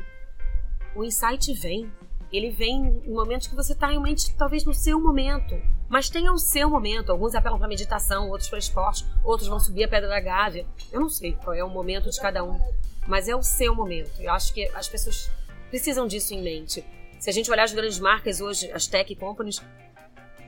O 0.95 1.05
insight 1.05 1.53
vem. 1.55 1.91
Ele 2.33 2.51
vem 2.51 3.01
em 3.07 3.13
momentos 3.13 3.47
que 3.47 3.55
você 3.55 3.73
está 3.73 3.87
realmente, 3.87 4.35
talvez 4.35 4.65
no 4.65 4.75
seu 4.75 5.01
momento. 5.01 5.55
Mas 5.89 6.11
tenha 6.11 6.33
o 6.33 6.39
seu 6.39 6.69
momento. 6.69 7.13
Alguns 7.13 7.35
apelam 7.35 7.59
para 7.59 7.69
meditação, 7.69 8.29
outros 8.29 8.49
para 8.49 8.59
esporte, 8.59 9.07
outros 9.25 9.49
vão 9.49 9.61
subir 9.61 9.85
a 9.85 9.89
pedra 9.89 10.09
da 10.09 10.21
Gávea. 10.21 10.67
Eu 10.91 11.01
não 11.01 11.09
sei 11.09 11.35
qual 11.35 11.55
é 11.55 11.63
o 11.63 11.71
momento 11.71 12.11
de 12.11 12.21
cada 12.21 12.43
um. 12.43 12.61
Mas 13.07 13.29
é 13.29 13.37
o 13.37 13.43
seu 13.43 13.75
momento. 13.75 14.11
Eu 14.21 14.33
acho 14.33 14.53
que 14.53 14.69
as 14.75 14.89
pessoas 14.89 15.31
precisam 15.71 16.07
disso 16.07 16.35
em 16.35 16.43
mente. 16.43 16.85
Se 17.19 17.31
a 17.31 17.33
gente 17.33 17.51
olhar 17.51 17.65
as 17.65 17.73
grandes 17.73 17.99
marcas 17.99 18.41
hoje, 18.41 18.71
as 18.73 18.87
tech 18.87 19.15
companies, 19.17 19.63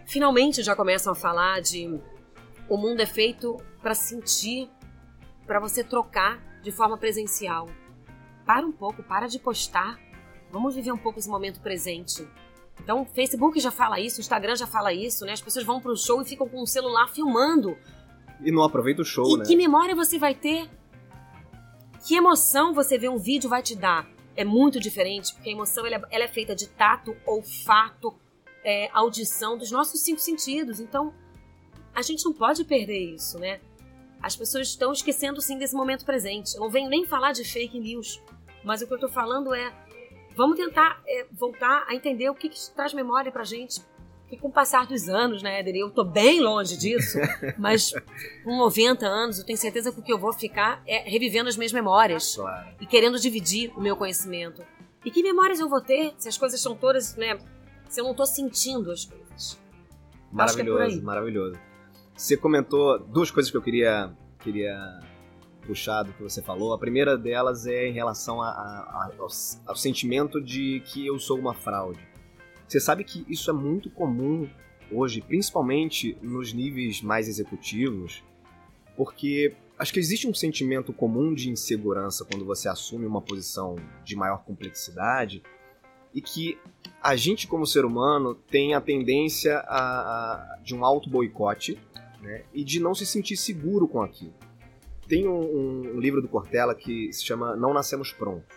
finalmente 0.07 0.62
já 0.62 0.75
começam 0.75 1.12
a 1.12 1.16
falar 1.16 1.61
de 1.61 2.01
o 2.68 2.77
mundo 2.77 3.01
é 3.01 3.07
feito 3.07 3.57
para 3.81 3.94
sentir, 3.94 4.68
para 5.47 5.61
você 5.61 5.83
trocar 5.83 6.38
de 6.62 6.71
forma 6.71 6.99
presencial. 6.99 7.68
Para 8.44 8.66
um 8.66 8.73
pouco, 8.73 9.03
para 9.03 9.27
de 9.27 9.38
postar. 9.38 9.99
Vamos 10.51 10.75
viver 10.75 10.92
um 10.92 10.99
pouco 10.99 11.18
esse 11.18 11.29
momento 11.29 11.61
presente. 11.61 12.27
Então, 12.81 13.03
o 13.03 13.05
Facebook 13.05 13.59
já 13.61 13.71
fala 13.71 14.01
isso, 14.01 14.18
o 14.18 14.21
Instagram 14.21 14.57
já 14.57 14.66
fala 14.66 14.92
isso, 14.92 15.25
né? 15.25 15.33
As 15.33 15.40
pessoas 15.40 15.64
vão 15.64 15.81
para 15.81 15.90
o 15.90 15.97
show 15.97 16.23
e 16.23 16.25
ficam 16.25 16.49
com 16.49 16.62
o 16.62 16.66
celular 16.66 17.09
filmando. 17.09 17.77
E 18.40 18.53
não 18.53 18.62
aproveita 18.62 19.03
o 19.03 19.05
show, 19.05 19.35
e 19.35 19.38
né? 19.38 19.44
que 19.44 19.57
memória 19.57 19.94
você 19.94 20.18
vai 20.18 20.35
ter? 20.35 20.71
Que 22.09 22.16
emoção 22.16 22.73
você 22.73 22.97
ver 22.97 23.11
um 23.11 23.18
vídeo 23.18 23.51
vai 23.51 23.62
te 23.62 23.77
dar? 23.77 24.09
É 24.35 24.42
muito 24.42 24.81
diferente, 24.81 25.35
porque 25.35 25.51
a 25.51 25.53
emoção 25.53 25.85
ela 25.85 25.97
é, 25.97 26.03
ela 26.11 26.25
é 26.25 26.29
feita 26.29 26.57
de 26.57 26.66
tato, 26.66 27.14
olfato, 27.27 28.14
é, 28.64 28.88
audição, 28.94 29.59
dos 29.59 29.71
nossos 29.71 30.01
cinco 30.01 30.18
sentidos. 30.18 30.81
Então, 30.81 31.12
a 31.94 32.01
gente 32.01 32.25
não 32.25 32.33
pode 32.33 32.64
perder 32.64 33.14
isso, 33.14 33.38
né? 33.38 33.61
As 34.23 34.35
pessoas 34.35 34.68
estão 34.68 34.90
esquecendo 34.90 35.38
sim 35.42 35.59
desse 35.59 35.75
momento 35.75 36.07
presente. 36.07 36.55
Eu 36.55 36.62
não 36.62 36.71
venho 36.71 36.88
nem 36.88 37.05
falar 37.05 37.33
de 37.33 37.44
fake 37.44 37.79
news, 37.79 38.23
mas 38.64 38.81
o 38.81 38.87
que 38.87 38.92
eu 38.94 38.97
estou 38.97 39.11
falando 39.11 39.53
é 39.53 39.71
vamos 40.35 40.57
tentar 40.57 41.03
é, 41.07 41.27
voltar 41.31 41.85
a 41.87 41.94
entender 41.94 42.31
o 42.31 42.35
que, 42.35 42.49
que 42.49 42.71
traz 42.71 42.94
memória 42.94 43.31
pra 43.31 43.44
gente. 43.44 43.83
Porque 44.28 44.36
com 44.36 44.48
o 44.48 44.52
passar 44.52 44.86
dos 44.86 45.08
anos, 45.08 45.42
né, 45.42 45.60
Éder, 45.60 45.74
eu 45.76 45.90
tô 45.90 46.04
bem 46.04 46.38
longe 46.40 46.76
disso, 46.76 47.16
mas 47.56 47.92
com 48.44 48.58
90 48.58 49.06
anos, 49.06 49.38
eu 49.38 49.46
tenho 49.46 49.56
certeza 49.58 49.90
que 49.90 50.00
o 50.00 50.02
que 50.02 50.12
eu 50.12 50.18
vou 50.18 50.34
ficar 50.34 50.82
é 50.86 51.08
revivendo 51.08 51.48
as 51.48 51.56
minhas 51.56 51.72
memórias 51.72 52.36
Claro. 52.36 52.68
e 52.78 52.84
querendo 52.86 53.18
dividir 53.18 53.72
o 53.74 53.80
meu 53.80 53.96
conhecimento. 53.96 54.62
E 55.02 55.10
que 55.10 55.22
memórias 55.22 55.60
eu 55.60 55.68
vou 55.68 55.80
ter 55.80 56.12
se 56.18 56.28
as 56.28 56.36
coisas 56.36 56.60
são 56.60 56.76
todas, 56.76 57.16
né, 57.16 57.38
se 57.88 58.00
eu 58.00 58.04
não 58.04 58.12
tô 58.14 58.26
sentindo 58.26 58.90
as 58.92 59.06
coisas? 59.06 59.54
Que 59.54 60.34
é 60.34 60.36
Maravilhoso, 60.36 60.82
aí. 60.82 61.00
maravilhoso. 61.00 61.58
Você 62.14 62.36
comentou 62.36 62.98
duas 62.98 63.30
coisas 63.30 63.50
que 63.50 63.56
eu 63.56 63.62
queria, 63.62 64.10
queria 64.40 65.00
puxar 65.66 66.02
do 66.02 66.12
que 66.12 66.22
você 66.22 66.42
falou. 66.42 66.74
A 66.74 66.78
primeira 66.78 67.16
delas 67.16 67.66
é 67.66 67.86
em 67.86 67.92
relação 67.92 68.42
a- 68.42 68.48
a- 68.50 68.50
a- 68.50 69.10
ao, 69.18 69.28
ao 69.68 69.76
sentimento 69.76 70.38
de 70.38 70.82
que 70.86 71.06
eu 71.06 71.18
sou 71.18 71.38
uma 71.38 71.54
fraude. 71.54 72.06
Você 72.68 72.78
sabe 72.81 73.02
que 73.04 73.24
isso 73.28 73.50
é 73.50 73.54
muito 73.54 73.88
comum 73.90 74.48
hoje, 74.92 75.20
principalmente 75.22 76.16
nos 76.22 76.52
níveis 76.52 77.00
mais 77.02 77.26
executivos, 77.28 78.22
porque 78.96 79.54
acho 79.78 79.92
que 79.92 79.98
existe 80.00 80.26
um 80.28 80.35
sentimento 80.35 80.92
comum 80.92 81.33
de 81.33 81.50
insegurança 81.50 82.24
quando 82.24 82.44
você 82.44 82.68
assume 82.68 83.07
uma 83.07 83.20
posição 83.22 83.76
de 84.04 84.14
maior 84.16 84.44
complexidade 84.44 85.42
e 86.14 86.20
que 86.20 86.59
a 87.02 87.14
gente 87.16 87.46
como 87.46 87.66
ser 87.66 87.85
humano 87.85 88.35
tem 88.35 88.74
a 88.74 88.81
tendência 88.81 89.59
a, 89.59 89.78
a- 89.78 90.59
de 90.62 90.74
um 90.74 90.85
auto 90.85 91.09
boicote 91.09 91.78
né, 92.20 92.44
e 92.52 92.64
de 92.64 92.81
não 92.81 92.94
se 92.94 93.07
sentir 93.07 93.37
seguro 93.37 93.87
com 93.87 94.02
aquilo. 94.02 94.35
Tem 95.07 95.26
um, 95.28 95.94
um 95.94 96.00
livro 96.00 96.20
do 96.20 96.28
Cortella 96.28 96.74
que 96.74 97.11
se 97.12 97.24
chama 97.24 97.54
Não 97.57 97.72
Nascemos 97.72 98.12
Prontos. 98.12 98.57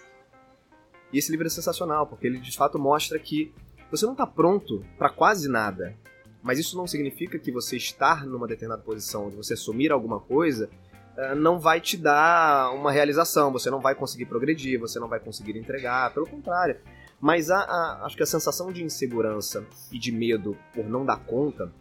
E 1.14 1.18
esse 1.18 1.30
livro 1.32 1.46
é 1.48 1.50
sensacional 1.50 2.08
porque 2.08 2.26
ele 2.26 2.40
de 2.40 2.56
fato 2.58 2.80
mostra 2.80 3.20
que 3.20 3.54
você 3.92 4.06
não 4.06 4.14
está 4.14 4.26
pronto 4.26 4.84
para 4.98 5.10
quase 5.10 5.48
nada, 5.50 5.96
mas 6.42 6.58
isso 6.58 6.76
não 6.78 6.88
significa 6.88 7.38
que 7.38 7.52
você 7.52 7.78
estar 7.78 8.26
numa 8.26 8.48
determinada 8.48 8.82
posição, 8.82 9.30
de 9.30 9.36
você 9.36 9.54
assumir 9.54 9.92
alguma 9.92 10.20
coisa, 10.20 10.70
eh, 11.18 11.36
não 11.36 11.60
vai 11.60 11.80
te 11.82 11.98
dar 11.98 12.72
uma 12.74 12.92
realização, 12.92 13.52
você 13.52 13.70
não 13.70 13.80
vai 13.82 13.94
conseguir 13.94 14.26
progredir, 14.26 14.80
você 14.80 15.00
não 15.00 15.08
vai 15.08 15.20
conseguir 15.20 15.58
entregar, 15.58 16.12
pelo 16.14 16.26
contrário. 16.28 16.78
Mas 17.20 17.52
a, 17.52 17.60
a- 17.60 18.06
acho 18.06 18.18
que 18.18 18.24
a 18.24 18.26
sensação 18.26 18.72
de 18.72 18.84
insegurança 18.84 19.64
e 19.92 20.00
de 20.00 20.12
medo 20.12 20.58
por 20.74 20.86
não 20.86 21.06
dar 21.06 21.18
conta, 21.26 21.72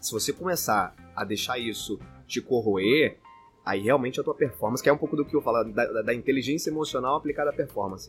se 0.00 0.12
você 0.12 0.32
começar 0.32 0.94
a 1.14 1.24
deixar 1.24 1.58
isso 1.58 1.98
te 2.26 2.40
corroer, 2.40 3.18
aí 3.66 3.80
realmente 3.82 4.18
a 4.18 4.24
tua 4.24 4.34
performance, 4.34 4.82
que 4.82 4.88
é 4.88 4.92
um 4.92 4.96
pouco 4.96 5.14
do 5.16 5.24
que 5.26 5.36
eu 5.36 5.42
falo, 5.42 5.64
da, 5.64 5.84
da- 5.84 6.02
da 6.02 6.14
inteligência 6.14 6.70
emocional 6.70 7.16
aplicada 7.16 7.50
à 7.50 7.52
performance, 7.52 8.08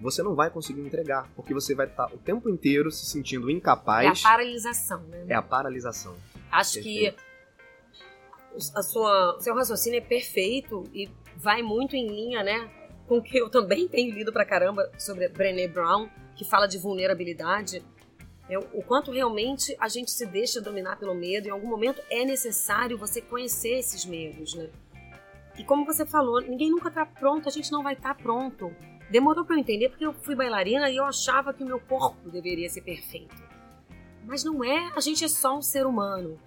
você 0.00 0.22
não 0.22 0.34
vai 0.34 0.50
conseguir 0.50 0.80
entregar, 0.80 1.28
porque 1.36 1.52
você 1.54 1.74
vai 1.74 1.86
estar 1.86 2.06
o 2.12 2.18
tempo 2.18 2.48
inteiro 2.48 2.90
se 2.90 3.06
sentindo 3.06 3.48
É 3.48 3.52
a 3.52 3.56
incapaz. 3.56 4.22
paralisação, 4.22 5.02
né? 5.02 5.24
É 5.28 5.34
a 5.34 5.42
paralisação. 5.42 6.14
Acho 6.50 6.74
Perfeito. 6.74 7.16
que 7.16 7.30
a 8.74 8.82
sua, 8.82 9.36
o 9.36 9.40
seu 9.40 9.54
raciocínio 9.54 9.98
é 9.98 10.00
perfeito 10.00 10.84
e 10.92 11.08
vai 11.36 11.62
muito 11.62 11.94
em 11.94 12.08
linha, 12.08 12.42
né? 12.42 12.68
Com 13.06 13.18
o 13.18 13.22
que 13.22 13.38
eu 13.38 13.48
também 13.48 13.88
tenho 13.88 14.14
lido 14.14 14.32
pra 14.32 14.44
caramba 14.44 14.90
sobre 14.98 15.28
Brené 15.28 15.68
Brown, 15.68 16.08
que 16.36 16.44
fala 16.44 16.66
de 16.66 16.78
vulnerabilidade. 16.78 17.82
É, 18.48 18.58
o 18.58 18.82
quanto 18.82 19.12
realmente 19.12 19.76
a 19.78 19.86
gente 19.88 20.10
se 20.10 20.26
deixa 20.26 20.60
dominar 20.60 20.96
pelo 20.98 21.14
medo. 21.14 21.46
Em 21.46 21.50
algum 21.50 21.68
momento 21.68 22.02
é 22.10 22.24
necessário 22.24 22.98
você 22.98 23.20
conhecer 23.20 23.78
esses 23.78 24.04
medos, 24.04 24.54
né? 24.54 24.68
E 25.56 25.64
como 25.64 25.84
você 25.84 26.04
falou, 26.06 26.40
ninguém 26.40 26.70
nunca 26.70 26.90
tá 26.90 27.04
pronto, 27.06 27.48
a 27.48 27.52
gente 27.52 27.70
não 27.70 27.82
vai 27.82 27.94
estar 27.94 28.14
pronto. 28.16 28.74
Demorou 29.10 29.44
pra 29.44 29.56
eu 29.56 29.60
entender 29.60 29.88
porque 29.88 30.06
eu 30.06 30.12
fui 30.12 30.36
bailarina 30.36 30.88
e 30.88 30.96
eu 30.96 31.04
achava 31.04 31.52
que 31.52 31.64
o 31.64 31.66
meu 31.66 31.80
corpo 31.80 32.30
deveria 32.30 32.68
ser 32.68 32.82
perfeito. 32.82 33.34
Mas 34.24 34.44
não 34.44 34.62
é, 34.62 34.92
a 34.94 35.00
gente 35.00 35.24
é 35.24 35.28
só 35.28 35.58
um 35.58 35.62
ser 35.62 35.84
humano. 35.84 36.38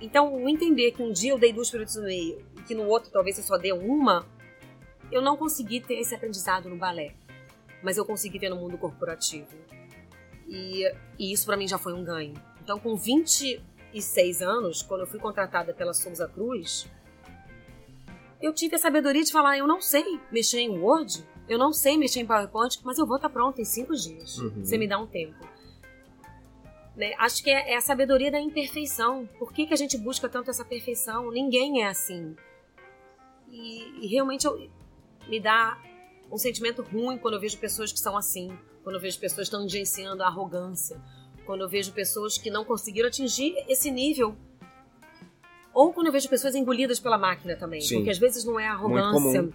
Então, 0.00 0.48
entender 0.48 0.92
que 0.92 1.02
um 1.02 1.12
dia 1.12 1.32
eu 1.32 1.38
dei 1.38 1.52
duas 1.52 1.70
piruetas 1.70 1.96
no 1.96 2.04
meio 2.04 2.44
e 2.56 2.62
que 2.62 2.74
no 2.74 2.84
outro 2.84 3.10
talvez 3.10 3.36
eu 3.36 3.44
só 3.44 3.58
dê 3.58 3.72
uma, 3.72 4.26
eu 5.12 5.20
não 5.20 5.36
consegui 5.36 5.80
ter 5.80 5.94
esse 5.94 6.14
aprendizado 6.14 6.68
no 6.68 6.76
balé. 6.76 7.14
Mas 7.82 7.98
eu 7.98 8.04
consegui 8.06 8.38
ter 8.38 8.48
no 8.48 8.56
mundo 8.56 8.78
corporativo. 8.78 9.48
E, 10.48 10.90
e 11.18 11.32
isso 11.32 11.44
pra 11.44 11.56
mim 11.56 11.68
já 11.68 11.76
foi 11.76 11.92
um 11.92 12.02
ganho. 12.02 12.34
Então, 12.62 12.78
com 12.78 12.96
26 12.96 14.40
anos, 14.40 14.82
quando 14.82 15.02
eu 15.02 15.06
fui 15.06 15.20
contratada 15.20 15.74
pela 15.74 15.92
Souza 15.92 16.26
Cruz, 16.26 16.88
eu 18.40 18.54
tive 18.54 18.76
a 18.76 18.78
sabedoria 18.78 19.22
de 19.22 19.30
falar: 19.30 19.58
eu 19.58 19.66
não 19.66 19.80
sei 19.80 20.18
mexer 20.30 20.60
em 20.60 20.78
Word, 20.78 21.22
eu 21.48 21.58
não 21.58 21.72
sei 21.72 21.96
mexer 21.96 22.20
em 22.20 22.26
PowerPoint, 22.26 22.78
mas 22.84 22.98
eu 22.98 23.06
vou 23.06 23.16
estar 23.16 23.28
pronta 23.28 23.60
em 23.60 23.64
cinco 23.64 23.94
dias. 23.94 24.38
Uhum. 24.38 24.64
Você 24.64 24.78
me 24.78 24.86
dá 24.88 24.98
um 24.98 25.06
tempo. 25.06 25.34
Né? 26.96 27.12
Acho 27.18 27.42
que 27.42 27.50
é, 27.50 27.72
é 27.72 27.76
a 27.76 27.80
sabedoria 27.80 28.30
da 28.30 28.40
imperfeição. 28.40 29.28
Por 29.38 29.52
que, 29.52 29.66
que 29.66 29.74
a 29.74 29.76
gente 29.76 29.98
busca 29.98 30.28
tanto 30.28 30.50
essa 30.50 30.64
perfeição? 30.64 31.30
Ninguém 31.30 31.82
é 31.82 31.88
assim. 31.88 32.36
E, 33.50 34.04
e 34.04 34.06
realmente 34.06 34.46
eu- 34.46 34.70
me 35.28 35.40
dá 35.40 35.78
um 36.30 36.38
sentimento 36.38 36.82
ruim 36.82 37.18
quando 37.18 37.34
eu 37.34 37.40
vejo 37.40 37.58
pessoas 37.58 37.92
que 37.92 37.98
são 37.98 38.16
assim. 38.16 38.56
Quando 38.82 38.96
eu 38.96 39.00
vejo 39.00 39.18
pessoas 39.18 39.48
tangenciando 39.48 40.22
a 40.22 40.26
arrogância. 40.26 41.00
Quando 41.46 41.62
eu 41.62 41.68
vejo 41.68 41.92
pessoas 41.92 42.38
que 42.38 42.50
não 42.50 42.64
conseguiram 42.64 43.08
atingir 43.08 43.54
esse 43.68 43.90
nível. 43.90 44.36
Ou 45.72 45.92
quando 45.92 46.06
eu 46.06 46.12
vejo 46.12 46.28
pessoas 46.28 46.54
engolidas 46.54 47.00
pela 47.00 47.18
máquina 47.18 47.56
também. 47.56 47.80
Sim. 47.80 47.96
Porque 47.96 48.10
às 48.10 48.18
vezes 48.18 48.44
não 48.44 48.58
é 48.60 48.68
arrogância. 48.68 49.50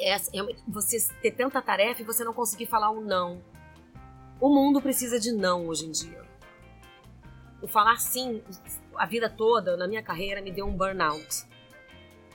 É 0.00 0.16
realmente 0.32 0.62
você 0.66 0.96
ter 1.20 1.32
tanta 1.32 1.60
tarefa 1.60 2.00
e 2.00 2.04
você 2.04 2.24
não 2.24 2.32
conseguir 2.32 2.66
falar 2.66 2.90
um 2.90 3.00
não. 3.00 3.42
O 4.40 4.48
mundo 4.48 4.80
precisa 4.80 5.20
de 5.20 5.30
não 5.30 5.66
hoje 5.68 5.86
em 5.86 5.90
dia. 5.90 6.24
O 7.60 7.68
falar 7.68 7.98
sim 8.00 8.42
a 8.96 9.04
vida 9.04 9.28
toda 9.28 9.76
na 9.76 9.86
minha 9.86 10.02
carreira 10.02 10.40
me 10.40 10.50
deu 10.50 10.66
um 10.66 10.74
burnout. 10.74 11.44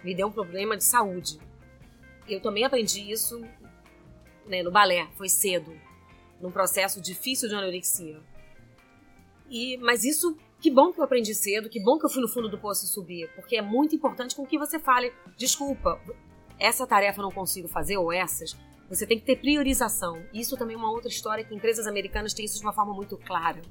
Me 0.03 0.13
deu 0.13 0.27
um 0.27 0.31
problema 0.31 0.77
de 0.77 0.83
saúde. 0.83 1.39
Eu 2.27 2.39
também 2.39 2.63
aprendi 2.63 3.11
isso 3.11 3.41
né, 4.45 4.61
no 4.61 4.71
balé, 4.71 5.07
foi 5.15 5.29
cedo, 5.29 5.75
num 6.39 6.51
processo 6.51 7.01
difícil 7.01 7.49
de 7.49 7.55
anorexia. 7.55 8.21
E, 9.49 9.77
mas 9.77 10.03
isso, 10.03 10.37
que 10.59 10.71
bom 10.71 10.91
que 10.91 10.99
eu 10.99 11.03
aprendi 11.03 11.33
cedo, 11.33 11.69
que 11.69 11.79
bom 11.79 11.97
que 11.97 12.05
eu 12.05 12.09
fui 12.09 12.21
no 12.21 12.27
fundo 12.27 12.49
do 12.49 12.57
poço 12.57 12.87
subir, 12.87 13.29
porque 13.35 13.57
é 13.57 13.61
muito 13.61 13.95
importante 13.95 14.35
com 14.35 14.45
que 14.45 14.57
você 14.57 14.79
fale, 14.79 15.13
desculpa, 15.37 15.99
essa 16.59 16.87
tarefa 16.87 17.19
eu 17.19 17.23
não 17.23 17.31
consigo 17.31 17.67
fazer, 17.67 17.97
ou 17.97 18.11
essas, 18.11 18.55
você 18.89 19.05
tem 19.05 19.19
que 19.19 19.25
ter 19.25 19.37
priorização. 19.37 20.23
Isso 20.33 20.55
também 20.57 20.75
é 20.75 20.77
uma 20.77 20.91
outra 20.91 21.09
história 21.09 21.43
que 21.43 21.55
empresas 21.55 21.87
americanas 21.87 22.33
têm 22.33 22.45
isso 22.45 22.59
de 22.59 22.65
uma 22.65 22.73
forma 22.73 22.93
muito 22.93 23.17
clara. 23.17 23.61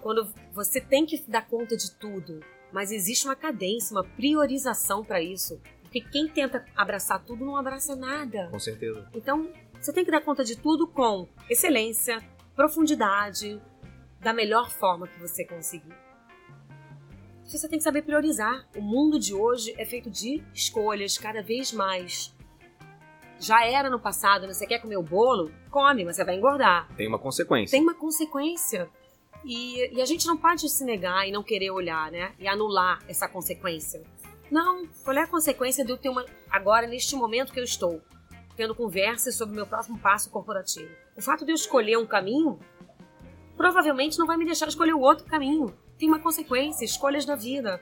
Quando 0.00 0.32
você 0.52 0.80
tem 0.80 1.04
que 1.04 1.22
dar 1.28 1.46
conta 1.46 1.76
de 1.76 1.90
tudo, 1.92 2.40
mas 2.72 2.90
existe 2.90 3.26
uma 3.26 3.36
cadência, 3.36 3.94
uma 3.94 4.04
priorização 4.04 5.04
para 5.04 5.20
isso. 5.20 5.60
Porque 5.82 6.00
quem 6.00 6.28
tenta 6.28 6.64
abraçar 6.76 7.22
tudo 7.24 7.44
não 7.44 7.56
abraça 7.56 7.94
nada. 7.94 8.48
Com 8.50 8.58
certeza. 8.58 9.08
Então, 9.14 9.50
você 9.80 9.92
tem 9.92 10.04
que 10.04 10.10
dar 10.10 10.20
conta 10.20 10.44
de 10.44 10.56
tudo 10.56 10.86
com 10.86 11.28
excelência, 11.48 12.22
profundidade, 12.54 13.60
da 14.20 14.32
melhor 14.32 14.70
forma 14.70 15.06
que 15.06 15.20
você 15.20 15.44
conseguir. 15.44 15.94
Você 17.46 17.68
tem 17.68 17.78
que 17.78 17.84
saber 17.84 18.02
priorizar. 18.02 18.66
O 18.76 18.80
mundo 18.80 19.20
de 19.20 19.32
hoje 19.32 19.72
é 19.78 19.84
feito 19.84 20.10
de 20.10 20.42
escolhas 20.52 21.16
cada 21.16 21.42
vez 21.42 21.72
mais. 21.72 22.34
Já 23.38 23.64
era 23.64 23.88
no 23.88 24.00
passado, 24.00 24.46
né? 24.46 24.52
você 24.52 24.66
quer 24.66 24.80
comer 24.80 24.96
o 24.96 25.02
bolo? 25.02 25.52
Come, 25.70 26.04
mas 26.04 26.16
você 26.16 26.24
vai 26.24 26.36
engordar. 26.36 26.88
Tem 26.96 27.06
uma 27.06 27.18
consequência. 27.18 27.70
Tem 27.70 27.82
uma 27.82 27.94
consequência. 27.94 28.88
E, 29.44 29.94
e, 29.96 30.02
a 30.02 30.04
gente 30.04 30.26
não 30.26 30.36
pode 30.36 30.68
se 30.68 30.84
negar 30.84 31.28
e 31.28 31.30
não 31.30 31.42
querer 31.42 31.70
olhar, 31.70 32.10
né? 32.10 32.34
E 32.38 32.48
anular 32.48 32.98
essa 33.06 33.28
consequência. 33.28 34.02
Não, 34.50 34.86
qual 35.04 35.16
é 35.16 35.22
a 35.22 35.26
consequência 35.26 35.84
de 35.84 35.92
eu 35.92 35.96
ter 35.96 36.08
uma. 36.08 36.24
Agora, 36.50 36.86
neste 36.86 37.14
momento 37.14 37.52
que 37.52 37.60
eu 37.60 37.64
estou 37.64 38.02
tendo 38.56 38.74
conversas 38.74 39.36
sobre 39.36 39.52
o 39.52 39.56
meu 39.56 39.66
próximo 39.66 39.98
passo 39.98 40.30
corporativo. 40.30 40.90
O 41.16 41.22
fato 41.22 41.44
de 41.44 41.52
eu 41.52 41.54
escolher 41.54 41.96
um 41.98 42.06
caminho 42.06 42.58
provavelmente 43.56 44.18
não 44.18 44.26
vai 44.26 44.36
me 44.36 44.44
deixar 44.44 44.66
escolher 44.66 44.94
o 44.94 45.00
outro 45.00 45.26
caminho. 45.26 45.72
Tem 45.98 46.08
uma 46.08 46.18
consequência, 46.18 46.84
escolhas 46.84 47.24
da 47.24 47.34
vida. 47.34 47.80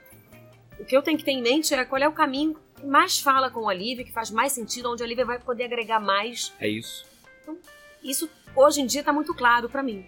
O 0.79 0.85
que 0.85 0.95
eu 0.95 1.01
tenho 1.01 1.17
que 1.17 1.23
ter 1.23 1.31
em 1.31 1.41
mente 1.41 1.73
é 1.73 1.85
qual 1.85 2.01
é 2.01 2.07
o 2.07 2.13
caminho 2.13 2.55
que 2.75 2.85
mais 2.85 3.19
fala 3.19 3.49
com 3.49 3.67
a 3.67 3.73
Lívia, 3.73 4.05
que 4.05 4.11
faz 4.11 4.29
mais 4.29 4.51
sentido, 4.51 4.91
onde 4.91 5.03
a 5.03 5.07
Lívia 5.07 5.25
vai 5.25 5.39
poder 5.39 5.65
agregar 5.65 5.99
mais. 5.99 6.53
É 6.59 6.67
isso. 6.67 7.05
Então, 7.41 7.57
isso 8.03 8.29
hoje 8.55 8.81
em 8.81 8.85
dia 8.85 9.01
está 9.01 9.11
muito 9.11 9.33
claro 9.33 9.69
para 9.69 9.83
mim. 9.83 10.05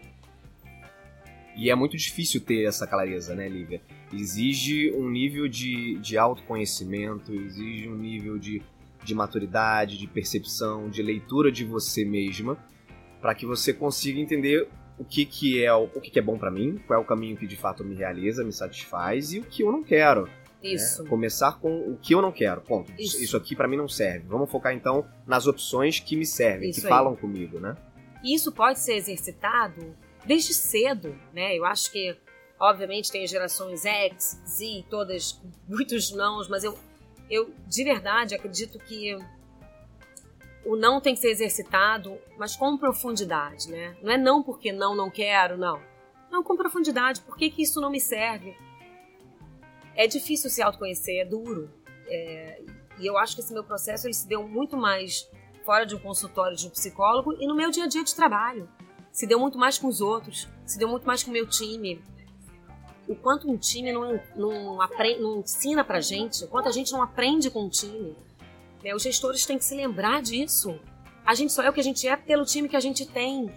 E 1.55 1.71
é 1.71 1.75
muito 1.75 1.97
difícil 1.97 2.39
ter 2.39 2.65
essa 2.65 2.85
clareza, 2.85 3.33
né, 3.33 3.49
Lívia? 3.49 3.81
Exige 4.13 4.91
um 4.91 5.09
nível 5.09 5.47
de, 5.47 5.97
de 5.97 6.15
autoconhecimento, 6.17 7.33
exige 7.33 7.89
um 7.89 7.95
nível 7.95 8.37
de, 8.37 8.61
de 9.03 9.15
maturidade, 9.15 9.97
de 9.97 10.05
percepção, 10.05 10.87
de 10.87 11.01
leitura 11.01 11.51
de 11.51 11.65
você 11.65 12.05
mesma, 12.05 12.57
para 13.19 13.33
que 13.33 13.45
você 13.45 13.73
consiga 13.73 14.19
entender 14.19 14.69
o 14.97 15.05
que, 15.05 15.25
que 15.25 15.63
é 15.63 15.73
o, 15.73 15.87
que, 15.87 16.09
que 16.09 16.19
é 16.19 16.21
bom 16.21 16.37
para 16.37 16.49
mim, 16.49 16.81
qual 16.87 16.99
é 16.99 17.03
o 17.03 17.05
caminho 17.05 17.37
que 17.37 17.45
de 17.45 17.55
fato 17.55 17.83
me 17.83 17.95
realiza, 17.95 18.43
me 18.43 18.51
satisfaz 18.51 19.31
e 19.31 19.39
o 19.39 19.43
que 19.43 19.63
eu 19.63 19.71
não 19.71 19.83
quero. 19.83 20.23
Né? 20.23 20.31
Isso. 20.63 21.03
Né? 21.03 21.09
Começar 21.09 21.59
com 21.59 21.91
o 21.91 21.97
que 21.97 22.13
eu 22.15 22.21
não 22.21 22.31
quero. 22.31 22.61
Ponto. 22.61 22.91
Isso, 22.97 23.21
Isso 23.21 23.37
aqui 23.37 23.55
para 23.55 23.67
mim 23.67 23.77
não 23.77 23.87
serve. 23.87 24.25
Vamos 24.27 24.49
focar 24.49 24.73
então 24.73 25.07
nas 25.25 25.47
opções 25.47 25.99
que 25.99 26.15
me 26.15 26.25
servem, 26.25 26.69
Isso 26.69 26.81
que 26.81 26.87
aí. 26.87 26.89
falam 26.89 27.15
comigo, 27.15 27.59
né? 27.59 27.75
Isso 28.23 28.51
pode 28.51 28.79
ser 28.79 28.95
exercitado 28.95 29.95
desde 30.25 30.53
cedo, 30.53 31.15
né? 31.33 31.55
Eu 31.55 31.63
acho 31.63 31.91
que, 31.91 32.17
obviamente, 32.59 33.11
tem 33.11 33.25
gerações 33.27 33.85
X, 33.85 34.41
Z, 34.47 34.85
todas 34.89 35.39
muitos 35.67 36.11
nãos, 36.11 36.49
mas 36.49 36.63
eu, 36.63 36.77
eu 37.29 37.53
de 37.67 37.83
verdade 37.83 38.33
acredito 38.33 38.79
que 38.79 39.15
o 40.67 40.75
não 40.75 40.99
tem 40.99 41.15
que 41.15 41.21
ser 41.21 41.29
exercitado, 41.29 42.17
mas 42.37 42.57
com 42.57 42.77
profundidade, 42.77 43.71
né? 43.71 43.95
Não 44.03 44.11
é 44.11 44.17
não 44.17 44.43
porque 44.43 44.73
não, 44.73 44.93
não 44.93 45.09
quero, 45.09 45.57
não. 45.57 45.79
Não, 46.29 46.43
com 46.43 46.57
profundidade. 46.57 47.21
Por 47.21 47.37
que, 47.37 47.49
que 47.49 47.61
isso 47.61 47.79
não 47.79 47.89
me 47.89 48.01
serve? 48.01 48.53
É 49.95 50.07
difícil 50.07 50.49
se 50.49 50.61
autoconhecer, 50.61 51.21
é 51.21 51.25
duro. 51.25 51.71
É, 52.05 52.61
e 52.99 53.07
eu 53.07 53.17
acho 53.17 53.33
que 53.35 53.41
esse 53.41 53.53
meu 53.53 53.63
processo 53.63 54.07
ele 54.07 54.13
se 54.13 54.27
deu 54.27 54.45
muito 54.45 54.75
mais 54.75 55.29
fora 55.63 55.85
de 55.85 55.95
um 55.95 55.99
consultório 55.99 56.57
de 56.57 56.67
um 56.67 56.69
psicólogo 56.69 57.33
e 57.39 57.47
no 57.47 57.55
meu 57.55 57.71
dia 57.71 57.85
a 57.85 57.87
dia 57.87 58.03
de 58.03 58.13
trabalho. 58.13 58.69
Se 59.09 59.25
deu 59.25 59.39
muito 59.39 59.57
mais 59.57 59.77
com 59.77 59.87
os 59.87 60.01
outros, 60.01 60.49
se 60.65 60.77
deu 60.77 60.89
muito 60.89 61.07
mais 61.07 61.23
com 61.23 61.29
o 61.29 61.33
meu 61.33 61.47
time. 61.47 62.03
O 63.07 63.15
quanto 63.15 63.49
um 63.49 63.57
time 63.57 63.93
não, 63.93 64.19
não, 64.35 64.81
aprende, 64.81 65.21
não 65.21 65.39
ensina 65.39 65.81
pra 65.81 66.01
gente, 66.01 66.43
o 66.43 66.47
quanto 66.49 66.67
a 66.67 66.73
gente 66.73 66.91
não 66.91 67.01
aprende 67.01 67.49
com 67.49 67.65
o 67.65 67.69
time 67.69 68.26
né? 68.87 68.95
Os 68.95 69.03
gestores 69.03 69.45
têm 69.45 69.57
que 69.57 69.65
se 69.65 69.75
lembrar 69.75 70.21
disso. 70.21 70.79
A 71.25 71.35
gente 71.35 71.51
só 71.51 71.61
é 71.61 71.69
o 71.69 71.73
que 71.73 71.81
a 71.81 71.83
gente 71.83 72.07
é 72.07 72.15
pelo 72.15 72.45
time 72.45 72.69
que 72.69 72.75
a 72.75 72.79
gente 72.79 73.05
tem. 73.05 73.51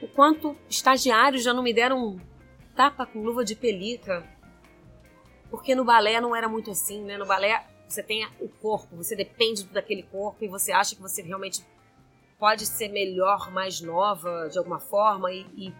O 0.00 0.06
quanto 0.06 0.56
estagiários 0.68 1.42
já 1.42 1.52
não 1.52 1.64
me 1.64 1.74
deram 1.74 1.98
um 1.98 2.20
tapa 2.76 3.04
com 3.04 3.20
luva 3.20 3.44
de 3.44 3.56
pelica. 3.56 4.24
Porque 5.50 5.74
no 5.74 5.84
balé 5.84 6.20
não 6.20 6.34
era 6.34 6.48
muito 6.48 6.70
assim, 6.70 7.02
né? 7.02 7.18
No 7.18 7.26
balé 7.26 7.66
você 7.88 8.04
tem 8.04 8.24
o 8.38 8.48
corpo, 8.48 8.94
você 8.94 9.16
depende 9.16 9.64
daquele 9.64 10.04
corpo 10.04 10.44
e 10.44 10.48
você 10.48 10.70
acha 10.70 10.94
que 10.94 11.02
você 11.02 11.22
realmente 11.22 11.66
pode 12.38 12.64
ser 12.64 12.88
melhor, 12.88 13.50
mais 13.50 13.80
nova 13.80 14.48
de 14.48 14.56
alguma 14.56 14.78
forma 14.78 15.32
e, 15.32 15.44
e, 15.56 15.74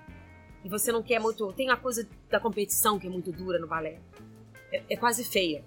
e 0.64 0.68
você 0.68 0.90
não 0.90 1.04
quer 1.04 1.20
muito. 1.20 1.52
Tem 1.52 1.70
a 1.70 1.76
coisa 1.76 2.06
da 2.28 2.40
competição 2.40 2.98
que 2.98 3.06
é 3.06 3.10
muito 3.10 3.30
dura 3.30 3.60
no 3.60 3.68
balé. 3.68 4.00
É, 4.72 4.82
é 4.90 4.96
quase 4.96 5.22
feia. 5.22 5.64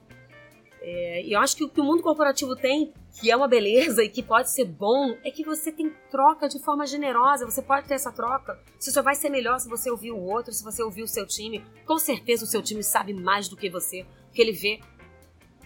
É, 0.86 1.24
e 1.24 1.32
eu 1.32 1.40
acho 1.40 1.56
que 1.56 1.64
o 1.64 1.70
que 1.70 1.80
o 1.80 1.84
mundo 1.84 2.04
corporativo 2.04 2.58
tem, 2.58 2.94
que 3.14 3.32
é 3.32 3.36
uma 3.38 3.48
beleza 3.48 4.04
e 4.04 4.10
que 4.10 4.22
pode 4.22 4.52
ser 4.52 4.66
bom, 4.66 5.18
é 5.24 5.32
que 5.32 5.42
você 5.42 5.72
tem 5.72 5.90
troca 6.12 6.50
de 6.50 6.60
forma 6.60 6.86
generosa. 6.86 7.46
Você 7.46 7.62
pode 7.62 7.88
ter 7.88 7.94
essa 7.94 8.12
troca. 8.12 8.60
Você 8.78 8.92
só 8.92 9.02
vai 9.02 9.16
ser 9.16 9.30
melhor 9.30 9.58
se 9.60 9.70
você 9.70 9.90
ouvir 9.90 10.12
o 10.12 10.22
outro, 10.22 10.52
se 10.52 10.62
você 10.62 10.84
ouvir 10.84 11.04
o 11.04 11.08
seu 11.08 11.26
time. 11.26 11.66
Com 11.86 11.98
certeza 11.98 12.44
o 12.44 12.48
seu 12.48 12.62
time 12.62 12.84
sabe 12.84 13.14
mais 13.14 13.48
do 13.48 13.56
que 13.56 13.70
você, 13.70 14.06
porque 14.26 14.42
ele 14.42 14.52
vê 14.52 14.82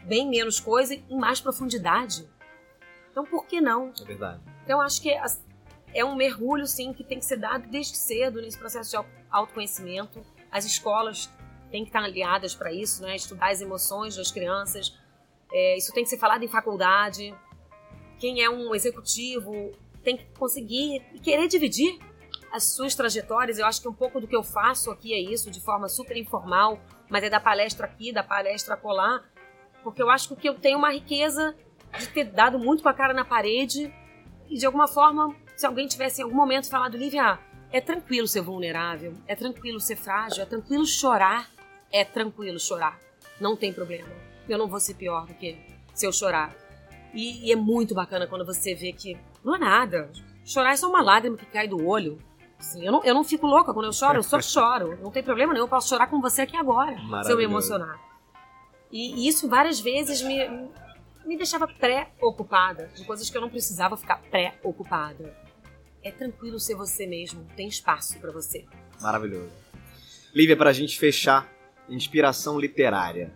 bem 0.03 0.29
menos 0.29 0.59
coisa 0.59 0.93
e 0.93 1.03
em 1.09 1.17
mais 1.17 1.41
profundidade. 1.41 2.29
Então 3.11 3.25
por 3.25 3.47
que 3.47 3.59
não? 3.59 3.91
É 3.99 4.05
verdade. 4.05 4.39
Então 4.63 4.77
eu 4.77 4.81
acho 4.81 5.01
que 5.01 5.09
é 5.95 6.05
um 6.05 6.15
mergulho, 6.15 6.67
sim, 6.67 6.93
que 6.93 7.03
tem 7.03 7.17
que 7.17 7.25
ser 7.25 7.37
dado 7.37 7.67
desde 7.67 7.97
cedo 7.97 8.39
nesse 8.39 8.57
processo 8.59 8.91
de 8.91 9.07
autoconhecimento. 9.31 10.21
As 10.51 10.63
escolas 10.63 11.27
têm 11.71 11.83
que 11.83 11.89
estar 11.89 12.03
aliadas 12.03 12.53
para 12.53 12.71
isso, 12.71 13.01
né? 13.01 13.15
Estudar 13.15 13.49
as 13.49 13.61
emoções 13.61 14.15
das 14.15 14.31
crianças, 14.31 14.95
é, 15.51 15.77
isso 15.77 15.93
tem 15.93 16.03
que 16.03 16.09
ser 16.09 16.17
falado 16.17 16.43
em 16.43 16.47
faculdade. 16.47 17.33
Quem 18.19 18.41
é 18.41 18.49
um 18.49 18.73
executivo 18.73 19.71
tem 20.03 20.17
que 20.17 20.25
conseguir 20.37 21.03
e 21.13 21.19
querer 21.19 21.47
dividir 21.47 21.99
as 22.51 22.63
suas 22.63 22.95
trajetórias. 22.95 23.59
Eu 23.59 23.65
acho 23.65 23.81
que 23.81 23.87
um 23.87 23.93
pouco 23.93 24.19
do 24.19 24.27
que 24.27 24.35
eu 24.35 24.43
faço 24.43 24.91
aqui 24.91 25.13
é 25.13 25.19
isso, 25.19 25.51
de 25.51 25.61
forma 25.61 25.87
super 25.87 26.17
informal, 26.17 26.79
mas 27.09 27.23
é 27.23 27.29
da 27.29 27.39
palestra 27.39 27.85
aqui, 27.85 28.11
da 28.11 28.23
palestra 28.23 28.75
colar, 28.75 29.23
porque 29.83 30.01
eu 30.01 30.09
acho 30.09 30.35
que 30.35 30.47
eu 30.47 30.55
tenho 30.55 30.77
uma 30.77 30.91
riqueza 30.91 31.55
de 31.97 32.07
ter 32.07 32.25
dado 32.25 32.59
muito 32.59 32.83
com 32.83 32.89
a 32.89 32.93
cara 32.93 33.13
na 33.13 33.23
parede 33.23 33.93
e 34.49 34.57
de 34.57 34.65
alguma 34.65 34.87
forma, 34.87 35.35
se 35.55 35.65
alguém 35.65 35.87
tivesse 35.87 36.21
em 36.21 36.23
algum 36.23 36.35
momento 36.35 36.69
falado, 36.69 36.97
Lívia, 36.97 37.39
é 37.71 37.81
tranquilo 37.81 38.27
ser 38.27 38.41
vulnerável, 38.41 39.13
é 39.27 39.35
tranquilo 39.35 39.79
ser 39.79 39.97
frágil, 39.97 40.43
é 40.43 40.45
tranquilo 40.45 40.85
chorar, 40.85 41.49
é 41.91 42.03
tranquilo 42.05 42.59
chorar, 42.59 42.97
não 43.39 43.55
tem 43.55 43.73
problema 43.73 44.26
eu 44.53 44.57
não 44.57 44.67
vou 44.67 44.79
ser 44.79 44.93
pior 44.95 45.25
do 45.25 45.33
que 45.33 45.57
se 45.93 46.05
eu 46.05 46.11
chorar. 46.11 46.55
E, 47.13 47.47
e, 47.47 47.51
é 47.51 47.55
muito 47.55 47.95
bacana 47.95 48.27
quando 48.27 48.45
você 48.45 48.75
vê 48.75 48.93
que 48.93 49.17
não 49.43 49.55
é 49.55 49.59
nada. 49.59 50.11
Chorar 50.45 50.73
é 50.73 50.77
só 50.77 50.87
uma 50.87 51.01
lágrima 51.01 51.37
que 51.37 51.45
cai 51.45 51.67
do 51.67 51.85
olho. 51.85 52.17
Assim, 52.59 52.85
eu, 52.85 52.91
não, 52.91 53.03
eu 53.03 53.13
não 53.13 53.23
fico 53.23 53.45
louca 53.45 53.73
quando 53.73 53.85
eu 53.85 53.93
choro, 53.93 54.19
eu 54.19 54.23
só 54.23 54.39
choro. 54.41 54.97
Não 55.01 55.11
tem 55.11 55.23
problema 55.23 55.53
nenhum, 55.53 55.65
eu 55.65 55.69
posso 55.69 55.89
chorar 55.89 56.07
com 56.07 56.21
você 56.21 56.43
aqui 56.43 56.55
agora, 56.55 56.95
se 57.23 57.31
eu 57.31 57.37
me 57.37 57.43
emocionar. 57.43 57.99
E, 58.91 59.23
e 59.23 59.27
isso 59.27 59.49
várias 59.49 59.79
vezes 59.79 60.21
me, 60.21 60.47
me 61.25 61.37
deixava 61.37 61.67
pré-ocupada 61.67 62.89
de 62.95 63.03
coisas 63.03 63.29
que 63.29 63.37
eu 63.37 63.41
não 63.41 63.49
precisava 63.49 63.97
ficar 63.97 64.21
pré-ocupada. 64.29 65.35
É 66.03 66.11
tranquilo 66.11 66.59
ser 66.59 66.75
você 66.75 67.05
mesmo, 67.05 67.45
tem 67.55 67.67
espaço 67.67 68.17
para 68.19 68.31
você. 68.31 68.65
Maravilhoso. 69.01 69.51
Lívia, 70.33 70.55
para 70.55 70.69
a 70.69 70.73
gente 70.73 70.97
fechar, 70.97 71.51
inspiração 71.89 72.59
literária 72.59 73.33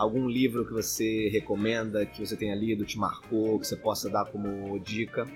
algum 0.00 0.26
livro 0.26 0.64
que 0.64 0.72
você 0.72 1.28
recomenda, 1.28 2.06
que 2.06 2.24
você 2.24 2.34
tenha 2.34 2.54
lido, 2.54 2.86
te 2.86 2.98
marcou, 2.98 3.60
que 3.60 3.66
você 3.66 3.76
possa 3.76 4.08
dar 4.08 4.24
como 4.24 4.78
dica? 4.78 5.28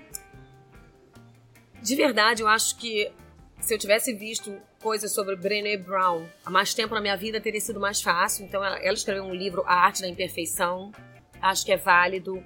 De 1.83 1.95
verdade, 1.95 2.41
eu 2.41 2.47
acho 2.47 2.75
que 2.77 3.11
se 3.59 3.75
eu 3.75 3.77
tivesse 3.77 4.11
visto 4.11 4.51
coisas 4.81 5.13
sobre 5.13 5.35
Brené 5.35 5.77
Brown 5.77 6.25
há 6.43 6.49
mais 6.49 6.73
tempo 6.73 6.95
na 6.95 7.01
minha 7.01 7.15
vida, 7.15 7.39
teria 7.39 7.61
sido 7.61 7.79
mais 7.79 8.01
fácil. 8.01 8.43
Então, 8.43 8.65
ela, 8.65 8.77
ela 8.77 8.93
escreveu 8.95 9.23
um 9.23 9.35
livro, 9.35 9.61
A 9.67 9.85
Arte 9.85 10.01
da 10.01 10.07
Imperfeição. 10.07 10.91
Acho 11.39 11.63
que 11.63 11.71
é 11.71 11.77
válido. 11.77 12.43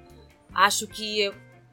Acho 0.54 0.88
que, 0.88 1.32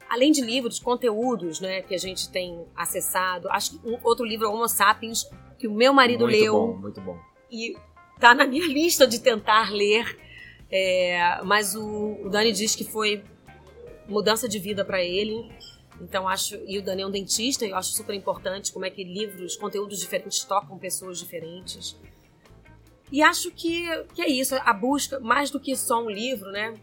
além 0.09 0.31
de 0.31 0.39
livros, 0.39 0.79
conteúdos 0.79 1.59
né, 1.59 1.81
que 1.81 1.93
a 1.93 1.99
gente 1.99 2.29
tem 2.29 2.65
acessado. 2.73 3.49
Acho 3.49 3.71
que 3.71 3.85
um, 3.85 3.99
outro 4.01 4.23
livro, 4.25 4.49
Homo 4.49 4.69
Sapiens, 4.69 5.29
que 5.59 5.67
o 5.67 5.73
meu 5.73 5.91
marido 5.91 6.21
muito 6.21 6.39
leu. 6.39 6.53
Muito 6.53 6.73
bom, 6.73 6.81
muito 6.81 7.01
bom. 7.01 7.19
E 7.51 7.75
tá 8.17 8.33
na 8.33 8.47
minha 8.47 8.63
lista 8.71 9.05
de 9.05 9.19
tentar 9.19 9.73
ler. 9.73 10.26
É, 10.71 11.41
mas 11.43 11.75
o, 11.75 12.19
o, 12.23 12.29
Dani 12.29 12.51
diz 12.51 12.75
que 12.75 12.83
foi 12.83 13.23
mudança 14.07 14.47
de 14.47 14.59
vida 14.59 14.83
para 14.83 15.01
ele. 15.01 15.49
Então 16.01 16.27
acho 16.27 16.55
e 16.67 16.77
o 16.77 16.81
Dani 16.81 17.01
é 17.01 17.07
um 17.07 17.11
dentista, 17.11 17.65
eu 17.65 17.75
acho 17.75 17.91
super 17.91 18.13
importante 18.13 18.71
como 18.71 18.85
é 18.85 18.89
que 18.89 19.03
livros, 19.03 19.55
conteúdos 19.55 19.99
diferentes 19.99 20.43
tocam 20.43 20.77
pessoas 20.77 21.17
diferentes. 21.17 21.97
E 23.11 23.23
acho 23.23 23.49
que, 23.51 23.85
que 24.13 24.21
é 24.21 24.29
isso, 24.29 24.55
a 24.55 24.73
busca 24.73 25.19
mais 25.19 25.49
do 25.49 25.59
que 25.59 25.75
só 25.75 26.03
um 26.03 26.09
livro, 26.09 26.51
né? 26.51 26.73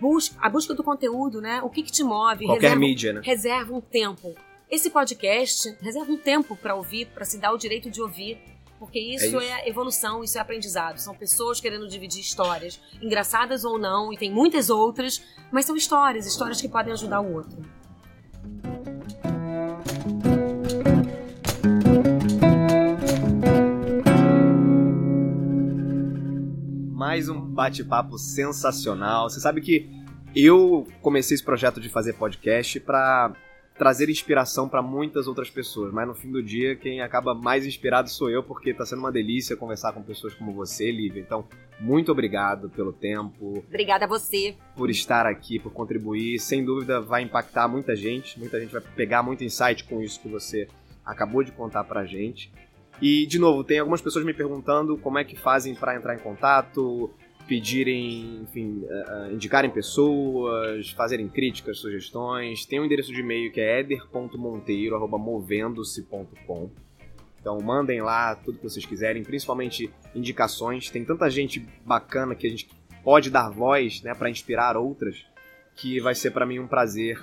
Busca, 0.00 0.34
a 0.40 0.48
busca 0.48 0.74
do 0.74 0.82
conteúdo, 0.82 1.42
né? 1.42 1.60
O 1.62 1.68
que, 1.68 1.82
que 1.82 1.92
te 1.92 2.02
move? 2.02 2.46
Qualquer 2.46 2.62
reserva, 2.62 2.80
mídia, 2.80 3.12
né? 3.12 3.20
Reserva 3.22 3.74
um 3.74 3.80
tempo. 3.82 4.34
Esse 4.70 4.88
podcast 4.88 5.76
reserva 5.82 6.10
um 6.10 6.16
tempo 6.16 6.56
para 6.56 6.74
ouvir, 6.74 7.06
para 7.08 7.24
se 7.26 7.38
dar 7.38 7.52
o 7.52 7.58
direito 7.58 7.90
de 7.90 8.00
ouvir 8.00 8.40
porque 8.80 8.98
é 8.98 9.02
isso 9.14 9.24
é, 9.24 9.28
isso 9.28 9.40
é, 9.40 9.68
evolução, 9.68 10.24
isso 10.24 10.38
é 10.38 10.40
aprendizado. 10.40 10.96
São 10.96 11.14
pessoas 11.14 11.60
querendo 11.60 11.86
dividir 11.86 12.22
histórias, 12.22 12.80
engraçadas 13.02 13.62
ou 13.62 13.78
não, 13.78 14.10
e 14.10 14.16
tem 14.16 14.32
muitas 14.32 14.70
outras, 14.70 15.22
mas 15.52 15.66
são 15.66 15.76
histórias, 15.76 16.26
histórias 16.26 16.62
que 16.62 16.68
podem 16.68 16.90
ajudar 16.94 17.20
o 17.20 17.30
outro. 17.30 17.58
Mais 26.90 27.28
um 27.28 27.38
bate-papo 27.38 28.16
sensacional. 28.16 29.28
Você 29.28 29.40
sabe 29.40 29.60
que 29.60 29.90
eu 30.34 30.86
comecei 31.02 31.34
esse 31.34 31.44
projeto 31.44 31.82
de 31.82 31.90
fazer 31.90 32.14
podcast 32.14 32.80
para 32.80 33.34
trazer 33.80 34.10
inspiração 34.10 34.68
para 34.68 34.82
muitas 34.82 35.26
outras 35.26 35.48
pessoas, 35.48 35.90
mas 35.90 36.06
no 36.06 36.14
fim 36.14 36.30
do 36.30 36.42
dia 36.42 36.76
quem 36.76 37.00
acaba 37.00 37.34
mais 37.34 37.64
inspirado 37.64 38.10
sou 38.10 38.28
eu, 38.28 38.42
porque 38.42 38.72
está 38.72 38.84
sendo 38.84 38.98
uma 38.98 39.10
delícia 39.10 39.56
conversar 39.56 39.94
com 39.94 40.02
pessoas 40.02 40.34
como 40.34 40.52
você, 40.52 40.92
Lívia. 40.92 41.22
Então, 41.22 41.48
muito 41.80 42.12
obrigado 42.12 42.68
pelo 42.68 42.92
tempo. 42.92 43.64
Obrigada 43.66 44.04
a 44.04 44.08
você. 44.08 44.54
Por 44.76 44.90
estar 44.90 45.24
aqui, 45.24 45.58
por 45.58 45.72
contribuir. 45.72 46.38
Sem 46.38 46.62
dúvida 46.62 47.00
vai 47.00 47.22
impactar 47.22 47.68
muita 47.68 47.96
gente, 47.96 48.38
muita 48.38 48.60
gente 48.60 48.70
vai 48.70 48.82
pegar 48.82 49.22
muito 49.22 49.42
insight 49.42 49.84
com 49.84 50.02
isso 50.02 50.20
que 50.20 50.28
você 50.28 50.68
acabou 51.02 51.42
de 51.42 51.50
contar 51.50 51.84
pra 51.84 52.04
gente. 52.04 52.52
E, 53.00 53.24
de 53.24 53.38
novo, 53.38 53.64
tem 53.64 53.78
algumas 53.78 54.02
pessoas 54.02 54.26
me 54.26 54.34
perguntando 54.34 54.98
como 54.98 55.18
é 55.18 55.24
que 55.24 55.36
fazem 55.36 55.74
para 55.74 55.96
entrar 55.96 56.14
em 56.14 56.18
contato, 56.18 57.10
pedirem, 57.50 58.42
enfim, 58.42 58.84
uh, 58.84 59.32
indicarem 59.32 59.68
pessoas, 59.68 60.90
fazerem 60.90 61.28
críticas, 61.28 61.78
sugestões. 61.78 62.64
Tem 62.64 62.78
um 62.78 62.84
endereço 62.84 63.12
de 63.12 63.18
e-mail 63.18 63.50
que 63.50 63.60
é 63.60 63.80
eder.monteiro.movendo-se.com. 63.80 66.70
Então 67.40 67.58
mandem 67.60 68.00
lá 68.02 68.36
tudo 68.36 68.58
que 68.58 68.62
vocês 68.62 68.86
quiserem, 68.86 69.24
principalmente 69.24 69.92
indicações. 70.14 70.90
Tem 70.90 71.04
tanta 71.04 71.28
gente 71.28 71.66
bacana 71.84 72.36
que 72.36 72.46
a 72.46 72.50
gente 72.50 72.70
pode 73.02 73.30
dar 73.30 73.50
voz 73.50 74.00
né, 74.02 74.14
para 74.14 74.30
inspirar 74.30 74.76
outras, 74.76 75.26
que 75.74 75.98
vai 75.98 76.14
ser 76.14 76.30
para 76.30 76.46
mim 76.46 76.60
um 76.60 76.68
prazer 76.68 77.20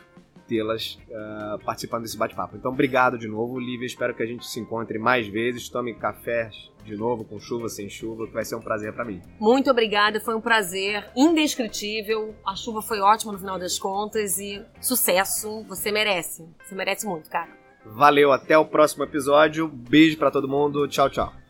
tê-las 0.48 0.98
uh, 1.10 1.64
participando 1.64 2.04
desse 2.04 2.18
bate-papo. 2.18 2.56
Então, 2.56 2.72
obrigado 2.72 3.18
de 3.18 3.28
novo, 3.28 3.60
Lívia. 3.60 3.86
Espero 3.86 4.14
que 4.16 4.24
a 4.24 4.26
gente 4.26 4.46
se 4.48 4.60
encontre 4.60 4.98
mais 4.98 5.28
vezes. 5.28 5.70
Tome 5.70 5.94
café 5.94 6.50
de 6.84 6.96
novo, 6.96 7.26
com 7.26 7.40
chuva, 7.40 7.68
sem 7.68 7.90
chuva, 7.90 8.26
que 8.26 8.34
vai 8.34 8.46
ser 8.46 8.56
um 8.56 8.62
prazer 8.62 8.94
para 8.94 9.04
mim. 9.04 9.22
Muito 9.40 9.70
obrigada, 9.70 10.20
foi 10.22 10.36
um 10.36 10.42
prazer 10.42 11.10
indescritível. 11.16 12.34
A 12.46 12.56
chuva 12.56 12.82
foi 12.82 13.00
ótima 13.00 13.34
no 13.34 13.40
final 13.40 13.60
das 13.60 13.78
contas 13.78 14.38
e 14.40 14.64
sucesso. 14.80 15.64
Você 15.68 15.92
merece. 15.92 16.48
Você 16.64 16.74
merece 16.74 17.06
muito, 17.06 17.30
cara. 17.30 17.50
Valeu, 17.86 18.32
até 18.32 18.58
o 18.58 18.66
próximo 18.66 19.04
episódio. 19.04 19.68
Beijo 19.68 20.18
para 20.18 20.32
todo 20.32 20.48
mundo. 20.48 20.88
Tchau, 20.88 21.10
tchau. 21.10 21.47